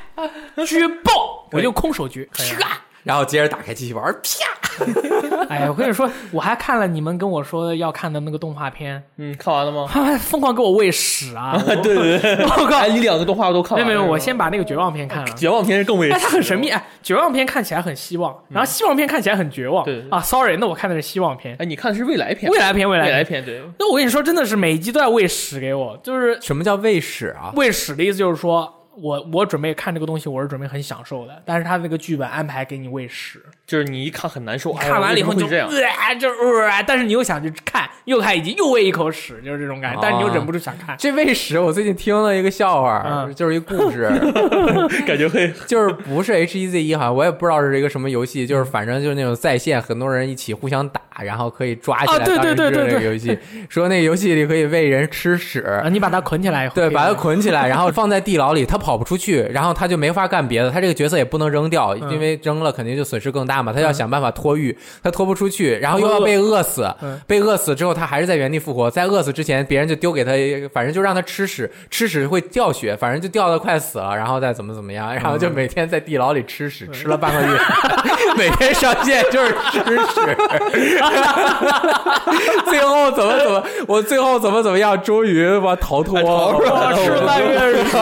[0.57, 2.27] 撅爆，我就空手撅，
[2.59, 2.81] 啪！
[3.03, 4.58] 然后接着打开机器玩，啪！
[5.49, 9.87] 哎呀，我跟你说，我还看了你们跟我说要看的那个动画片，嗯，看完了吗？
[9.91, 11.53] 他 们疯狂给我喂屎啊！
[11.67, 13.87] 我对对对，我靠哎，你两个动画都看完了？
[13.87, 15.33] 没有没有，我先把那个绝望片看了。
[15.35, 16.69] 绝望片是更为哎，它很神秘。
[16.69, 19.83] 哎，绝望片看起来很希望，然后希望片看起来很绝望。
[19.85, 23.43] 对对啊，sorry，那我看的是希望片，哎，你看的是未来片，未来片，未来未来片。
[23.43, 23.61] 片对。
[23.79, 27.51] 那我跟你说，真的是每一集都要喂屎给我，就是什么叫喂屎啊？
[27.55, 28.75] 喂屎的意思就是说。
[29.01, 35.69] 我我准备看这个东西，我是准备很享受的，但是他那个剧本安排给你喂屎，就是你一看很难受，看完了以后你就这样。
[35.69, 40.95] 呃，就呃，但是你又想去看，又看一集，又喂一口屎，就是这种感觉，但是你又忍不住想看。
[40.97, 43.33] 这喂屎，我最近听了一个笑话，嗯。
[43.33, 44.09] 就是一故事，
[45.07, 45.53] 感觉会。
[45.65, 52.71] 就是不是 H E Z E，，好像我也不知道是一个什么游戏，就是反正就是那种在线很多人一起互相打，然后可以抓起来啊对当人质对。
[52.71, 53.37] 对对那个游戏，
[53.69, 55.59] 说那个游戏里可以喂人吃屎。
[55.61, 62.09] 啊，你把它捆起来以后，对，把它它捆起来， 然后放在地牢里，他跑不出去，然后他就没法干别的，他这个角色也不能扔掉，嗯。
[62.11, 70.31] 因为扔了肯定就损失更大嘛，他要想办法脱狱，他脱不出去，然后又要被饿死嗯，被饿死之后他还是在原地复活，在饿死之前别人就丢给他，
[70.73, 77.59] 反正就让他吃屎，吃屎会掉血，反正就掉的快死了，然后再怎么怎么样，然后就每天在地牢里吃屎，吃了半个月，
[78.37, 80.37] 每天上线就是吃屎，
[82.69, 87.97] 最后怎么怎么，我最后怎么怎么样，终于把逃脱了 吃了半月屎。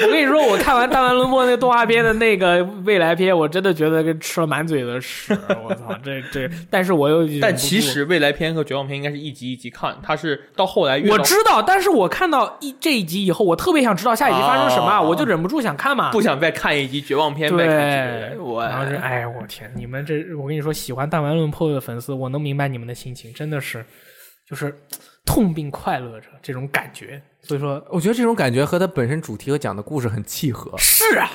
[0.00, 5.36] 我跟你说，我看完《弹丸论破》那个动画片的那个未来片，我真的觉得跟吃了满嘴的屎。
[5.64, 16.10] 我操，这这，但是我又但其实未来篇和绝望篇应该是一集一集看，它是到后来越我知道，但是我看到一这一集以后，我特别想知道下一集发生什么，哦我就忍不住想看嘛。
[16.10, 23.84] 不想再看一集绝望篇，对，再看这个我然后是哎，我天，你们这，我跟你说，喜欢《弹丸论破》的粉丝，我能明白你们的心情，真的是。
[24.48, 24.74] 就是
[25.26, 27.20] 痛并快乐着这种感觉。
[27.42, 30.72] 所以说我觉得这种感觉和它本身主题和讲的故事很契合。
[30.78, 31.28] 是啊，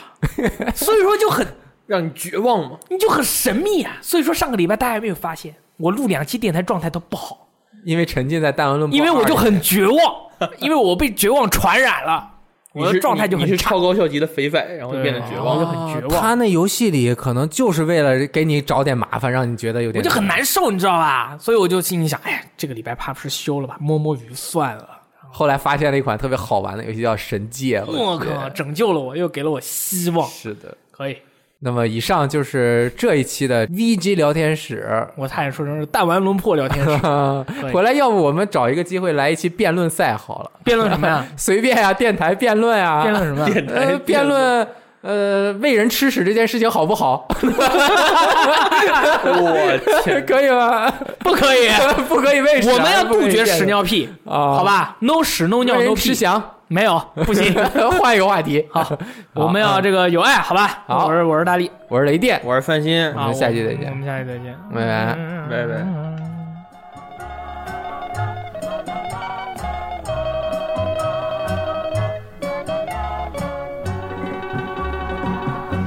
[0.73, 1.45] 所以说就很
[1.85, 2.79] 让你绝望嘛。
[2.89, 3.99] 你就很神秘啊。
[4.01, 7.47] 所以说上个礼拜大家有没有发现，我录两期电台状态都不好，
[7.85, 9.99] 因为沉浸在弹丸论破，因为我就很绝望，
[10.57, 12.32] 因为我被绝望传染了，
[12.73, 13.51] 我的状态就很差。
[13.51, 15.65] 你是超高校级的肥仔，然后就变得绝望我就。
[15.65, 21.37] 很绝望哦他那游戏里可能就是为了给你找点麻烦，让你觉得有点我就很难受，你知道吧？
[21.39, 24.89] 所以我就心里想，哎呀，这个礼拜怕不是休了吧，摸摸鱼算了。
[25.31, 27.81] 后来发现了一款特别好玩的游戏，叫《神界》。
[27.85, 30.27] 我靠，拯救了我，又给了我希望。
[30.29, 30.77] 是的。
[30.91, 31.17] 可以，
[31.63, 34.85] 那么以上就是这一期的 VG 聊天室。
[35.15, 36.91] 我差点说成是弹丸论破聊天室。
[37.71, 41.25] 回来，要不我们找一个机会来一期辩论赛好了，辩论什么呀？
[41.37, 43.45] 随便呀、电台辩论呀，辩论什么？
[43.49, 44.67] 电台呃，辩论
[45.01, 47.25] 呃喂人吃屎这件事情好不好？
[49.25, 50.91] 我天，可以吗？
[51.19, 51.69] 不可以，
[52.09, 56.41] 不可以喂屎啊，我们要杜绝屎尿屁，啊，好吧？no 屎 no 尿喂 no 屁，翔。
[56.73, 57.53] 没有，不行。
[58.01, 58.67] 换一个话题。
[58.71, 58.97] 好，
[59.33, 60.83] 我们要这个有爱，好吧？
[60.87, 65.85] 好我是我是大力，我是雷电，我是范鑫，我，们下期再见我们下期再见，拜拜嗯拜拜。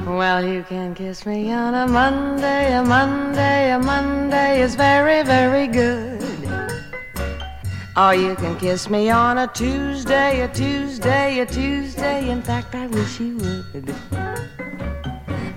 [0.09, 5.67] Well, you can kiss me on a Monday, a Monday, a Monday is very, very
[5.67, 6.16] good.
[7.97, 12.29] Or you can kiss me on a Tuesday, a Tuesday, a Tuesday.
[12.29, 13.95] In fact, I wish you would.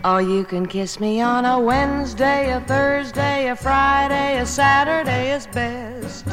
[0.03, 5.47] Oh, you can kiss me on a Wednesday, a Thursday, a Friday, a Saturday is
[5.49, 6.25] best.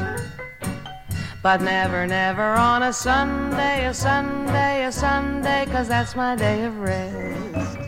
[1.43, 6.79] But never, never on a Sunday, a Sunday, a Sunday, cause that's my day of
[6.79, 7.79] rest.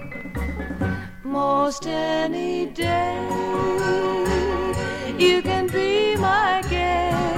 [1.23, 3.15] Most any day,
[5.17, 7.28] you can be my guest.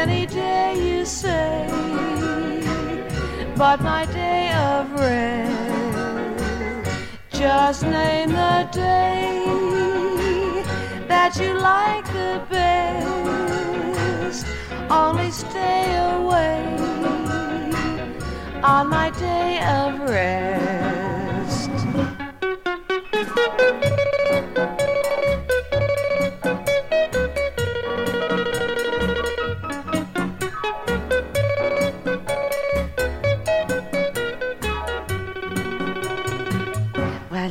[0.00, 1.68] Any day you say,
[3.54, 5.52] but my day of rest.
[7.30, 9.44] Just name the day
[11.06, 14.46] that you like the best.
[14.88, 15.84] Only stay
[16.16, 16.64] away
[18.62, 20.50] on my day of rest.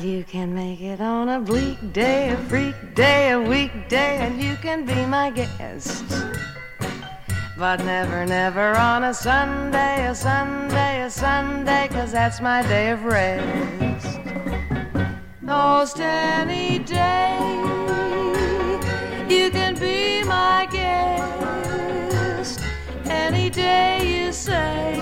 [0.10, 4.56] You can make it on a bleak day, a freak day, a weekday, and you
[4.56, 6.04] can be my guest.
[7.58, 13.04] But never, never on a Sunday, a Sunday, a Sunday, cause that's my day of
[13.04, 14.20] rest.
[15.42, 17.38] Most any day,
[19.30, 22.62] you can be my guest.
[23.06, 25.00] Any day you say,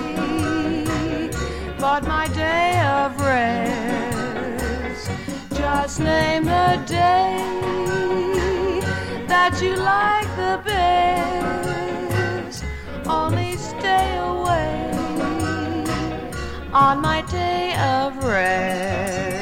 [1.80, 4.17] but my day of rest
[5.68, 7.36] just name a day
[9.28, 12.64] that you like the best.
[13.06, 14.92] Only stay away
[16.72, 19.37] on my day of rest.